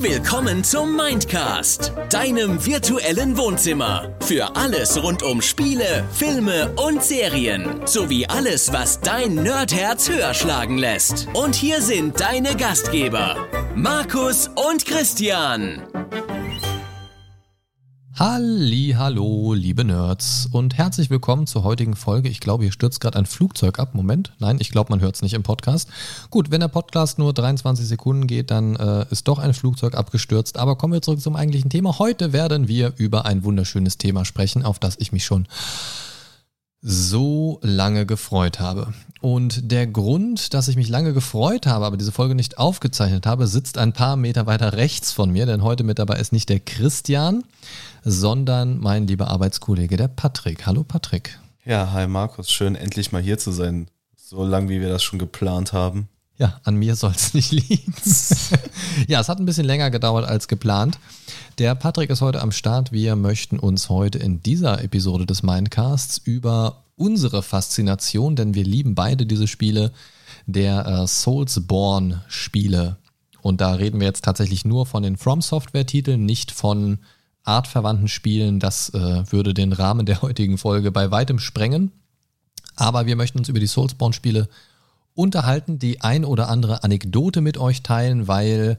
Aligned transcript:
Willkommen 0.00 0.62
zum 0.62 0.96
Mindcast, 0.96 1.92
deinem 2.10 2.64
virtuellen 2.64 3.36
Wohnzimmer. 3.36 4.14
Für 4.20 4.54
alles 4.54 5.02
rund 5.02 5.24
um 5.24 5.42
Spiele, 5.42 6.04
Filme 6.12 6.72
und 6.76 7.02
Serien. 7.02 7.80
Sowie 7.84 8.26
alles, 8.26 8.72
was 8.72 9.00
dein 9.00 9.34
Nerdherz 9.34 10.08
höher 10.08 10.34
schlagen 10.34 10.78
lässt. 10.78 11.26
Und 11.34 11.56
hier 11.56 11.82
sind 11.82 12.20
deine 12.20 12.54
Gastgeber, 12.54 13.48
Markus 13.74 14.48
und 14.54 14.86
Christian. 14.86 15.82
Halli, 18.18 18.96
hallo, 18.98 19.54
liebe 19.54 19.84
Nerds 19.84 20.48
und 20.50 20.76
herzlich 20.76 21.08
willkommen 21.08 21.46
zur 21.46 21.62
heutigen 21.62 21.94
Folge. 21.94 22.28
Ich 22.28 22.40
glaube, 22.40 22.64
hier 22.64 22.72
stürzt 22.72 23.00
gerade 23.00 23.16
ein 23.16 23.26
Flugzeug 23.26 23.78
ab. 23.78 23.94
Moment, 23.94 24.32
nein, 24.40 24.56
ich 24.58 24.70
glaube, 24.70 24.90
man 24.90 25.00
hört 25.00 25.14
es 25.14 25.22
nicht 25.22 25.34
im 25.34 25.44
Podcast. 25.44 25.88
Gut, 26.28 26.50
wenn 26.50 26.58
der 26.58 26.66
Podcast 26.66 27.20
nur 27.20 27.32
23 27.32 27.86
Sekunden 27.86 28.26
geht, 28.26 28.50
dann 28.50 28.74
äh, 28.74 29.06
ist 29.10 29.28
doch 29.28 29.38
ein 29.38 29.54
Flugzeug 29.54 29.94
abgestürzt. 29.94 30.58
Aber 30.58 30.74
kommen 30.74 30.94
wir 30.94 31.00
zurück 31.00 31.20
zum 31.20 31.36
eigentlichen 31.36 31.70
Thema. 31.70 32.00
Heute 32.00 32.32
werden 32.32 32.66
wir 32.66 32.92
über 32.96 33.24
ein 33.24 33.44
wunderschönes 33.44 33.98
Thema 33.98 34.24
sprechen, 34.24 34.64
auf 34.64 34.80
das 34.80 34.96
ich 34.98 35.12
mich 35.12 35.24
schon 35.24 35.46
so 36.80 37.58
lange 37.62 38.06
gefreut 38.06 38.60
habe. 38.60 38.94
Und 39.20 39.70
der 39.72 39.86
Grund, 39.86 40.54
dass 40.54 40.68
ich 40.68 40.76
mich 40.76 40.88
lange 40.88 41.12
gefreut 41.12 41.66
habe, 41.66 41.84
aber 41.84 41.96
diese 41.96 42.12
Folge 42.12 42.36
nicht 42.36 42.58
aufgezeichnet 42.58 43.26
habe, 43.26 43.48
sitzt 43.48 43.78
ein 43.78 43.92
paar 43.92 44.16
Meter 44.16 44.46
weiter 44.46 44.74
rechts 44.74 45.12
von 45.12 45.30
mir, 45.30 45.46
denn 45.46 45.62
heute 45.62 45.82
mit 45.82 45.98
dabei 45.98 46.20
ist 46.20 46.32
nicht 46.32 46.48
der 46.48 46.60
Christian, 46.60 47.42
sondern 48.10 48.78
mein 48.78 49.06
lieber 49.06 49.28
Arbeitskollege, 49.28 49.96
der 49.96 50.08
Patrick. 50.08 50.66
Hallo 50.66 50.82
Patrick. 50.82 51.38
Ja, 51.64 51.92
hi 51.92 52.06
Markus, 52.06 52.50
schön 52.50 52.74
endlich 52.74 53.12
mal 53.12 53.20
hier 53.20 53.36
zu 53.36 53.52
sein. 53.52 53.88
So 54.16 54.44
lang, 54.44 54.70
wie 54.70 54.80
wir 54.80 54.88
das 54.88 55.02
schon 55.02 55.18
geplant 55.18 55.74
haben. 55.74 56.08
Ja, 56.38 56.58
an 56.64 56.76
mir 56.76 56.96
soll 56.96 57.12
es 57.14 57.34
nicht 57.34 57.50
liegen. 57.52 57.92
ja, 59.08 59.20
es 59.20 59.28
hat 59.28 59.38
ein 59.38 59.46
bisschen 59.46 59.66
länger 59.66 59.90
gedauert 59.90 60.26
als 60.26 60.48
geplant. 60.48 60.98
Der 61.58 61.74
Patrick 61.74 62.08
ist 62.08 62.22
heute 62.22 62.40
am 62.40 62.52
Start. 62.52 62.92
Wir 62.92 63.14
möchten 63.14 63.58
uns 63.58 63.90
heute 63.90 64.18
in 64.18 64.42
dieser 64.42 64.82
Episode 64.82 65.26
des 65.26 65.42
Mindcasts 65.42 66.18
über 66.18 66.84
unsere 66.96 67.42
Faszination, 67.42 68.36
denn 68.36 68.54
wir 68.54 68.64
lieben 68.64 68.94
beide 68.94 69.26
diese 69.26 69.46
Spiele, 69.46 69.92
der 70.46 70.86
äh, 70.86 71.06
Soulsborne-Spiele. 71.06 72.96
Und 73.42 73.60
da 73.60 73.72
reden 73.74 74.00
wir 74.00 74.06
jetzt 74.06 74.24
tatsächlich 74.24 74.64
nur 74.64 74.86
von 74.86 75.02
den 75.02 75.16
From 75.16 75.42
Software-Titeln, 75.42 76.24
nicht 76.24 76.52
von 76.52 77.00
artverwandten 77.48 78.08
Spielen. 78.08 78.60
Das 78.60 78.90
äh, 78.90 79.32
würde 79.32 79.54
den 79.54 79.72
Rahmen 79.72 80.06
der 80.06 80.22
heutigen 80.22 80.58
Folge 80.58 80.92
bei 80.92 81.10
weitem 81.10 81.38
sprengen. 81.38 81.90
Aber 82.76 83.06
wir 83.06 83.16
möchten 83.16 83.38
uns 83.38 83.48
über 83.48 83.58
die 83.58 83.66
Soulsborne-Spiele 83.66 84.48
unterhalten, 85.14 85.80
die 85.80 86.00
ein 86.00 86.24
oder 86.24 86.48
andere 86.48 86.84
Anekdote 86.84 87.40
mit 87.40 87.58
euch 87.58 87.82
teilen, 87.82 88.28
weil 88.28 88.78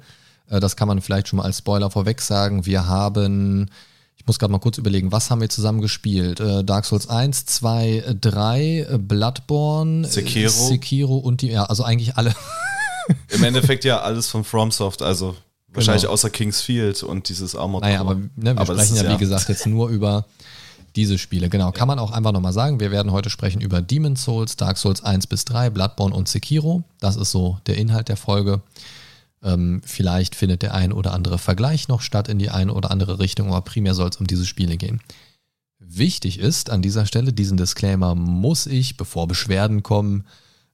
äh, 0.50 0.60
das 0.62 0.78
kann 0.78 0.88
man 0.88 1.02
vielleicht 1.02 1.28
schon 1.28 1.38
mal 1.38 1.44
als 1.44 1.58
Spoiler 1.58 1.92
vorweg 1.92 2.22
sagen. 2.22 2.66
Wir 2.66 2.88
haben, 2.88 3.70
ich 4.16 4.26
muss 4.26 4.40
gerade 4.40 4.52
mal 4.52 4.60
kurz 4.60 4.78
überlegen, 4.78 5.12
was 5.12 5.30
haben 5.30 5.42
wir 5.42 5.50
zusammen 5.50 5.82
gespielt? 5.82 6.40
Äh, 6.40 6.64
Dark 6.64 6.86
Souls 6.86 7.10
1, 7.10 7.46
2, 7.46 8.16
3, 8.22 9.00
Bloodborne, 9.00 10.08
Sekiro. 10.08 10.50
Sekiro 10.50 11.18
und 11.18 11.42
die, 11.42 11.50
ja, 11.50 11.66
also 11.66 11.84
eigentlich 11.84 12.16
alle. 12.16 12.34
Im 13.30 13.44
Endeffekt 13.44 13.84
ja 13.84 14.00
alles 14.02 14.30
von 14.30 14.44
FromSoft, 14.44 15.02
also 15.02 15.36
wahrscheinlich 15.74 16.04
genau. 16.04 16.14
außer 16.14 16.30
King's 16.30 16.62
Field 16.62 17.04
und 17.04 17.30
dieses 17.30 17.56
Armored 17.56 17.84
Naja, 17.84 18.00
aber 18.02 18.16
ne, 18.16 18.30
wir 18.36 18.58
aber 18.58 18.74
sprechen 18.74 18.96
ja, 18.96 19.04
ja, 19.04 19.14
wie 19.14 19.18
gesagt, 19.18 19.50
jetzt 19.50 19.66
nur 19.66 19.90
über 19.90 20.26
diese 20.96 21.18
Spiele. 21.18 21.50
Genau, 21.50 21.72
kann 21.72 21.88
man 21.88 22.00
auch 22.00 22.12
einfach 22.12 22.32
nochmal 22.32 22.54
sagen. 22.54 22.80
Wir 22.80 22.92
werden 22.92 23.12
heute 23.12 23.30
sprechen 23.30 23.62
über 23.62 23.82
Demon's 23.82 24.24
Souls, 24.24 24.56
Dark 24.56 24.78
Souls 24.78 25.04
1 25.04 25.28
bis 25.28 25.46
3, 25.46 25.70
Bloodborne 25.70 26.16
und 26.16 26.28
Sekiro. 26.28 26.84
Das 27.00 27.16
ist 27.16 27.32
so 27.32 27.60
der 27.68 27.78
Inhalt 27.78 28.10
der 28.10 28.18
Folge. 28.18 28.62
Ähm, 29.42 29.82
vielleicht 29.86 30.36
findet 30.36 30.62
der 30.62 30.74
ein 30.74 30.92
oder 30.92 31.14
andere 31.14 31.38
Vergleich 31.38 31.88
noch 31.88 32.02
statt 32.02 32.28
in 32.28 32.40
die 32.40 32.50
eine 32.50 32.74
oder 32.74 32.92
andere 32.92 33.20
Richtung, 33.20 33.48
aber 33.50 33.62
primär 33.62 33.94
soll 33.94 34.10
es 34.10 34.18
um 34.18 34.28
diese 34.28 34.46
Spiele 34.46 34.78
gehen. 34.78 35.00
Wichtig 35.80 36.40
ist 36.40 36.70
an 36.70 36.82
dieser 36.82 37.06
Stelle, 37.06 37.32
diesen 37.32 37.58
Disclaimer 37.58 38.16
muss 38.16 38.68
ich, 38.68 38.98
bevor 38.98 39.28
Beschwerden 39.28 39.82
kommen, 39.82 40.26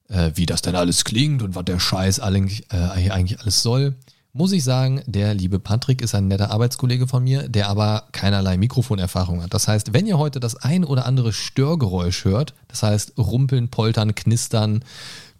äh, 0.08 0.32
wie 0.34 0.46
das 0.46 0.62
denn 0.62 0.74
alles 0.74 1.04
klingt 1.04 1.42
und 1.42 1.54
was 1.54 1.64
der 1.64 1.78
Scheiß 1.78 2.20
eigentlich, 2.20 2.64
äh, 2.72 3.10
eigentlich 3.10 3.40
alles 3.40 3.62
soll, 3.62 3.94
muss 4.36 4.52
ich 4.52 4.64
sagen, 4.64 5.02
der 5.06 5.34
liebe 5.34 5.58
Patrick 5.58 6.02
ist 6.02 6.14
ein 6.14 6.28
netter 6.28 6.50
Arbeitskollege 6.50 7.06
von 7.06 7.24
mir, 7.24 7.48
der 7.48 7.68
aber 7.68 8.04
keinerlei 8.12 8.56
Mikrofonerfahrung 8.58 9.42
hat. 9.42 9.54
Das 9.54 9.66
heißt, 9.66 9.94
wenn 9.94 10.06
ihr 10.06 10.18
heute 10.18 10.40
das 10.40 10.56
ein 10.56 10.84
oder 10.84 11.06
andere 11.06 11.32
Störgeräusch 11.32 12.24
hört, 12.24 12.54
das 12.68 12.82
heißt 12.82 13.14
Rumpeln, 13.16 13.68
Poltern, 13.68 14.14
Knistern, 14.14 14.84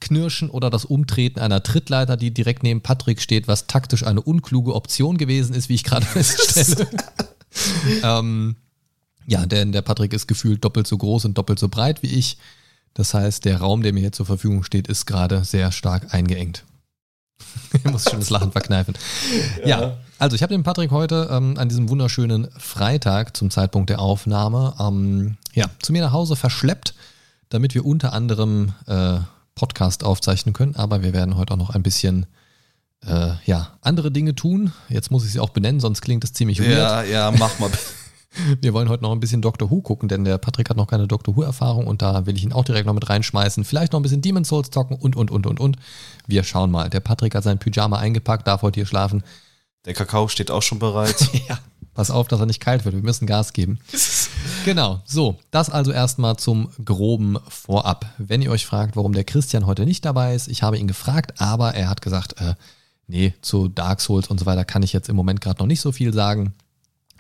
Knirschen 0.01 0.51
oder 0.51 0.71
das 0.71 0.85
Umtreten 0.85 1.41
einer 1.41 1.63
Trittleiter, 1.63 2.17
die 2.17 2.33
direkt 2.33 2.63
neben 2.63 2.81
Patrick 2.81 3.21
steht, 3.21 3.49
was 3.49 3.67
taktisch 3.67 4.05
eine 4.05 4.23
unkluge 4.23 4.75
Option 4.75 5.19
gewesen 5.19 5.55
ist, 5.55 5.69
wie 5.69 5.75
ich 5.75 5.85
gerade 5.85 6.07
feststelle. 6.07 6.89
ähm, 8.03 8.57
ja, 9.27 9.45
denn 9.47 9.73
der 9.73 9.83
Patrick 9.83 10.13
ist 10.13 10.27
gefühlt 10.27 10.65
doppelt 10.65 10.87
so 10.87 10.97
groß 10.97 11.27
und 11.27 11.37
doppelt 11.37 11.59
so 11.59 11.69
breit 11.69 12.03
wie 12.03 12.15
ich. 12.15 12.39
Das 12.95 13.13
heißt, 13.13 13.45
der 13.45 13.59
Raum, 13.59 13.83
der 13.83 13.93
mir 13.93 14.01
hier 14.01 14.13
zur 14.13 14.27
Verfügung 14.27 14.63
steht, 14.63 14.89
ist 14.89 15.05
gerade 15.05 15.45
sehr 15.45 15.71
stark 15.71 16.15
eingeengt. 16.15 16.65
ich 17.73 17.85
muss 17.85 18.05
schon 18.05 18.21
das 18.21 18.31
Lachen 18.31 18.53
verkneifen. 18.53 18.95
Ja, 19.61 19.81
ja 19.81 19.97
also 20.19 20.35
ich 20.35 20.43
habe 20.43 20.55
den 20.55 20.63
Patrick 20.63 20.91
heute 20.91 21.29
ähm, 21.31 21.57
an 21.59 21.69
diesem 21.69 21.89
wunderschönen 21.89 22.49
Freitag 22.57 23.37
zum 23.37 23.51
Zeitpunkt 23.51 23.91
der 23.91 24.01
Aufnahme 24.01 24.75
ähm, 24.79 25.37
ja, 25.53 25.67
zu 25.81 25.93
mir 25.93 26.03
nach 26.03 26.13
Hause 26.13 26.37
verschleppt, 26.37 26.95
damit 27.49 27.75
wir 27.75 27.85
unter 27.85 28.13
anderem 28.13 28.73
äh, 28.87 29.19
Podcast 29.55 30.05
aufzeichnen 30.05 30.53
können, 30.53 30.77
aber 30.77 31.03
wir 31.03 31.13
werden 31.13 31.37
heute 31.37 31.55
auch 31.55 31.59
noch 31.59 31.71
ein 31.71 31.83
bisschen 31.83 32.27
äh, 33.07 33.33
ja, 33.45 33.73
andere 33.81 34.11
Dinge 34.11 34.35
tun. 34.35 34.73
Jetzt 34.89 35.11
muss 35.11 35.25
ich 35.25 35.33
sie 35.33 35.41
auch 35.41 35.51
benennen, 35.51 35.81
sonst 35.81 36.01
klingt 36.01 36.25
es 36.25 36.33
ziemlich 36.33 36.61
weird. 36.61 36.79
Ja, 36.79 37.03
ja, 37.03 37.31
mach 37.31 37.59
mal. 37.59 37.71
Wir 38.61 38.73
wollen 38.73 38.89
heute 38.89 39.03
noch 39.03 39.13
ein 39.13 39.21
bisschen 39.21 39.43
Doctor 39.43 39.71
Who 39.71 39.81
gucken, 39.81 40.09
denn 40.09 40.25
der 40.25 40.39
Patrick 40.39 40.71
hat 40.71 40.77
noch 40.77 40.87
keine 40.87 41.07
Doctor 41.07 41.37
Who-Erfahrung 41.37 41.87
und 41.87 42.03
da 42.03 42.27
will 42.27 42.37
ich 42.37 42.45
ihn 42.45 42.53
auch 42.53 42.65
direkt 42.65 42.87
noch 42.87 42.95
mit 42.95 43.09
reinschmeißen. 43.09 43.65
Vielleicht 43.65 43.93
noch 43.93 44.01
ein 44.01 44.03
bisschen 44.03 44.23
Demon's 44.23 44.49
Souls 44.49 44.71
zocken 44.71 44.97
und, 44.97 45.17
und, 45.17 45.31
und, 45.31 45.47
und, 45.47 45.61
und. 45.61 45.77
Wir 46.27 46.45
schauen 46.45 46.71
mal. 46.71 46.91
Der 46.91 47.01
Patrick 47.01 47.35
hat 47.35 47.45
sein 47.45 47.59
Pyjama 47.59 47.99
eingepackt, 47.99 48.47
darf 48.47 48.63
heute 48.63 48.81
hier 48.81 48.87
schlafen. 48.87 49.23
Der 49.85 49.95
Kakao 49.95 50.29
steht 50.29 50.51
auch 50.51 50.63
schon 50.63 50.79
bereit. 50.79 51.17
ja, 51.49 51.59
pass 51.95 52.11
auf, 52.11 52.29
dass 52.29 52.41
er 52.41 52.47
nicht 52.47 52.61
kalt 52.61 52.85
wird. 52.85 52.95
Wir 52.95 53.03
müssen 53.03 53.27
Gas 53.27 53.53
geben. 53.53 53.79
genau, 54.65 55.01
so, 55.05 55.39
das 55.51 55.71
also 55.71 55.93
erstmal 55.93 56.37
zum 56.37 56.69
groben 56.85 57.39
Vorab. 57.49 58.07
Wenn 58.19 58.43
ihr 58.43 58.51
euch 58.51 58.67
fragt, 58.67 58.97
warum 58.97 59.13
der 59.13 59.25
Christian 59.25 59.67
heute 59.67 59.87
nicht 59.87 60.05
dabei 60.05 60.35
ist, 60.35 60.49
ich 60.49 60.63
habe 60.63 60.79
ihn 60.79 60.89
gefragt, 60.89 61.41
aber 61.41 61.75
er 61.75 61.89
hat 61.89 62.03
gesagt, 62.03 62.41
äh, 62.41 62.55
nee, 63.07 63.35
zu 63.41 63.69
Dark 63.69 64.01
Souls 64.01 64.29
und 64.29 64.41
so 64.41 64.47
weiter 64.47 64.65
kann 64.65 64.83
ich 64.83 64.93
jetzt 64.93 65.09
im 65.09 65.17
Moment 65.17 65.41
gerade 65.41 65.61
noch 65.61 65.67
nicht 65.67 65.81
so 65.81 65.93
viel 65.93 66.13
sagen. 66.13 66.55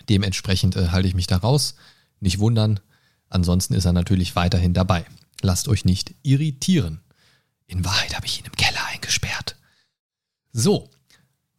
Dementsprechend 0.08 0.76
äh, 0.76 0.88
halte 0.88 1.08
ich 1.08 1.14
mich 1.14 1.26
da 1.26 1.38
raus. 1.38 1.74
Nicht 2.20 2.38
wundern. 2.38 2.80
Ansonsten 3.28 3.74
ist 3.74 3.84
er 3.84 3.92
natürlich 3.92 4.36
weiterhin 4.36 4.74
dabei. 4.74 5.04
Lasst 5.42 5.68
euch 5.68 5.84
nicht 5.84 6.14
irritieren. 6.22 7.00
In 7.66 7.84
Wahrheit 7.84 8.14
habe 8.14 8.26
ich 8.26 8.38
ihn 8.38 8.46
im 8.46 8.52
Keller 8.52 8.84
eingesperrt. 8.92 9.56
So, 10.52 10.88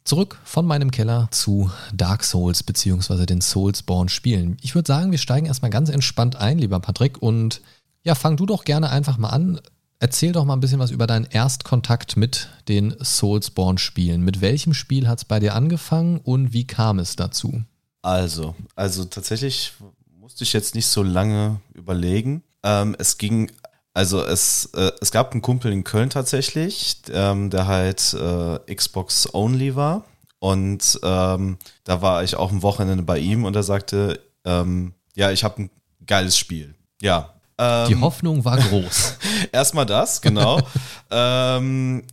Zurück 0.08 0.38
von 0.42 0.64
meinem 0.64 0.90
Keller 0.90 1.28
zu 1.32 1.70
Dark 1.92 2.24
Souls 2.24 2.62
bzw. 2.62 3.26
den 3.26 3.42
Soulsborne 3.42 4.08
Spielen. 4.08 4.56
Ich 4.62 4.74
würde 4.74 4.86
sagen, 4.86 5.10
wir 5.10 5.18
steigen 5.18 5.44
erstmal 5.44 5.70
ganz 5.70 5.90
entspannt 5.90 6.34
ein, 6.34 6.58
lieber 6.58 6.80
Patrick. 6.80 7.20
Und 7.20 7.60
ja, 8.04 8.14
fang 8.14 8.38
du 8.38 8.46
doch 8.46 8.64
gerne 8.64 8.88
einfach 8.88 9.18
mal 9.18 9.28
an. 9.28 9.60
Erzähl 9.98 10.32
doch 10.32 10.46
mal 10.46 10.54
ein 10.54 10.60
bisschen 10.60 10.78
was 10.78 10.92
über 10.92 11.06
deinen 11.06 11.26
Erstkontakt 11.26 12.16
mit 12.16 12.48
den 12.68 12.94
Soulsborne 12.98 13.78
Spielen. 13.78 14.22
Mit 14.22 14.40
welchem 14.40 14.72
Spiel 14.72 15.08
hat 15.08 15.18
es 15.18 15.24
bei 15.26 15.40
dir 15.40 15.54
angefangen 15.54 16.20
und 16.20 16.54
wie 16.54 16.66
kam 16.66 17.00
es 17.00 17.14
dazu? 17.14 17.62
Also, 18.02 18.54
also 18.74 19.04
tatsächlich 19.04 19.74
musste 20.18 20.44
ich 20.44 20.52
jetzt 20.52 20.74
nicht 20.74 20.86
so 20.86 21.02
lange 21.02 21.60
überlegen. 21.74 22.42
Ähm, 22.62 22.96
es 22.98 23.18
ging 23.18 23.50
also 23.98 24.22
es, 24.24 24.66
äh, 24.76 24.92
es 25.00 25.10
gab 25.10 25.32
einen 25.32 25.42
Kumpel 25.42 25.72
in 25.72 25.82
Köln 25.82 26.08
tatsächlich, 26.08 26.98
ähm, 27.10 27.50
der 27.50 27.66
halt 27.66 28.14
äh, 28.14 28.72
Xbox 28.72 29.34
Only 29.34 29.74
war. 29.74 30.04
Und 30.38 31.00
ähm, 31.02 31.58
da 31.82 32.00
war 32.00 32.22
ich 32.22 32.36
auch 32.36 32.52
am 32.52 32.62
Wochenende 32.62 33.02
bei 33.02 33.18
ihm 33.18 33.44
und 33.44 33.56
er 33.56 33.64
sagte, 33.64 34.20
ähm, 34.44 34.94
ja, 35.16 35.32
ich 35.32 35.42
habe 35.42 35.62
ein 35.62 35.70
geiles 36.06 36.38
Spiel. 36.38 36.76
Ja. 37.02 37.34
Die 37.58 37.92
ähm, 37.92 38.02
Hoffnung 38.02 38.44
war 38.44 38.58
groß. 38.58 39.14
Erstmal 39.52 39.86
das, 39.86 40.20
genau. 40.20 40.60
Ähm, 41.10 42.04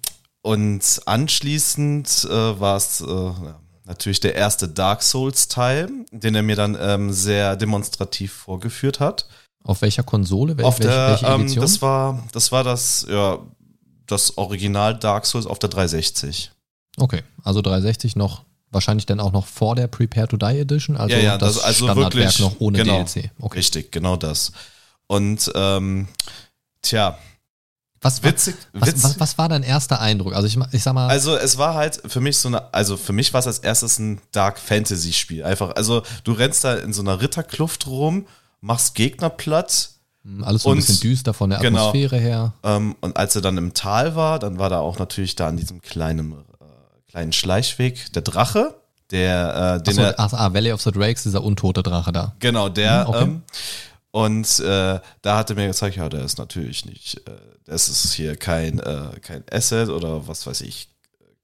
und 0.41 1.01
anschließend 1.05 2.27
äh, 2.31 2.59
war 2.59 2.77
es 2.77 3.01
äh, 3.01 3.31
natürlich 3.85 4.19
der 4.19 4.35
erste 4.35 4.67
Dark 4.67 5.03
Souls-Teil, 5.03 5.89
den 6.11 6.35
er 6.35 6.43
mir 6.43 6.55
dann 6.55 6.77
ähm, 6.79 7.11
sehr 7.11 7.55
demonstrativ 7.55 8.33
vorgeführt 8.33 8.99
hat. 8.99 9.27
Auf 9.63 9.81
welcher 9.81 10.03
Konsole? 10.03 10.57
Wel 10.57 10.65
auf 10.65 10.79
welche, 10.79 10.91
der, 10.91 11.09
welche 11.09 11.25
Edition? 11.25 11.57
Ähm, 11.57 11.61
das 11.61 11.81
war 11.81 12.23
das 12.31 12.51
war 12.51 12.63
das 12.63 13.05
ja 13.09 13.39
das 14.05 14.37
Original 14.37 14.97
Dark 14.97 15.25
Souls 15.25 15.47
auf 15.47 15.59
der 15.59 15.69
360. 15.69 16.51
Okay, 16.97 17.23
also 17.43 17.61
360 17.61 18.15
noch 18.15 18.43
wahrscheinlich 18.71 19.05
dann 19.05 19.19
auch 19.19 19.31
noch 19.31 19.47
vor 19.47 19.75
der 19.75 19.87
Prepare 19.87 20.27
to 20.27 20.37
Die 20.37 20.59
Edition, 20.59 20.97
also 20.97 21.15
ja, 21.15 21.21
ja, 21.21 21.37
das, 21.37 21.55
das 21.55 21.63
also 21.63 21.85
Standardwerk 21.85 22.13
wirklich, 22.13 22.39
noch 22.39 22.59
ohne 22.59 22.77
genau, 22.77 23.03
DLC. 23.03 23.31
Okay. 23.39 23.57
Richtig, 23.57 23.91
genau 23.91 24.17
das. 24.17 24.51
Und 25.07 25.51
ähm, 25.55 26.07
tja, 26.81 27.17
Was, 28.01 28.23
witzig, 28.23 28.55
was, 28.73 28.89
witzig. 28.89 29.03
Was, 29.03 29.19
was, 29.19 29.37
war 29.37 29.49
dein 29.49 29.63
erster 29.63 29.99
Eindruck? 29.99 30.35
Also 30.35 30.47
ich, 30.47 30.57
ich 30.73 30.83
sag 30.83 30.93
mal. 30.93 31.07
Also 31.07 31.35
es 31.35 31.57
war 31.57 31.73
halt 31.73 32.01
für 32.05 32.21
mich 32.21 32.37
so 32.37 32.49
eine, 32.49 32.73
also 32.73 32.97
für 32.97 33.13
mich 33.13 33.33
war 33.33 33.39
es 33.39 33.47
als 33.47 33.59
erstes 33.59 33.97
ein 33.97 34.21
Dark 34.31 34.59
Fantasy 34.59 35.13
Spiel. 35.13 35.43
Einfach, 35.43 35.75
also 35.75 36.03
du 36.23 36.33
rennst 36.33 36.63
da 36.63 36.75
in 36.75 36.93
so 36.93 37.01
einer 37.01 37.21
Ritterkluft 37.21 37.87
rum, 37.87 38.27
machst 38.61 38.95
Gegner 38.95 39.29
platt. 39.29 39.89
Hm, 40.23 40.43
alles 40.43 40.63
so 40.63 40.69
und, 40.69 40.77
ein 40.77 40.81
bisschen 40.81 40.99
düster 40.99 41.33
von 41.33 41.49
der 41.49 41.59
genau, 41.59 41.89
Atmosphäre 41.89 42.17
her. 42.17 42.53
Ähm, 42.63 42.95
und 43.01 43.17
als 43.17 43.35
er 43.35 43.41
dann 43.41 43.57
im 43.57 43.73
Tal 43.73 44.15
war, 44.15 44.39
dann 44.39 44.59
war 44.59 44.69
da 44.69 44.79
auch 44.79 44.99
natürlich 44.99 45.35
da 45.35 45.47
an 45.47 45.57
diesem 45.57 45.81
kleinen, 45.81 46.33
äh, 46.33 47.09
kleinen 47.09 47.31
Schleichweg 47.31 48.13
der 48.13 48.21
Drache. 48.21 48.75
Der, 49.11 49.77
äh, 49.79 49.83
den 49.83 49.99
Achso, 49.99 50.15
ach, 50.17 50.33
ah, 50.33 50.53
Valley 50.53 50.71
of 50.71 50.81
the 50.81 50.91
Drakes, 50.91 51.23
dieser 51.23 51.43
untote 51.43 51.83
Drache 51.83 52.11
da. 52.11 52.33
Genau, 52.39 52.69
der. 52.69 53.07
Hm, 53.07 53.09
okay. 53.09 53.23
ähm, 53.23 53.41
und 54.15 54.61
äh, 54.61 55.01
da 55.23 55.37
hatte 55.37 55.55
mir 55.55 55.67
gezeigt, 55.67 55.97
ja, 55.97 56.07
der 56.07 56.23
ist 56.23 56.37
natürlich 56.37 56.85
nicht, 56.85 57.17
äh, 57.27 57.31
das 57.65 57.89
ist 57.89 58.13
hier 58.13 58.37
kein, 58.37 58.79
äh, 58.79 59.19
kein 59.21 59.43
Asset 59.51 59.89
oder 59.89 60.25
was 60.25 60.47
weiß 60.47 60.61
ich, 60.61 60.87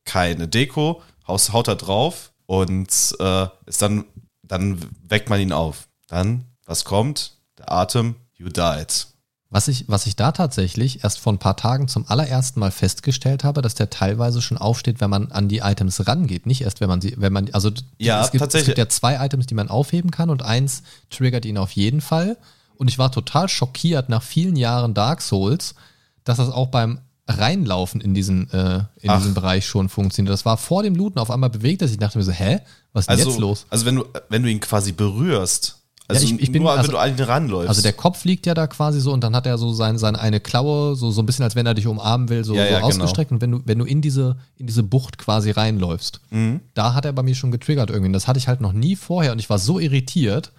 keine 0.06 0.48
Deko. 0.48 1.02
Haus 1.28 1.52
haut 1.52 1.68
er 1.68 1.76
drauf 1.76 2.32
und 2.46 2.88
äh, 3.20 3.48
ist 3.66 3.82
dann, 3.82 4.06
dann 4.42 4.82
weckt 5.06 5.30
man 5.30 5.42
ihn 5.42 5.52
auf. 5.52 5.90
Dann, 6.08 6.46
was 6.66 6.86
kommt? 6.86 7.34
Der 7.58 7.70
Atem, 7.74 8.16
you 8.38 8.48
died. 8.48 9.08
Was 9.50 9.68
ich, 9.68 9.90
was 9.90 10.06
ich 10.06 10.16
da 10.16 10.32
tatsächlich 10.32 11.04
erst 11.04 11.20
vor 11.20 11.34
ein 11.34 11.40
paar 11.40 11.58
Tagen 11.58 11.90
zum 11.90 12.08
allerersten 12.08 12.62
Mal 12.62 12.72
festgestellt 12.72 13.44
habe, 13.44 13.62
dass 13.62 13.76
der 13.76 13.90
teilweise 13.90 14.42
schon 14.42 14.58
aufsteht, 14.58 15.02
wenn 15.02 15.10
man 15.10 15.34
an 15.34 15.50
die 15.50 15.58
Items 15.58 16.08
rangeht. 16.08 16.46
Nicht 16.46 16.62
erst, 16.62 16.80
wenn 16.80 16.88
man 16.88 17.02
sie, 17.02 17.16
wenn 17.18 17.34
man, 17.34 17.50
also 17.52 17.70
ja, 17.98 18.24
es, 18.24 18.32
gibt, 18.32 18.40
tatsächlich. 18.40 18.70
es 18.70 18.76
gibt 18.76 18.78
ja 18.78 18.88
zwei 18.88 19.26
Items, 19.26 19.48
die 19.48 19.56
man 19.56 19.68
aufheben 19.68 20.10
kann 20.10 20.30
und 20.30 20.42
eins 20.42 20.84
triggert 21.10 21.44
ihn 21.44 21.58
auf 21.58 21.74
jeden 21.74 22.00
Fall. 22.00 22.38
Und 22.82 22.88
ich 22.88 22.98
war 22.98 23.12
total 23.12 23.48
schockiert 23.48 24.10
nach 24.10 24.24
vielen 24.24 24.56
Jahren 24.56 24.96
Dark 24.96 25.22
Souls, 25.22 25.76
dass 26.24 26.38
das 26.38 26.50
auch 26.50 26.70
beim 26.70 26.98
Reinlaufen 27.28 28.02
in 28.02 28.16
diesen, 28.16 28.50
äh, 28.50 28.86
in 29.00 29.14
diesen 29.14 29.36
Bereich 29.36 29.68
schon 29.68 29.88
funktioniert. 29.88 30.34
Das 30.34 30.46
war 30.46 30.58
vor 30.58 30.82
dem 30.82 30.96
Looten, 30.96 31.20
auf 31.20 31.30
einmal 31.30 31.52
bewegt 31.52 31.82
sich. 31.82 31.92
Ich 31.92 32.00
dachte 32.00 32.18
mir 32.18 32.24
so, 32.24 32.32
hä? 32.32 32.60
Was 32.92 33.04
ist 33.04 33.10
denn 33.12 33.20
also, 33.20 33.30
jetzt 33.30 33.40
los? 33.40 33.68
Also 33.70 33.86
wenn 33.86 33.98
du, 33.98 34.06
wenn 34.30 34.42
du 34.42 34.50
ihn 34.50 34.60
quasi 34.60 34.94
berührst, 34.94 35.78
also 36.08 36.26
ja, 36.26 36.34
ich, 36.34 36.42
ich 36.42 36.52
bin, 36.52 36.64
nur, 36.64 36.72
also, 36.72 36.86
wenn 36.86 36.92
du 36.92 36.98
an 36.98 37.16
ihn 37.16 37.24
ranläufst. 37.24 37.70
Also 37.70 37.84
der 37.84 37.94
Kopf 37.94 38.26
liegt 38.26 38.48
ja 38.48 38.56
da 38.56 38.66
quasi 38.66 39.00
so 39.00 39.14
und 39.14 39.24
dann 39.24 39.36
hat 39.36 39.46
er 39.46 39.60
so 39.60 39.72
sein, 39.74 40.00
seine 40.00 40.20
eine 40.20 40.40
Klaue, 40.40 40.96
so, 40.96 41.12
so 41.12 41.22
ein 41.22 41.28
bisschen, 41.28 41.44
als 41.44 41.56
wenn 41.56 41.68
er 41.68 41.76
dich 41.76 41.86
umarmen 41.86 42.30
will, 42.30 42.44
so, 42.44 42.56
ja, 42.56 42.64
so 42.64 42.68
ja, 42.68 42.76
genau. 42.78 42.88
ausgestreckt. 42.88 43.30
Genau. 43.30 43.36
Und 43.36 43.42
wenn 43.42 43.52
du, 43.52 43.62
wenn 43.68 43.78
du 43.78 43.86
in 43.86 44.02
diese, 44.02 44.38
in 44.58 44.66
diese 44.66 44.82
Bucht 44.82 45.20
quasi 45.20 45.52
reinläufst, 45.52 46.20
mhm. 46.32 46.62
da 46.74 46.96
hat 46.96 47.06
er 47.06 47.14
bei 47.14 47.22
mir 47.22 47.36
schon 47.36 47.52
getriggert 47.52 47.92
irgendwie. 47.92 48.12
Das 48.12 48.28
hatte 48.28 48.40
ich 48.40 48.48
halt 48.48 48.60
noch 48.60 48.74
nie 48.74 48.96
vorher 48.96 49.34
und 49.34 49.38
ich 49.38 49.52
war 49.52 49.60
so 49.60 49.78
irritiert. 49.78 50.52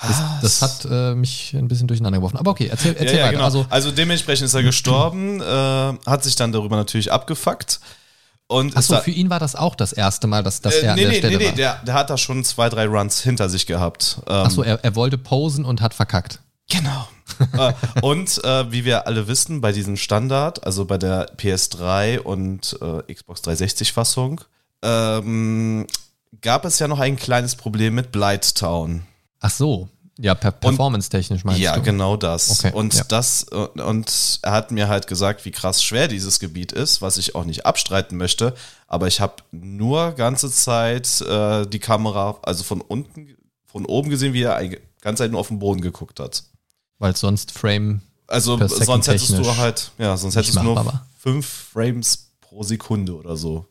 Das, 0.00 0.22
das, 0.42 0.62
hat 0.62 0.88
äh, 0.90 1.14
mich 1.14 1.54
ein 1.54 1.68
bisschen 1.68 1.86
durcheinander 1.86 2.18
geworfen. 2.18 2.36
Aber 2.36 2.50
okay, 2.50 2.66
erzähl, 2.66 2.94
erzähl 2.98 3.18
ja, 3.18 3.24
weiter. 3.24 3.32
Genau. 3.32 3.44
Also, 3.44 3.66
also, 3.70 3.90
dementsprechend 3.92 4.46
ist 4.46 4.54
er 4.54 4.62
gestorben, 4.62 5.40
äh, 5.40 5.44
hat 5.44 6.24
sich 6.24 6.34
dann 6.34 6.52
darüber 6.52 6.76
natürlich 6.76 7.12
abgefuckt. 7.12 7.80
Und 8.46 8.76
Achso, 8.76 9.00
für 9.00 9.10
ihn 9.10 9.30
war 9.30 9.38
das 9.38 9.54
auch 9.54 9.74
das 9.74 9.92
erste 9.92 10.26
Mal, 10.26 10.42
dass, 10.42 10.60
dass 10.60 10.74
äh, 10.74 10.80
er 10.80 10.82
nee, 10.82 10.90
an 10.90 10.96
der 10.96 11.08
nee, 11.08 11.18
Stelle 11.18 11.38
nee, 11.38 11.44
war. 11.44 11.50
Nee, 11.52 11.56
der, 11.56 11.74
der 11.86 11.94
hat 11.94 12.10
da 12.10 12.18
schon 12.18 12.44
zwei, 12.44 12.68
drei 12.68 12.86
Runs 12.86 13.20
hinter 13.20 13.48
sich 13.48 13.66
gehabt. 13.66 14.20
Ähm, 14.26 14.34
Achso, 14.34 14.62
er, 14.62 14.84
er 14.84 14.94
wollte 14.96 15.16
posen 15.16 15.64
und 15.64 15.80
hat 15.80 15.94
verkackt. 15.94 16.40
Genau. 16.68 17.08
Äh, 17.52 17.72
und 18.02 18.42
äh, 18.44 18.70
wie 18.70 18.84
wir 18.84 19.06
alle 19.06 19.28
wissen, 19.28 19.60
bei 19.60 19.72
diesem 19.72 19.96
Standard, 19.96 20.66
also 20.66 20.84
bei 20.84 20.98
der 20.98 21.34
PS3 21.36 22.18
und 22.18 22.78
äh, 22.82 23.14
Xbox 23.14 23.42
360 23.42 23.92
Fassung, 23.92 24.40
ähm, 24.82 25.86
gab 26.42 26.64
es 26.64 26.78
ja 26.78 26.88
noch 26.88 26.98
ein 26.98 27.16
kleines 27.16 27.56
Problem 27.56 27.94
mit 27.94 28.12
Blighttown. 28.12 29.06
Ach 29.44 29.50
so. 29.50 29.90
Ja, 30.18 30.34
per 30.34 30.52
performance-technisch 30.52 31.44
meinst 31.44 31.60
ja, 31.60 31.72
du? 31.72 31.80
Ja, 31.80 31.84
genau 31.84 32.16
das. 32.16 32.50
Okay, 32.64 32.72
und 32.74 32.94
ja. 32.94 33.04
das 33.04 33.44
und 33.44 34.38
er 34.40 34.52
hat 34.52 34.70
mir 34.70 34.88
halt 34.88 35.06
gesagt, 35.06 35.44
wie 35.44 35.50
krass 35.50 35.82
schwer 35.82 36.08
dieses 36.08 36.38
Gebiet 36.38 36.72
ist, 36.72 37.02
was 37.02 37.18
ich 37.18 37.34
auch 37.34 37.44
nicht 37.44 37.66
abstreiten 37.66 38.16
möchte. 38.16 38.54
Aber 38.86 39.06
ich 39.06 39.20
habe 39.20 39.34
nur 39.50 40.12
ganze 40.12 40.50
Zeit 40.50 41.20
äh, 41.20 41.66
die 41.66 41.78
Kamera, 41.78 42.38
also 42.42 42.64
von 42.64 42.80
unten, 42.80 43.36
von 43.66 43.84
oben 43.84 44.08
gesehen, 44.08 44.32
wie 44.32 44.44
er 44.44 44.62
die 44.62 44.78
ganze 45.02 45.24
Zeit 45.24 45.30
nur 45.30 45.40
auf 45.40 45.48
den 45.48 45.58
Boden 45.58 45.82
geguckt 45.82 46.20
hat. 46.20 46.44
Weil 46.98 47.14
sonst 47.14 47.52
Frame. 47.52 48.00
Also 48.26 48.56
sonst 48.56 49.08
hättest 49.08 49.30
du 49.30 49.56
halt, 49.58 49.90
ja, 49.98 50.16
sonst 50.16 50.36
hättest 50.36 50.56
du 50.56 50.62
nur 50.62 51.02
fünf 51.18 51.46
Frames 51.46 52.30
pro 52.40 52.62
Sekunde 52.62 53.14
oder 53.14 53.36
so. 53.36 53.66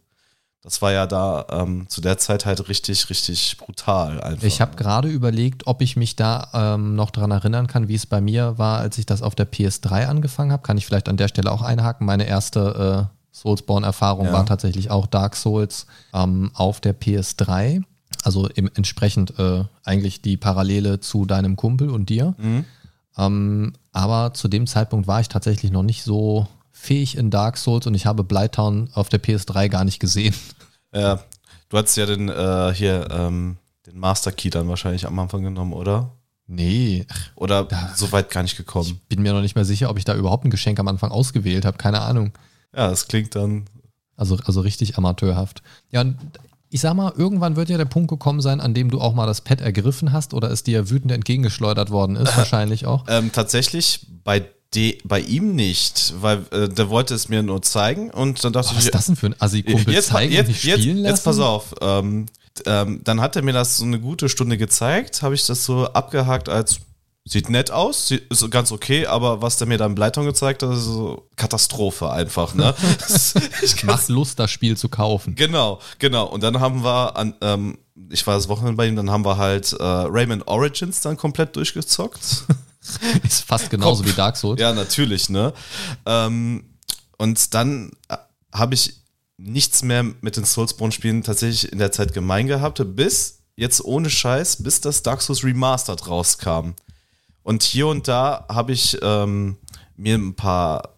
Das 0.64 0.82
war 0.82 0.94
ja 0.94 1.06
da 1.06 1.46
ähm, 1.50 1.90
zu 1.90 2.00
der 2.00 2.18
Zeit 2.18 2.46
halt 2.46 2.70
richtig, 2.70 3.10
richtig 3.10 3.58
brutal. 3.58 4.22
Einfach. 4.22 4.48
Ich 4.48 4.62
habe 4.62 4.78
gerade 4.78 5.10
überlegt, 5.10 5.68
ob 5.68 5.82
ich 5.82 5.98
mich 5.98 6.16
da 6.16 6.48
ähm, 6.54 6.96
noch 6.96 7.12
daran 7.12 7.32
erinnern 7.32 7.68
kann, 7.68 7.90
wie 7.90 7.96
es 7.96 8.06
bei 8.06 8.22
mir 8.22 8.58
war, 8.58 8.80
als 8.80 8.98
ich 8.98 9.06
das 9.06 9.22
auf 9.22 9.36
der 9.36 9.52
PS3 9.52 10.06
angefangen 10.06 10.54
habe. 10.54 10.64
Kann 10.64 10.78
ich 10.78 10.86
vielleicht 10.86 11.10
an 11.10 11.18
der 11.18 11.28
Stelle 11.28 11.52
auch 11.52 11.62
einhaken. 11.62 12.08
Meine 12.08 12.26
erste 12.26 13.10
äh, 13.12 13.36
Soulsborne-Erfahrung 13.36 14.28
ja. 14.28 14.32
war 14.34 14.46
tatsächlich 14.46 14.90
auch 14.90 15.06
Dark 15.06 15.36
Souls 15.36 15.86
ähm, 16.14 16.52
auf 16.54 16.80
der 16.80 16.98
PS3. 16.98 17.84
Also 18.24 18.48
im, 18.48 18.70
entsprechend 18.74 19.38
äh, 19.38 19.66
eigentlich 19.84 20.22
die 20.22 20.38
Parallele 20.38 21.02
zu 21.02 21.26
deinem 21.26 21.58
Kumpel 21.58 21.90
und 21.90 22.08
dir. 22.08 22.36
Mhm. 22.38 22.64
Ähm, 23.18 23.74
aber 23.92 24.34
zu 24.34 24.48
dem 24.48 24.66
Zeitpunkt 24.66 25.08
war 25.08 25.20
ich 25.20 25.28
tatsächlich 25.28 25.72
noch 25.72 25.84
nicht 25.84 26.04
so 26.04 26.48
fähig 26.84 27.18
in 27.18 27.32
Dark 27.32 27.58
Souls 27.58 27.88
und 27.88 27.94
ich 27.94 28.06
habe 28.06 28.24
Blighttown 28.24 28.90
auf 28.94 29.10
der 29.10 29.22
PS3 29.22 29.70
gar 29.70 29.86
nicht 29.86 30.00
gesehen. 30.00 30.36
Ja, 30.94 31.24
du 31.70 31.78
hattest 31.78 31.98
ja 31.98 32.06
den 32.06 32.30
äh, 32.30 32.74
hier 32.76 33.08
ähm, 33.10 33.58
den 33.88 33.98
Master 33.98 34.32
Key 34.32 34.50
dann 34.50 34.68
wahrscheinlich 34.68 35.08
am 35.08 35.18
Anfang 35.18 35.44
genommen, 35.44 35.74
oder? 35.74 36.12
Nee. 36.46 37.06
Oder 37.36 37.64
da, 37.64 37.94
so 37.96 38.12
weit 38.12 38.30
gar 38.30 38.44
nicht 38.44 38.58
gekommen. 38.58 38.88
Ich 38.88 39.08
bin 39.08 39.22
mir 39.22 39.34
noch 39.34 39.42
nicht 39.42 39.56
mehr 39.56 39.66
sicher, 39.66 39.90
ob 39.90 39.98
ich 39.98 40.06
da 40.06 40.14
überhaupt 40.16 40.46
ein 40.46 40.52
Geschenk 40.52 40.80
am 40.80 40.88
Anfang 40.88 41.12
ausgewählt 41.12 41.66
habe. 41.66 41.78
Keine 41.78 42.02
Ahnung. 42.02 42.34
Ja, 42.76 42.90
das 42.90 43.08
klingt 43.08 43.36
dann. 43.36 43.66
Also, 44.16 44.38
also 44.46 44.62
richtig 44.62 44.98
amateurhaft. 44.98 45.64
Ja, 45.90 46.02
und 46.02 46.18
ich 46.70 46.82
sag 46.82 46.96
mal, 46.96 47.14
irgendwann 47.16 47.56
wird 47.56 47.70
ja 47.70 47.78
der 47.78 47.86
Punkt 47.86 48.10
gekommen 48.10 48.42
sein, 48.42 48.60
an 48.60 48.74
dem 48.74 48.90
du 48.90 49.00
auch 49.00 49.14
mal 49.14 49.26
das 49.26 49.42
Pad 49.42 49.62
ergriffen 49.62 50.12
hast 50.12 50.34
oder 50.34 50.52
es 50.52 50.64
dir 50.64 50.90
wütend 50.90 51.12
entgegengeschleudert 51.12 51.92
worden 51.92 52.16
ist, 52.18 52.36
wahrscheinlich 52.38 52.86
auch. 52.86 53.06
Ähm, 53.08 53.32
tatsächlich 53.32 54.06
bei 54.24 54.46
De, 54.76 54.98
bei 55.04 55.20
ihm 55.20 55.56
nicht, 55.56 56.14
weil 56.20 56.46
äh, 56.52 56.68
der 56.68 56.90
wollte 56.90 57.14
es 57.14 57.30
mir 57.30 57.44
nur 57.44 57.62
zeigen 57.62 58.10
und 58.10 58.44
dann 58.44 58.54
dachte 58.54 58.70
oh, 58.70 58.72
ich. 58.72 58.78
Was 58.78 58.86
ist 58.86 58.96
das 58.96 59.06
denn 59.06 59.16
für 59.16 59.28
ein 59.28 59.36
Assi-Kumpel? 59.40 59.94
Jetzt, 59.94 60.08
zeigen 60.08 60.34
jetzt, 60.34 60.48
nicht 60.48 60.62
spielen 60.62 60.80
jetzt, 60.80 60.88
lassen? 60.88 61.06
jetzt 61.06 61.24
pass 61.24 61.40
auf. 61.40 61.76
Ähm, 61.82 62.26
ähm, 62.66 63.02
dann 63.04 63.22
hat 63.22 63.36
er 63.36 63.42
mir 63.42 63.54
das 63.54 63.78
so 63.78 63.86
eine 63.86 64.00
gute 64.00 64.30
Stunde 64.30 64.58
gezeigt, 64.58 65.22
habe 65.22 65.36
ich 65.36 65.46
das 65.46 65.66
so 65.66 65.86
abgehakt 65.88 66.50
als 66.50 66.80
sieht 67.26 67.50
nett 67.50 67.72
aus, 67.72 68.12
ist 68.12 68.52
ganz 68.52 68.72
okay, 68.72 69.06
aber 69.06 69.42
was 69.42 69.58
der 69.58 69.68
mir 69.68 69.78
da 69.78 69.86
im 69.86 69.96
Bleiton 69.96 70.26
gezeigt 70.26 70.62
hat, 70.62 70.74
ist 70.74 70.84
so 70.84 71.28
Katastrophe 71.38 72.12
einfach. 72.12 72.54
Ne? 72.54 72.76
Macht 73.84 74.10
Lust, 74.10 74.40
das 74.40 74.52
Spiel 74.52 74.76
zu 74.76 74.90
kaufen. 74.90 75.36
Genau, 75.36 75.80
genau. 76.00 76.26
Und 76.26 76.44
dann 76.44 76.60
haben 76.60 76.84
wir 76.84 77.16
an, 77.16 77.34
ähm, 77.42 77.78
ich 78.10 78.28
war 78.28 78.36
das 78.36 78.50
Wochenende 78.50 78.76
bei 78.76 78.88
ihm, 78.88 78.98
dann 78.98 79.10
haben 79.10 79.24
wir 79.24 79.38
halt 79.38 79.72
äh, 79.72 79.84
Rayman 79.84 80.42
Origins 80.44 81.00
dann 81.00 81.16
komplett 81.16 81.56
durchgezockt. 81.56 82.44
Ist 83.24 83.46
fast 83.46 83.70
genauso 83.70 84.04
Komm. 84.04 84.12
wie 84.12 84.16
Dark 84.16 84.38
Souls. 84.38 84.60
Ja, 84.60 84.74
natürlich, 84.74 85.30
ne? 85.30 85.54
Ähm, 86.06 86.66
und 87.18 87.54
dann 87.54 87.92
äh, 88.10 88.18
habe 88.54 88.76
ich 88.76 88.96
nichts 89.38 89.84
mehr 89.84 90.04
mit 90.04 90.38
den 90.38 90.46
Soulsborne-Spielen 90.46 91.24
tatsächlich 91.24 91.72
in 91.72 91.80
der 91.80 91.92
Zeit 91.92 92.14
gemein 92.14 92.48
gehabt, 92.48 92.82
bis 92.96 93.40
jetzt 93.56 93.84
ohne 93.84 94.10
Scheiß, 94.10 94.64
bis 94.64 94.82
das 94.82 95.04
Dark 95.04 95.22
Souls 95.22 95.44
Remastered 95.44 96.08
rauskam. 96.08 96.72
Und 97.44 97.64
hier 97.64 97.88
und 97.88 98.08
da 98.08 98.46
habe 98.50 98.72
ich 98.72 98.98
ähm, 99.02 99.58
mir 99.96 100.16
ein 100.16 100.36
paar 100.36 100.96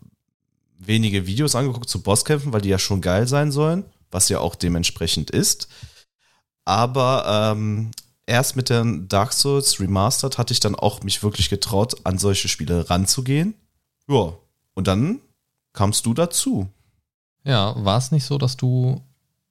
wenige 0.78 1.26
Videos 1.26 1.56
angeguckt 1.56 1.90
zu 1.90 2.02
Bosskämpfen, 2.02 2.54
weil 2.54 2.62
die 2.62 2.70
ja 2.70 2.80
schon 2.80 3.02
geil 3.02 3.28
sein 3.28 3.52
sollen, 3.52 3.86
was 4.12 4.30
ja 4.30 4.40
auch 4.40 4.56
dementsprechend 4.56 5.32
ist. 5.32 5.68
Aber 6.66 7.54
ähm, 7.56 7.92
erst 8.28 8.56
mit 8.56 8.70
der 8.70 8.84
Dark 8.84 9.34
Souls 9.34 9.80
Remastered 9.80 10.38
hatte 10.38 10.54
ich 10.54 10.60
dann 10.60 10.76
auch 10.76 11.04
mich 11.04 11.24
wirklich 11.24 11.50
getraut, 11.50 11.96
an 12.04 12.18
solche 12.18 12.48
Spiele 12.48 12.90
ranzugehen. 12.90 13.56
Ja, 14.08 14.34
und 14.74 14.88
dann 14.88 15.20
kamst 15.74 16.06
du 16.06 16.14
dazu. 16.14 16.68
Ja, 17.44 17.76
war 17.84 17.98
es 17.98 18.12
nicht 18.12 18.26
so, 18.26 18.38
dass 18.38 18.58
du, 18.58 19.02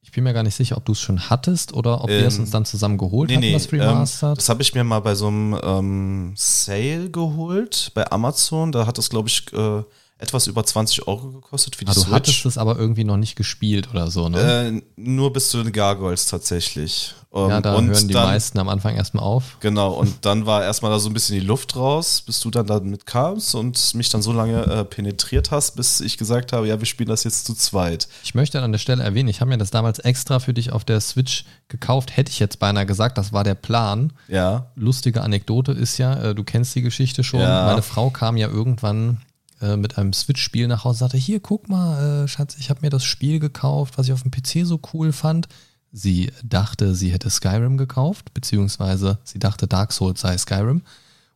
ich 0.03 0.11
bin 0.11 0.25
mir 0.25 0.33
gar 0.33 0.43
nicht 0.43 0.57
sicher, 0.57 0.77
ob 0.77 0.85
du 0.85 0.93
es 0.93 1.01
schon 1.01 1.31
hattest 1.31 1.75
oder 1.75 2.03
ob 2.03 2.11
ähm, 2.11 2.21
wir 2.21 2.27
es 2.27 2.39
uns 2.39 2.51
dann 2.51 2.65
zusammen 2.65 2.99
geholt 2.99 3.31
nee, 3.31 3.37
hatten, 3.37 3.53
das 3.53 3.73
Remastered? 3.73 4.31
Ähm, 4.31 4.37
das 4.37 4.49
habe 4.49 4.63
ich 4.63 4.75
mir 4.75 4.85
mal 4.85 5.01
bei 5.01 5.15
so 5.15 5.29
einem 5.29 5.59
ähm, 5.63 6.33
Sale 6.37 7.11
geholt, 7.11 7.93
bei 7.95 8.11
Amazon. 8.11 8.73
Da 8.73 8.87
hat 8.87 8.99
es, 8.99 9.11
glaube 9.11 9.29
ich, 9.29 9.53
äh, 9.53 9.83
etwas 10.19 10.47
über 10.47 10.65
20 10.65 11.09
Euro 11.09 11.33
gekostet 11.33 11.75
für 11.77 11.85
die 11.85 11.91
ah, 11.91 11.95
du 11.95 12.01
Switch. 12.01 12.13
hattest 12.13 12.47
es 12.47 12.57
aber 12.57 12.79
irgendwie 12.79 13.05
noch 13.05 13.17
nicht 13.17 13.35
gespielt 13.35 13.91
oder 13.91 14.11
so, 14.11 14.29
ne? 14.29 14.69
Äh, 14.69 14.83
nur 14.97 15.33
bis 15.33 15.51
zu 15.51 15.63
den 15.63 15.73
Gargoyles 15.73 16.27
tatsächlich. 16.27 17.15
Um, 17.31 17.51
ja, 17.51 17.61
da 17.61 17.75
und 17.75 17.89
hören 17.89 18.07
die 18.07 18.15
dann, 18.15 18.27
meisten 18.29 18.61
am 18.61 18.69
Anfang 18.69 18.95
erstmal 18.95 19.25
auf. 19.25 19.57
Genau, 19.59 19.95
und 19.95 20.19
dann 20.25 20.47
war 20.47 20.63
erstmal 20.63 20.93
da 20.93 21.01
so 21.01 21.11
ein 21.11 21.15
bisschen 21.15 21.35
die 21.35 21.45
Luft 21.45 21.75
raus, 21.75 22.23
bis 22.25 22.39
du 22.39 22.49
dann 22.53 22.69
damit 22.69 23.07
kamst 23.07 23.57
und 23.57 23.93
mich 23.97 24.09
dann 24.09 24.23
so 24.23 24.33
lange 24.33 24.63
äh, 24.63 24.85
penetriert 24.85 25.51
hast, 25.51 25.75
bis 25.75 26.01
ich 26.01 26.17
gesagt 26.17 26.53
habe, 26.53 26.69
ja, 26.69 26.79
wir 26.79 26.87
spielen 26.87 27.09
das 27.09 27.25
jetzt 27.25 27.45
zu 27.47 27.55
zweit. 27.55 28.07
Ich 28.23 28.37
möchte 28.37 28.63
an 28.63 28.71
der 28.71 28.79
Stelle 28.79 29.03
erwähnen, 29.03 29.29
ich 29.29 29.41
habe 29.41 29.49
mir 29.49 29.59
das 29.59 29.73
damals 29.73 29.99
extra 29.99 30.39
für 30.39 30.55
dich 30.55 30.71
auf 30.71 30.85
der 30.85 31.01
Switch 31.01 31.45
gekauft, 31.67 32.17
hätte 32.17 32.31
ich 32.31 32.39
jetzt 32.39 32.61
beinahe 32.61 32.87
gesagt, 32.87 33.19
das 33.19 33.33
war 33.33 33.43
der 33.43 33.57
Plan. 33.57 34.13
Ja. 34.29 34.71
Lustige 34.77 35.23
Anekdote 35.23 35.73
ist 35.73 35.99
ja, 35.99 36.15
äh, 36.15 36.35
du 36.37 36.45
kennst 36.45 36.73
die 36.77 36.83
Geschichte 36.83 37.25
schon, 37.25 37.41
Ja. 37.41 37.67
meine 37.67 37.83
Frau 37.83 38.11
kam 38.11 38.37
ja 38.37 38.47
irgendwann 38.47 39.19
äh, 39.65 39.77
mit 39.77 39.97
einem 39.97 40.13
Switch-Spiel 40.13 40.69
nach 40.69 40.85
Hause, 40.85 41.01
sagte, 41.01 41.17
hier, 41.17 41.41
guck 41.41 41.69
mal, 41.69 42.25
äh, 42.25 42.29
Schatz, 42.29 42.57
ich 42.59 42.71
habe 42.71 42.81
mir 42.83 42.91
das 42.91 43.05
Spiel 43.05 43.41
gekauft, 43.41 43.97
was 43.97 44.07
ich 44.07 44.13
auf 44.13 44.23
dem 44.23 44.31
PC 44.31 44.67
so 44.67 44.79
cool 44.93 45.13
fand. 45.13 45.49
Sie 45.91 46.33
dachte, 46.43 46.95
sie 46.95 47.11
hätte 47.13 47.31
Skyrim 47.31 47.79
gekauft, 47.79 48.35
beziehungsweise 48.35 49.19
sie 49.25 49.39
dachte, 49.39 49.67
Dark 49.67 49.93
Souls 49.93 50.21
sei 50.21 50.37
Skyrim 50.37 50.83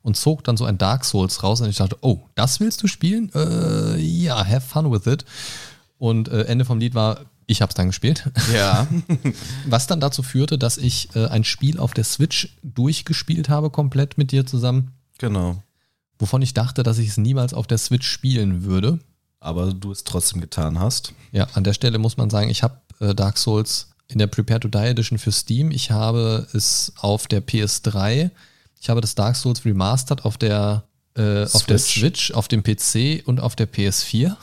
und 0.03 0.17
zog 0.17 0.45
dann 0.45 0.57
so 0.57 0.65
ein 0.65 0.79
Dark 0.79 1.05
Souls 1.05 1.43
raus 1.43 1.61
und 1.61 1.71
ich 1.71 1.77
dachte, 1.77 1.97
oh, 2.01 2.21
das 2.35 2.61
willst 2.61 2.83
du 2.83 2.87
spielen? 2.87 3.31
Äh, 3.35 3.99
ja, 3.99 4.45
have 4.45 4.63
fun 4.63 4.91
with 4.91 5.07
it. 5.07 5.25
Und 5.97 6.29
äh, 6.29 6.43
Ende 6.43 6.65
vom 6.65 6.79
Lied 6.79 6.95
war, 6.95 7.21
ich 7.47 7.63
habe 7.63 7.71
es 7.71 7.75
dann 7.75 7.87
gespielt. 7.87 8.31
Ja. 8.53 8.87
Was 9.67 9.87
dann 9.87 10.01
dazu 10.01 10.23
führte, 10.23 10.59
dass 10.59 10.77
ich 10.77 11.15
äh, 11.17 11.27
ein 11.27 11.45
Spiel 11.45 11.79
auf 11.79 11.95
der 11.95 12.05
Switch 12.05 12.57
durchgespielt 12.63 13.49
habe, 13.49 13.71
komplett 13.71 14.19
mit 14.19 14.33
dir 14.33 14.45
zusammen. 14.45 14.93
Genau. 15.19 15.63
Wovon 16.19 16.43
ich 16.43 16.55
dachte, 16.55 16.83
dass 16.83 16.99
ich 16.99 17.09
es 17.09 17.17
niemals 17.17 17.55
auf 17.55 17.67
der 17.67 17.79
Switch 17.79 18.09
spielen 18.09 18.65
würde. 18.65 18.99
Aber 19.41 19.73
du 19.73 19.93
es 19.93 20.05
trotzdem 20.05 20.41
getan 20.41 20.81
hast. 20.81 21.13
Ja, 21.31 21.47
an 21.55 21.63
der 21.63 21.73
Stelle 21.73 21.99
muss 21.99 22.17
man 22.17 22.29
sagen, 22.29 22.51
ich 22.51 22.63
habe 22.63 22.81
äh, 23.01 23.15
Dark 23.15 23.39
Souls 23.39 23.91
in 24.09 24.19
der 24.19 24.27
Prepare 24.27 24.61
to 24.61 24.69
Die 24.69 24.79
Edition 24.79 25.19
für 25.19 25.31
Steam. 25.31 25.71
Ich 25.71 25.91
habe 25.91 26.47
es 26.53 26.93
auf 26.97 27.29
der 27.29 27.47
PS3. 27.47 28.31
Ich 28.81 28.91
habe 28.91 29.01
das 29.01 29.15
Dark 29.15 29.37
Souls 29.37 29.65
Remastered 29.65 30.25
auf 30.25 30.39
der 30.39 30.85
äh, 31.15 31.45
auf 31.45 31.65
der 31.65 31.79
Switch, 31.79 32.33
auf 32.33 32.49
dem 32.49 32.63
PC 32.63 33.27
und 33.27 33.41
auf 33.41 33.57
der 33.57 33.69
PS4. 33.69 34.19
Ja. 34.19 34.37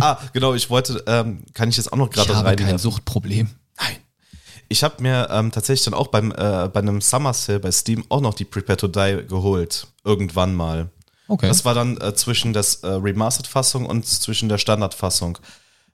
ah, 0.00 0.18
genau, 0.32 0.54
ich 0.54 0.70
wollte, 0.70 1.02
ähm, 1.06 1.44
kann 1.52 1.68
ich 1.68 1.76
jetzt 1.76 1.92
auch 1.92 1.98
noch 1.98 2.10
gerade 2.10 2.30
rein? 2.30 2.40
Ich 2.40 2.46
habe 2.46 2.56
kein 2.56 2.78
Suchtproblem. 2.78 3.50
Nein. 3.78 3.96
Ich 4.68 4.82
habe 4.82 5.02
mir 5.02 5.28
ähm, 5.30 5.50
tatsächlich 5.50 5.84
dann 5.84 5.94
auch 5.94 6.08
beim, 6.08 6.30
äh, 6.32 6.68
bei 6.72 6.80
einem 6.80 7.00
Summer 7.00 7.32
Sale 7.32 7.60
bei 7.60 7.70
Steam 7.70 8.04
auch 8.08 8.20
noch 8.20 8.34
die 8.34 8.44
Prepare 8.44 8.76
to 8.76 8.88
Die 8.88 9.24
geholt. 9.28 9.86
Irgendwann 10.04 10.54
mal. 10.54 10.90
Okay. 11.28 11.48
Das 11.48 11.64
war 11.64 11.74
dann 11.74 11.98
äh, 12.00 12.14
zwischen 12.14 12.52
der 12.52 12.64
äh, 12.82 12.86
Remastered-Fassung 12.86 13.86
und 13.86 14.06
zwischen 14.06 14.48
der 14.48 14.58
Standard-Fassung. 14.58 15.38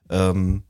Ähm, 0.09 0.63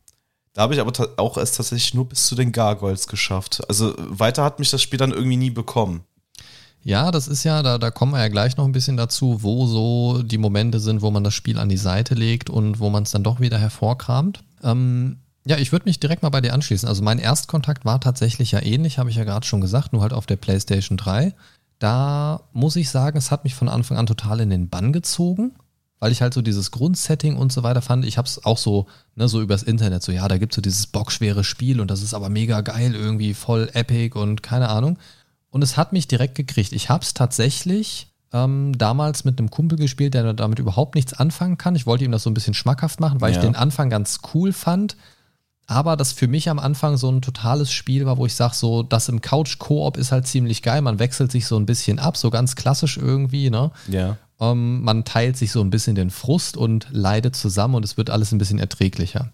da 0.53 0.63
habe 0.63 0.73
ich 0.73 0.81
aber 0.81 0.91
auch 1.17 1.37
erst 1.37 1.57
tatsächlich 1.57 1.93
nur 1.93 2.07
bis 2.07 2.27
zu 2.27 2.35
den 2.35 2.51
Gargoyles 2.51 3.07
geschafft. 3.07 3.61
Also 3.69 3.93
weiter 3.97 4.43
hat 4.43 4.59
mich 4.59 4.69
das 4.69 4.81
Spiel 4.81 4.99
dann 4.99 5.11
irgendwie 5.11 5.37
nie 5.37 5.49
bekommen. 5.49 6.03
Ja, 6.83 7.11
das 7.11 7.27
ist 7.27 7.43
ja, 7.43 7.61
da, 7.61 7.77
da 7.77 7.91
kommen 7.91 8.13
wir 8.13 8.19
ja 8.19 8.27
gleich 8.27 8.57
noch 8.57 8.65
ein 8.65 8.71
bisschen 8.71 8.97
dazu, 8.97 9.43
wo 9.43 9.67
so 9.67 10.23
die 10.23 10.39
Momente 10.39 10.79
sind, 10.79 11.01
wo 11.01 11.11
man 11.11 11.23
das 11.23 11.35
Spiel 11.35 11.59
an 11.59 11.69
die 11.69 11.77
Seite 11.77 12.15
legt 12.15 12.49
und 12.49 12.79
wo 12.79 12.89
man 12.89 13.03
es 13.03 13.11
dann 13.11 13.23
doch 13.23 13.39
wieder 13.39 13.59
hervorkramt. 13.59 14.43
Ähm, 14.63 15.20
ja, 15.45 15.57
ich 15.57 15.71
würde 15.71 15.85
mich 15.85 15.99
direkt 15.99 16.23
mal 16.23 16.29
bei 16.29 16.41
dir 16.41 16.53
anschließen. 16.53 16.87
Also 16.87 17.03
mein 17.03 17.19
Erstkontakt 17.19 17.83
war 17.83 17.99
tatsächlich 17.99 18.51
ja 18.51 18.61
ähnlich, 18.61 18.99
habe 18.99 19.09
ich 19.09 19.15
ja 19.15 19.23
gerade 19.23 19.45
schon 19.45 19.61
gesagt, 19.61 19.93
nur 19.93 20.01
halt 20.01 20.13
auf 20.13 20.25
der 20.25 20.35
PlayStation 20.35 20.97
3. 20.97 21.33
Da 21.79 22.41
muss 22.53 22.75
ich 22.75 22.91
sagen, 22.91 23.17
es 23.17 23.31
hat 23.31 23.43
mich 23.43 23.55
von 23.55 23.67
Anfang 23.67 23.97
an 23.97 24.05
total 24.05 24.39
in 24.41 24.51
den 24.51 24.69
Bann 24.69 24.93
gezogen, 24.93 25.53
weil 25.99 26.11
ich 26.11 26.21
halt 26.21 26.35
so 26.35 26.43
dieses 26.43 26.69
Grundsetting 26.69 27.37
und 27.37 27.51
so 27.51 27.63
weiter 27.63 27.81
fand. 27.81 28.05
Ich 28.05 28.19
habe 28.19 28.27
es 28.27 28.45
auch 28.45 28.59
so, 28.59 28.85
ne, 29.15 29.27
so 29.27 29.41
übers 29.41 29.63
Internet, 29.63 30.03
so 30.03 30.11
ja, 30.11 30.27
da 30.27 30.37
gibt 30.37 30.53
es 30.53 30.55
so 30.55 30.61
dieses 30.61 30.85
bockschwere 30.87 31.43
Spiel 31.43 31.81
und 31.81 31.89
das 31.89 32.03
ist 32.03 32.13
aber 32.13 32.29
mega 32.29 32.61
geil, 32.61 32.93
irgendwie 32.93 33.33
voll 33.33 33.69
epic 33.73 34.17
und 34.17 34.43
keine 34.43 34.69
Ahnung. 34.69 34.99
Und 35.49 35.63
es 35.63 35.75
hat 35.75 35.91
mich 35.91 36.07
direkt 36.07 36.35
gekriegt. 36.35 36.71
Ich 36.71 36.89
habe 36.89 37.03
es 37.03 37.15
tatsächlich 37.15 38.11
ähm, 38.31 38.77
damals 38.77 39.25
mit 39.25 39.39
einem 39.39 39.49
Kumpel 39.49 39.77
gespielt, 39.77 40.13
der 40.13 40.33
damit 40.33 40.59
überhaupt 40.59 40.93
nichts 40.93 41.13
anfangen 41.13 41.57
kann. 41.57 41.75
Ich 41.75 41.87
wollte 41.87 42.05
ihm 42.05 42.11
das 42.11 42.23
so 42.23 42.29
ein 42.29 42.35
bisschen 42.35 42.53
schmackhaft 42.53 42.99
machen, 42.99 43.21
weil 43.21 43.31
ja. 43.33 43.39
ich 43.39 43.43
den 43.43 43.55
Anfang 43.55 43.89
ganz 43.89 44.19
cool 44.33 44.53
fand. 44.53 44.95
Aber 45.67 45.95
das 45.95 46.11
für 46.11 46.27
mich 46.27 46.49
am 46.49 46.59
Anfang 46.59 46.97
so 46.97 47.09
ein 47.09 47.21
totales 47.21 47.71
Spiel 47.71 48.05
war, 48.05 48.17
wo 48.17 48.25
ich 48.25 48.35
sage, 48.35 48.55
so, 48.55 48.83
das 48.83 49.07
im 49.07 49.21
Couch-Koop 49.21 49.97
ist 49.97 50.11
halt 50.11 50.27
ziemlich 50.27 50.61
geil. 50.61 50.81
Man 50.81 50.99
wechselt 50.99 51.31
sich 51.31 51.45
so 51.45 51.57
ein 51.57 51.65
bisschen 51.65 51.99
ab, 51.99 52.17
so 52.17 52.29
ganz 52.29 52.55
klassisch 52.55 52.97
irgendwie, 52.97 53.49
ne? 53.49 53.71
Ja. 53.87 54.17
Ähm, 54.39 54.81
man 54.81 55.05
teilt 55.05 55.37
sich 55.37 55.51
so 55.51 55.61
ein 55.61 55.69
bisschen 55.69 55.95
den 55.95 56.09
Frust 56.09 56.57
und 56.57 56.87
leidet 56.91 57.35
zusammen 57.35 57.75
und 57.75 57.85
es 57.85 57.95
wird 57.95 58.09
alles 58.09 58.31
ein 58.31 58.37
bisschen 58.37 58.59
erträglicher. 58.59 59.31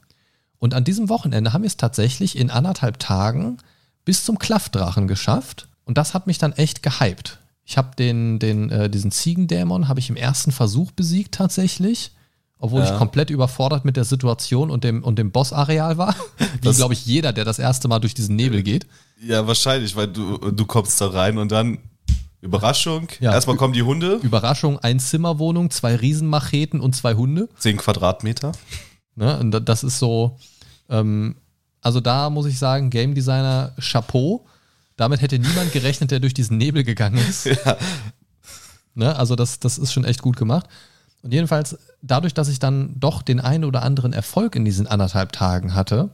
Und 0.59 0.73
an 0.73 0.83
diesem 0.83 1.09
Wochenende 1.09 1.53
haben 1.53 1.63
wir 1.63 1.67
es 1.67 1.77
tatsächlich 1.77 2.37
in 2.37 2.49
anderthalb 2.49 2.99
Tagen 2.99 3.57
bis 4.05 4.23
zum 4.23 4.37
Klaffdrachen 4.37 5.07
geschafft. 5.07 5.67
Und 5.85 5.97
das 5.97 6.13
hat 6.13 6.27
mich 6.27 6.37
dann 6.37 6.53
echt 6.53 6.83
gehypt. 6.83 7.39
Ich 7.63 7.77
habe 7.77 7.95
den, 7.97 8.39
den, 8.39 8.69
äh, 8.69 8.89
diesen 8.89 9.11
Ziegendämon 9.11 9.87
habe 9.87 9.99
ich 9.99 10.09
im 10.09 10.15
ersten 10.15 10.51
Versuch 10.51 10.91
besiegt 10.91 11.35
tatsächlich, 11.35 12.11
obwohl 12.59 12.81
ja. 12.81 12.91
ich 12.91 12.97
komplett 12.97 13.29
überfordert 13.29 13.85
mit 13.85 13.97
der 13.97 14.03
Situation 14.03 14.71
und 14.71 14.83
dem, 14.83 15.03
und 15.03 15.17
dem 15.19 15.31
Bossareal 15.31 15.97
war. 15.97 16.15
Wie, 16.61 16.71
glaube 16.71 16.93
ich, 16.93 17.05
jeder, 17.05 17.33
der 17.33 17.45
das 17.45 17.59
erste 17.59 17.87
Mal 17.87 17.99
durch 17.99 18.13
diesen 18.13 18.35
Nebel 18.35 18.63
geht. 18.63 18.87
Ja, 19.21 19.47
wahrscheinlich, 19.47 19.95
weil 19.95 20.07
du, 20.07 20.37
du 20.51 20.65
kommst 20.65 20.99
da 21.01 21.07
rein 21.07 21.37
und 21.37 21.51
dann 21.51 21.79
Überraschung. 22.41 23.07
Ja. 23.19 23.33
Erstmal 23.33 23.57
kommen 23.57 23.73
die 23.73 23.83
Hunde. 23.83 24.19
Überraschung, 24.23 24.79
ein 24.79 24.99
Zimmerwohnung, 24.99 25.69
zwei 25.71 25.95
Riesenmacheten 25.95 26.79
und 26.79 26.95
zwei 26.95 27.15
Hunde. 27.15 27.49
Zehn 27.57 27.77
Quadratmeter. 27.77 28.51
Ne, 29.15 29.39
und 29.39 29.51
das 29.51 29.83
ist 29.83 29.97
so, 29.97 30.37
ähm, 30.89 31.35
also 31.81 31.99
da 31.99 32.29
muss 32.29 32.45
ich 32.45 32.59
sagen, 32.59 32.89
Game 32.91 33.15
Designer 33.15 33.73
Chapeau 33.79 34.45
damit 34.97 35.21
hätte 35.21 35.39
niemand 35.39 35.71
gerechnet, 35.71 36.11
der 36.11 36.19
durch 36.19 36.33
diesen 36.33 36.57
Nebel 36.57 36.83
gegangen 36.83 37.17
ist. 37.17 37.45
Ja. 37.65 37.77
Ne? 38.95 39.15
Also 39.15 39.35
das, 39.35 39.59
das 39.59 39.77
ist 39.77 39.93
schon 39.93 40.05
echt 40.05 40.23
gut 40.23 40.37
gemacht. 40.37 40.67
Und 41.27 41.33
jedenfalls, 41.33 41.77
dadurch, 42.01 42.33
dass 42.33 42.47
ich 42.47 42.57
dann 42.57 42.97
doch 43.01 43.21
den 43.21 43.41
einen 43.41 43.65
oder 43.65 43.83
anderen 43.83 44.13
Erfolg 44.13 44.55
in 44.55 44.63
diesen 44.63 44.87
anderthalb 44.87 45.33
Tagen 45.33 45.73
hatte, 45.73 46.11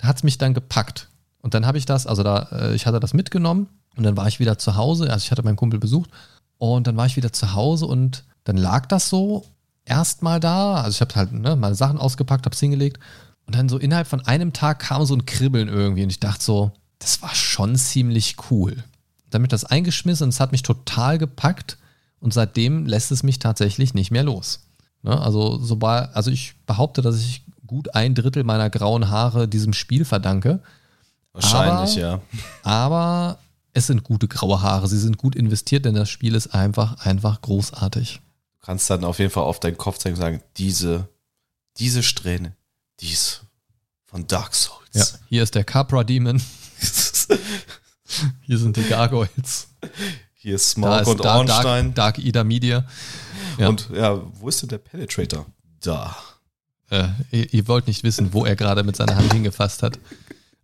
hat 0.00 0.16
es 0.16 0.22
mich 0.22 0.38
dann 0.38 0.54
gepackt. 0.54 1.10
Und 1.42 1.52
dann 1.52 1.66
habe 1.66 1.76
ich 1.76 1.84
das, 1.84 2.06
also 2.06 2.22
da, 2.22 2.48
äh, 2.52 2.74
ich 2.74 2.86
hatte 2.86 2.98
das 2.98 3.12
mitgenommen 3.12 3.68
und 3.96 4.04
dann 4.04 4.16
war 4.16 4.26
ich 4.28 4.40
wieder 4.40 4.56
zu 4.56 4.76
Hause. 4.76 5.12
Also 5.12 5.24
ich 5.24 5.30
hatte 5.30 5.42
meinen 5.42 5.56
Kumpel 5.56 5.78
besucht 5.78 6.08
und 6.56 6.86
dann 6.86 6.96
war 6.96 7.04
ich 7.04 7.18
wieder 7.18 7.34
zu 7.34 7.52
Hause 7.52 7.84
und 7.84 8.24
dann 8.44 8.56
lag 8.56 8.86
das 8.86 9.10
so 9.10 9.44
erstmal 9.84 10.40
da. 10.40 10.76
Also 10.76 10.96
ich 10.96 11.00
habe 11.02 11.14
halt 11.16 11.32
ne, 11.32 11.54
meine 11.54 11.74
Sachen 11.74 11.98
ausgepackt, 11.98 12.46
habe 12.46 12.54
es 12.54 12.60
hingelegt 12.60 12.98
und 13.44 13.56
dann 13.56 13.68
so 13.68 13.76
innerhalb 13.76 14.06
von 14.06 14.24
einem 14.26 14.54
Tag 14.54 14.78
kam 14.78 15.04
so 15.04 15.14
ein 15.14 15.26
Kribbeln 15.26 15.68
irgendwie 15.68 16.02
und 16.02 16.08
ich 16.08 16.20
dachte 16.20 16.42
so, 16.42 16.72
das 16.98 17.20
war 17.20 17.34
schon 17.34 17.76
ziemlich 17.76 18.36
cool. 18.50 18.84
Damit 19.28 19.52
das 19.52 19.66
eingeschmissen 19.66 20.24
und 20.24 20.28
es 20.30 20.40
hat 20.40 20.52
mich 20.52 20.62
total 20.62 21.18
gepackt 21.18 21.76
und 22.20 22.32
seitdem 22.32 22.86
lässt 22.86 23.12
es 23.12 23.22
mich 23.22 23.38
tatsächlich 23.38 23.94
nicht 23.94 24.10
mehr 24.10 24.22
los. 24.22 24.60
Ne? 25.02 25.18
Also, 25.20 25.58
sobald, 25.58 26.14
also 26.14 26.30
ich 26.30 26.54
behaupte, 26.66 27.02
dass 27.02 27.18
ich 27.18 27.44
gut 27.66 27.94
ein 27.94 28.14
Drittel 28.14 28.44
meiner 28.44 28.70
grauen 28.70 29.08
Haare 29.08 29.48
diesem 29.48 29.72
Spiel 29.72 30.04
verdanke. 30.04 30.60
Wahrscheinlich, 31.32 31.92
aber, 31.92 32.00
ja. 32.00 32.20
Aber 32.62 33.38
es 33.72 33.86
sind 33.88 34.04
gute 34.04 34.28
graue 34.28 34.62
Haare. 34.62 34.88
Sie 34.88 34.98
sind 34.98 35.18
gut 35.18 35.36
investiert, 35.36 35.84
denn 35.84 35.94
das 35.94 36.08
Spiel 36.08 36.34
ist 36.34 36.48
einfach, 36.48 37.04
einfach 37.04 37.40
großartig. 37.42 38.20
Du 38.60 38.66
kannst 38.66 38.88
dann 38.88 39.04
auf 39.04 39.18
jeden 39.18 39.30
Fall 39.30 39.44
auf 39.44 39.60
deinen 39.60 39.76
Kopf 39.76 39.98
zeigen 39.98 40.16
und 40.16 40.20
sagen, 40.20 40.42
diese, 40.56 41.08
diese 41.76 42.02
Strähne, 42.02 42.56
die 43.00 43.12
ist 43.12 43.44
von 44.06 44.26
Dark 44.26 44.54
Souls. 44.54 44.80
Ja, 44.94 45.04
hier 45.28 45.42
ist 45.42 45.54
der 45.54 45.64
Capra 45.64 46.04
Demon. 46.04 46.40
Hier 48.42 48.58
sind 48.58 48.76
die 48.76 48.84
Gargoyles. 48.84 49.68
Hier 50.46 50.54
ist 50.54 50.70
Smaug 50.70 51.08
und 51.08 51.24
Dark, 51.24 51.38
Ornstein. 51.38 51.92
Dark, 51.92 52.14
Dark 52.14 52.24
Ida 52.24 52.44
Media. 52.44 52.84
Ja. 53.58 53.66
Und 53.66 53.90
ja, 53.92 54.22
wo 54.34 54.48
ist 54.48 54.62
denn 54.62 54.68
der 54.68 54.78
Penetrator? 54.78 55.44
Da. 55.80 56.16
Äh, 56.88 57.08
ihr, 57.32 57.52
ihr, 57.52 57.66
wollt 57.66 57.88
nicht 57.88 58.04
wissen, 58.04 58.32
wo 58.32 58.44
er 58.44 58.54
gerade 58.54 58.84
mit 58.84 58.94
seiner 58.94 59.16
Hand 59.16 59.32
hingefasst 59.32 59.82
hat. 59.82 59.98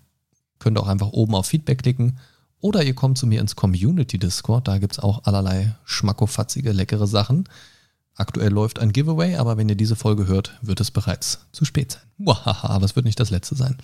Könnt 0.58 0.78
auch 0.78 0.86
einfach 0.86 1.08
oben 1.08 1.34
auf 1.34 1.46
Feedback 1.46 1.82
klicken 1.82 2.18
oder 2.66 2.82
ihr 2.82 2.94
kommt 2.94 3.16
zu 3.16 3.28
mir 3.28 3.40
ins 3.40 3.54
Community 3.54 4.18
Discord, 4.18 4.66
da 4.66 4.78
gibt 4.78 4.94
es 4.94 4.98
auch 4.98 5.22
allerlei 5.22 5.76
schmackofatzige, 5.84 6.72
leckere 6.72 7.06
Sachen. 7.06 7.48
Aktuell 8.16 8.50
läuft 8.50 8.80
ein 8.80 8.90
Giveaway, 8.90 9.36
aber 9.36 9.56
wenn 9.56 9.68
ihr 9.68 9.76
diese 9.76 9.94
Folge 9.94 10.26
hört, 10.26 10.58
wird 10.62 10.80
es 10.80 10.90
bereits 10.90 11.46
zu 11.52 11.64
spät 11.64 11.92
sein. 11.92 12.02
Wahaha, 12.18 12.70
aber 12.70 12.84
es 12.84 12.96
wird 12.96 13.06
nicht 13.06 13.20
das 13.20 13.30
letzte 13.30 13.54
sein. 13.54 13.78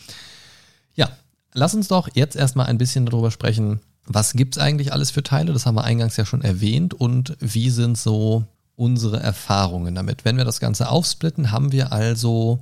Ja, 0.97 1.11
lass 1.53 1.77
uns 1.77 1.87
doch 1.87 2.09
jetzt 2.15 2.35
erstmal 2.35 2.67
ein 2.67 2.77
bisschen 2.77 3.07
darüber 3.07 3.31
sprechen, 3.31 3.79
was 4.05 4.33
gibt 4.33 4.57
es 4.57 4.63
eigentlich 4.63 4.93
alles 4.93 5.13
für 5.13 5.23
Teile? 5.23 5.53
Das 5.53 5.65
haben 5.65 5.77
wir 5.77 5.85
eingangs 5.85 6.17
ja 6.17 6.27
schon 6.27 6.43
erwähnt. 6.43 6.93
Und 6.93 7.37
wie 7.39 7.71
sind 7.71 7.97
so 7.97 8.43
unsere 8.75 9.21
Erfahrungen 9.21 9.95
damit? 9.95 10.25
Wenn 10.25 10.39
wir 10.39 10.45
das 10.45 10.59
Ganze 10.59 10.89
aufsplitten, 10.89 11.53
haben 11.53 11.71
wir 11.71 11.93
also 11.93 12.59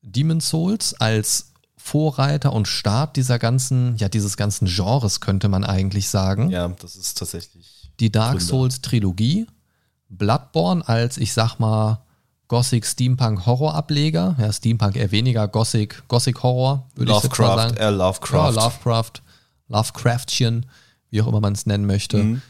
Demon 0.00 0.40
Souls 0.40 0.94
als 0.94 1.51
Vorreiter 1.82 2.52
und 2.52 2.68
Start 2.68 3.16
dieser 3.16 3.38
ganzen, 3.38 3.96
ja, 3.96 4.08
dieses 4.08 4.36
ganzen 4.36 4.66
Genres, 4.66 5.20
könnte 5.20 5.48
man 5.48 5.64
eigentlich 5.64 6.08
sagen. 6.08 6.48
Ja, 6.48 6.68
das 6.68 6.94
ist 6.94 7.18
tatsächlich. 7.18 7.90
Die 7.98 8.10
Dark 8.10 8.40
Souls 8.40 8.80
Trilogie, 8.80 9.46
Bloodborne 10.08 10.86
als, 10.86 11.18
ich 11.18 11.32
sag 11.32 11.58
mal, 11.58 12.04
Gothic 12.46 12.86
Steampunk 12.86 13.46
Horror 13.46 13.74
Ableger. 13.74 14.36
Ja, 14.38 14.52
Steampunk 14.52 14.96
eher 14.96 15.10
weniger, 15.10 15.48
Gothic, 15.48 16.06
Gothic 16.06 16.42
Horror, 16.42 16.88
würde 16.94 17.12
ich 17.12 17.38
mal 17.38 17.56
sagen. 17.56 17.76
Eher 17.76 17.90
Lovecraft. 17.90 18.54
Ja, 18.54 18.64
Lovecraft, 18.64 19.12
Lovecraftchen, 19.68 20.66
wie 21.10 21.20
auch 21.20 21.26
immer 21.26 21.40
man 21.40 21.54
es 21.54 21.66
nennen 21.66 21.86
möchte. 21.86 22.18
Mhm. 22.18 22.42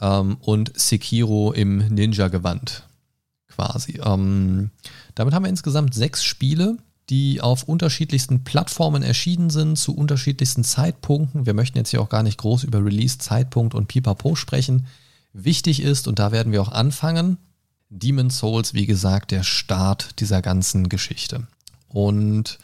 Ähm, 0.00 0.36
und 0.40 0.78
Sekiro 0.78 1.52
im 1.52 1.78
Ninja-Gewand 1.78 2.82
quasi. 3.48 4.00
Ähm, 4.04 4.70
damit 5.14 5.34
haben 5.34 5.44
wir 5.44 5.50
insgesamt 5.50 5.94
sechs 5.94 6.24
Spiele, 6.24 6.78
die 7.10 7.40
auf 7.40 7.64
unterschiedlichsten 7.64 8.44
Plattformen 8.44 9.02
erschienen 9.02 9.50
sind, 9.50 9.76
zu 9.76 9.94
unterschiedlichsten 9.94 10.64
Zeitpunkten. 10.64 11.46
Wir 11.46 11.54
möchten 11.54 11.78
jetzt 11.78 11.90
hier 11.90 12.00
auch 12.00 12.08
gar 12.08 12.22
nicht 12.22 12.38
groß 12.38 12.64
über 12.64 12.84
Release-Zeitpunkt 12.84 13.74
und 13.74 13.88
Pipapo 13.88 14.34
sprechen. 14.34 14.86
Wichtig 15.32 15.82
ist, 15.82 16.08
und 16.08 16.18
da 16.18 16.32
werden 16.32 16.52
wir 16.52 16.62
auch 16.62 16.72
anfangen, 16.72 17.38
Demon's 17.90 18.38
Souls, 18.38 18.72
wie 18.72 18.86
gesagt, 18.86 19.30
der 19.30 19.42
Start 19.42 20.20
dieser 20.20 20.40
ganzen 20.40 20.88
Geschichte. 20.88 21.46
Und 21.88 22.58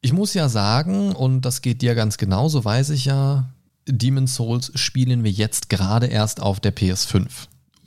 ich 0.00 0.12
muss 0.12 0.34
ja 0.34 0.48
sagen, 0.48 1.12
und 1.12 1.42
das 1.42 1.62
geht 1.62 1.82
dir 1.82 1.94
ganz 1.94 2.16
genauso, 2.16 2.64
weiß 2.64 2.90
ich 2.90 3.06
ja, 3.06 3.48
Demon's 3.86 4.34
Souls 4.34 4.70
spielen 4.74 5.24
wir 5.24 5.30
jetzt 5.30 5.68
gerade 5.68 6.06
erst 6.06 6.40
auf 6.40 6.60
der 6.60 6.76
PS5. 6.76 7.26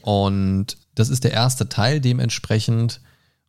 Und 0.01 0.77
das 0.95 1.09
ist 1.09 1.23
der 1.23 1.31
erste 1.31 1.69
Teil, 1.69 2.01
dementsprechend, 2.01 3.01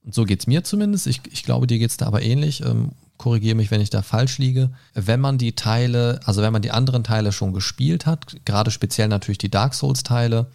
und 0.04 0.14
so 0.14 0.24
geht 0.24 0.40
es 0.40 0.46
mir 0.46 0.64
zumindest, 0.64 1.06
ich, 1.06 1.20
ich 1.30 1.44
glaube, 1.44 1.66
dir 1.66 1.78
geht 1.78 1.90
es 1.90 1.96
da 1.96 2.06
aber 2.06 2.22
ähnlich, 2.22 2.64
ähm, 2.64 2.92
korrigiere 3.18 3.54
mich, 3.54 3.70
wenn 3.70 3.80
ich 3.80 3.90
da 3.90 4.02
falsch 4.02 4.38
liege, 4.38 4.70
wenn 4.94 5.20
man 5.20 5.38
die 5.38 5.54
Teile, 5.54 6.20
also 6.24 6.42
wenn 6.42 6.52
man 6.52 6.62
die 6.62 6.72
anderen 6.72 7.04
Teile 7.04 7.30
schon 7.30 7.52
gespielt 7.52 8.04
hat, 8.04 8.36
gerade 8.44 8.70
speziell 8.70 9.08
natürlich 9.08 9.38
die 9.38 9.50
Dark 9.50 9.74
Souls-Teile, 9.74 10.48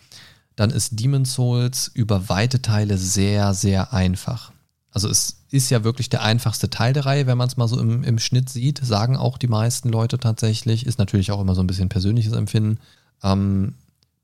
dann 0.58 0.70
ist 0.70 1.00
Demon's 1.00 1.34
Souls 1.34 1.90
über 1.94 2.30
weite 2.30 2.62
Teile 2.62 2.98
sehr, 2.98 3.54
sehr 3.54 3.94
einfach. 3.94 4.52
Also 4.92 5.08
es 5.08 5.44
ist 5.52 5.70
ja 5.70 5.84
wirklich 5.84 6.10
der 6.10 6.24
einfachste 6.24 6.70
Teil 6.70 6.92
der 6.92 7.06
Reihe, 7.06 7.28
wenn 7.28 7.38
man 7.38 7.48
es 7.48 7.56
mal 7.56 7.68
so 7.68 7.80
im, 7.80 8.04
im 8.04 8.20
Schnitt 8.20 8.50
sieht, 8.50 8.80
sagen 8.84 9.16
auch 9.16 9.38
die 9.38 9.48
meisten 9.48 9.90
Leute 9.90 10.18
tatsächlich. 10.18 10.86
Ist 10.86 10.98
natürlich 10.98 11.32
auch 11.32 11.40
immer 11.40 11.56
so 11.56 11.62
ein 11.62 11.68
bisschen 11.68 11.88
persönliches 11.88 12.34
Empfinden. 12.34 12.80
Ähm, 13.24 13.76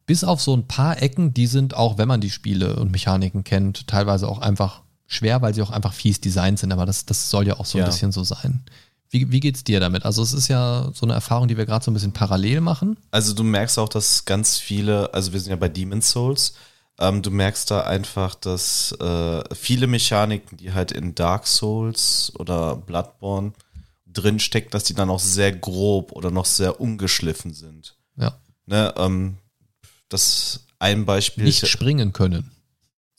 bis 0.06 0.24
auf 0.24 0.42
so 0.42 0.56
ein 0.56 0.68
paar 0.68 1.02
Ecken, 1.02 1.34
die 1.34 1.48
sind 1.48 1.76
auch, 1.76 1.98
wenn 1.98 2.08
man 2.08 2.20
die 2.20 2.32
Spiele 2.32 2.76
und 2.78 2.92
Mechaniken 2.92 3.44
kennt, 3.44 3.88
teilweise 3.88 4.28
auch 4.28 4.40
einfach 4.40 4.82
schwer, 5.14 5.42
weil 5.42 5.54
sie 5.54 5.62
auch 5.62 5.72
einfach 5.72 5.94
fies 5.94 6.22
designt 6.22 6.60
sind. 6.60 6.72
Aber 6.72 6.86
das, 6.86 7.06
das 7.06 7.30
soll 7.30 7.48
ja 7.48 7.60
auch 7.60 7.66
so 7.66 7.78
ja. 7.78 7.86
ein 7.86 7.90
bisschen 7.90 8.12
so 8.12 8.24
sein. 8.24 8.64
Wie, 9.10 9.32
wie 9.32 9.40
geht's 9.40 9.64
dir 9.64 9.80
damit? 9.80 10.06
Also 10.06 10.24
es 10.24 10.34
ist 10.34 10.48
ja 10.48 10.90
so 10.94 11.06
eine 11.06 11.14
Erfahrung, 11.14 11.48
die 11.48 11.56
wir 11.56 11.66
gerade 11.66 11.86
so 11.86 11.92
ein 11.92 11.94
bisschen 11.94 12.14
parallel 12.14 12.62
machen. 12.62 12.98
Also 13.12 13.34
du 13.34 13.44
merkst 13.44 13.78
auch, 13.78 13.90
dass 13.90 14.26
ganz 14.26 14.58
viele, 14.58 15.14
also 15.14 15.34
wir 15.34 15.40
sind 15.40 15.52
ja 15.52 15.56
bei 15.56 15.70
Demon's 15.70 16.10
Souls, 16.10 16.56
ähm, 17.00 17.22
du 17.22 17.32
merkst 17.32 17.70
da 17.70 17.82
einfach, 17.82 18.36
dass 18.36 18.92
äh, 18.94 19.44
viele 19.56 19.88
Mechaniken, 19.88 20.58
die 20.58 20.74
halt 20.74 20.92
in 20.92 21.16
Dark 21.16 21.48
Souls 21.48 22.32
oder 22.38 22.76
Bloodborne 22.76 23.54
drin 24.08 24.40
stecken, 24.40 24.70
dass 24.72 24.84
die 24.84 24.94
dann 24.94 25.10
auch 25.10 25.20
sehr 25.20 25.52
grob 25.52 26.12
oder 26.12 26.32
noch 26.32 26.46
sehr 26.46 26.80
ungeschliffen 26.80 27.54
sind. 27.54 27.96
Ja. 28.16 28.38
Ne, 28.66 28.94
ähm, 28.98 29.38
das 30.10 30.62
ein 30.80 31.06
Beispiel. 31.06 31.44
Nicht 31.44 31.68
springen 31.68 32.14
können. 32.14 32.52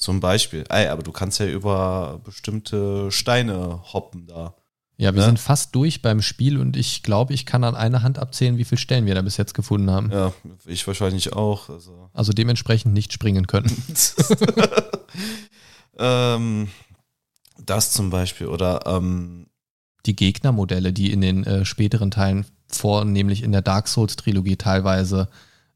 Zum 0.05 0.21
Beispiel. 0.21 0.65
Ey, 0.69 0.89
aber 0.89 1.03
du 1.03 1.13
kannst 1.13 1.41
ja 1.41 1.47
über 1.47 2.21
bestimmte 2.23 3.11
Steine 3.11 3.81
hoppen 3.95 4.27
da. 4.27 4.55
Ja, 4.99 5.15
wir 5.15 5.21
ne? 5.21 5.25
sind 5.25 5.39
fast 5.39 5.75
durch 5.75 6.03
beim 6.03 6.21
Spiel 6.21 6.59
und 6.59 6.77
ich 6.77 7.03
glaube, 7.03 7.33
ich 7.33 7.47
kann 7.47 7.65
an 7.65 7.75
einer 7.75 8.03
Hand 8.03 8.19
abzählen, 8.19 8.59
wie 8.59 8.67
viele 8.67 8.79
Stellen 8.79 9.07
wir 9.07 9.15
da 9.15 9.23
bis 9.23 9.39
jetzt 9.39 9.55
gefunden 9.55 9.91
haben. 9.91 10.11
Ja, 10.13 10.35
ich 10.67 10.87
wahrscheinlich 10.87 11.33
auch. 11.33 11.71
Also, 11.71 12.11
also 12.13 12.33
dementsprechend 12.35 12.93
nicht 12.93 13.15
springen 13.15 13.47
können. 13.47 13.75
ähm, 15.99 16.69
das 17.65 17.93
zum 17.93 18.11
Beispiel 18.11 18.49
oder 18.49 18.83
ähm, 18.85 19.47
die 20.05 20.17
Gegnermodelle, 20.17 20.93
die 20.93 21.13
in 21.13 21.23
den 21.23 21.45
äh, 21.45 21.65
späteren 21.65 22.11
Teilen, 22.11 22.45
vornehmlich 22.69 23.43
in 23.43 23.53
der 23.53 23.63
Dark 23.63 23.89
Souls-Trilogie 23.89 24.57
teilweise 24.57 25.31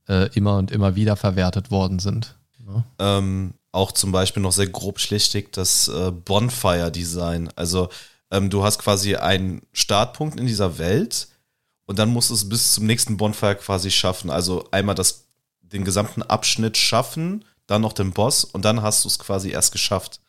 äh, 0.06 0.28
immer 0.34 0.58
und 0.58 0.70
immer 0.70 0.96
wieder 0.96 1.16
verwertet 1.16 1.70
worden 1.70 1.98
sind. 1.98 2.36
Ja. 2.66 2.84
Ähm, 2.98 3.54
auch 3.78 3.92
zum 3.92 4.12
Beispiel 4.12 4.42
noch 4.42 4.52
sehr 4.52 4.66
grob 4.66 5.00
schlichtig 5.00 5.52
das 5.52 5.88
äh, 5.88 6.10
Bonfire-Design. 6.10 7.50
Also 7.56 7.88
ähm, 8.30 8.50
du 8.50 8.64
hast 8.64 8.78
quasi 8.78 9.16
einen 9.16 9.62
Startpunkt 9.72 10.38
in 10.38 10.46
dieser 10.46 10.78
Welt 10.78 11.28
und 11.86 11.98
dann 11.98 12.10
musst 12.10 12.30
du 12.30 12.34
es 12.34 12.48
bis 12.48 12.74
zum 12.74 12.86
nächsten 12.86 13.16
Bonfire 13.16 13.56
quasi 13.56 13.90
schaffen. 13.90 14.30
Also 14.30 14.64
einmal 14.72 14.94
das, 14.94 15.28
den 15.60 15.84
gesamten 15.84 16.22
Abschnitt 16.22 16.76
schaffen, 16.76 17.44
dann 17.66 17.82
noch 17.82 17.92
den 17.92 18.12
Boss 18.12 18.44
und 18.44 18.64
dann 18.64 18.82
hast 18.82 19.04
du 19.04 19.08
es 19.08 19.18
quasi 19.18 19.50
erst 19.50 19.72
geschafft. 19.72 20.20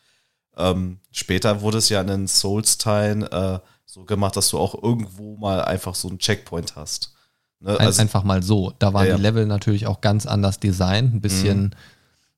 Ähm, 0.56 1.00
später 1.10 1.60
wurde 1.60 1.78
es 1.78 1.88
ja 1.88 2.00
in 2.00 2.06
den 2.06 2.28
Souls-Teilen 2.28 3.24
äh, 3.24 3.58
so 3.84 4.04
gemacht, 4.04 4.36
dass 4.36 4.50
du 4.50 4.58
auch 4.58 4.80
irgendwo 4.80 5.36
mal 5.36 5.64
einfach 5.64 5.94
so 5.94 6.08
einen 6.08 6.18
Checkpoint 6.18 6.76
hast. 6.76 7.12
Ne? 7.58 7.78
Also, 7.78 8.00
einfach 8.00 8.22
mal 8.22 8.42
so. 8.42 8.72
Da 8.78 8.94
waren 8.94 9.06
ja, 9.06 9.16
die 9.16 9.22
Level 9.22 9.46
natürlich 9.46 9.86
auch 9.86 10.00
ganz 10.00 10.26
anders 10.26 10.60
designt, 10.60 11.14
ein 11.14 11.20
bisschen, 11.20 11.62
mhm. 11.64 11.70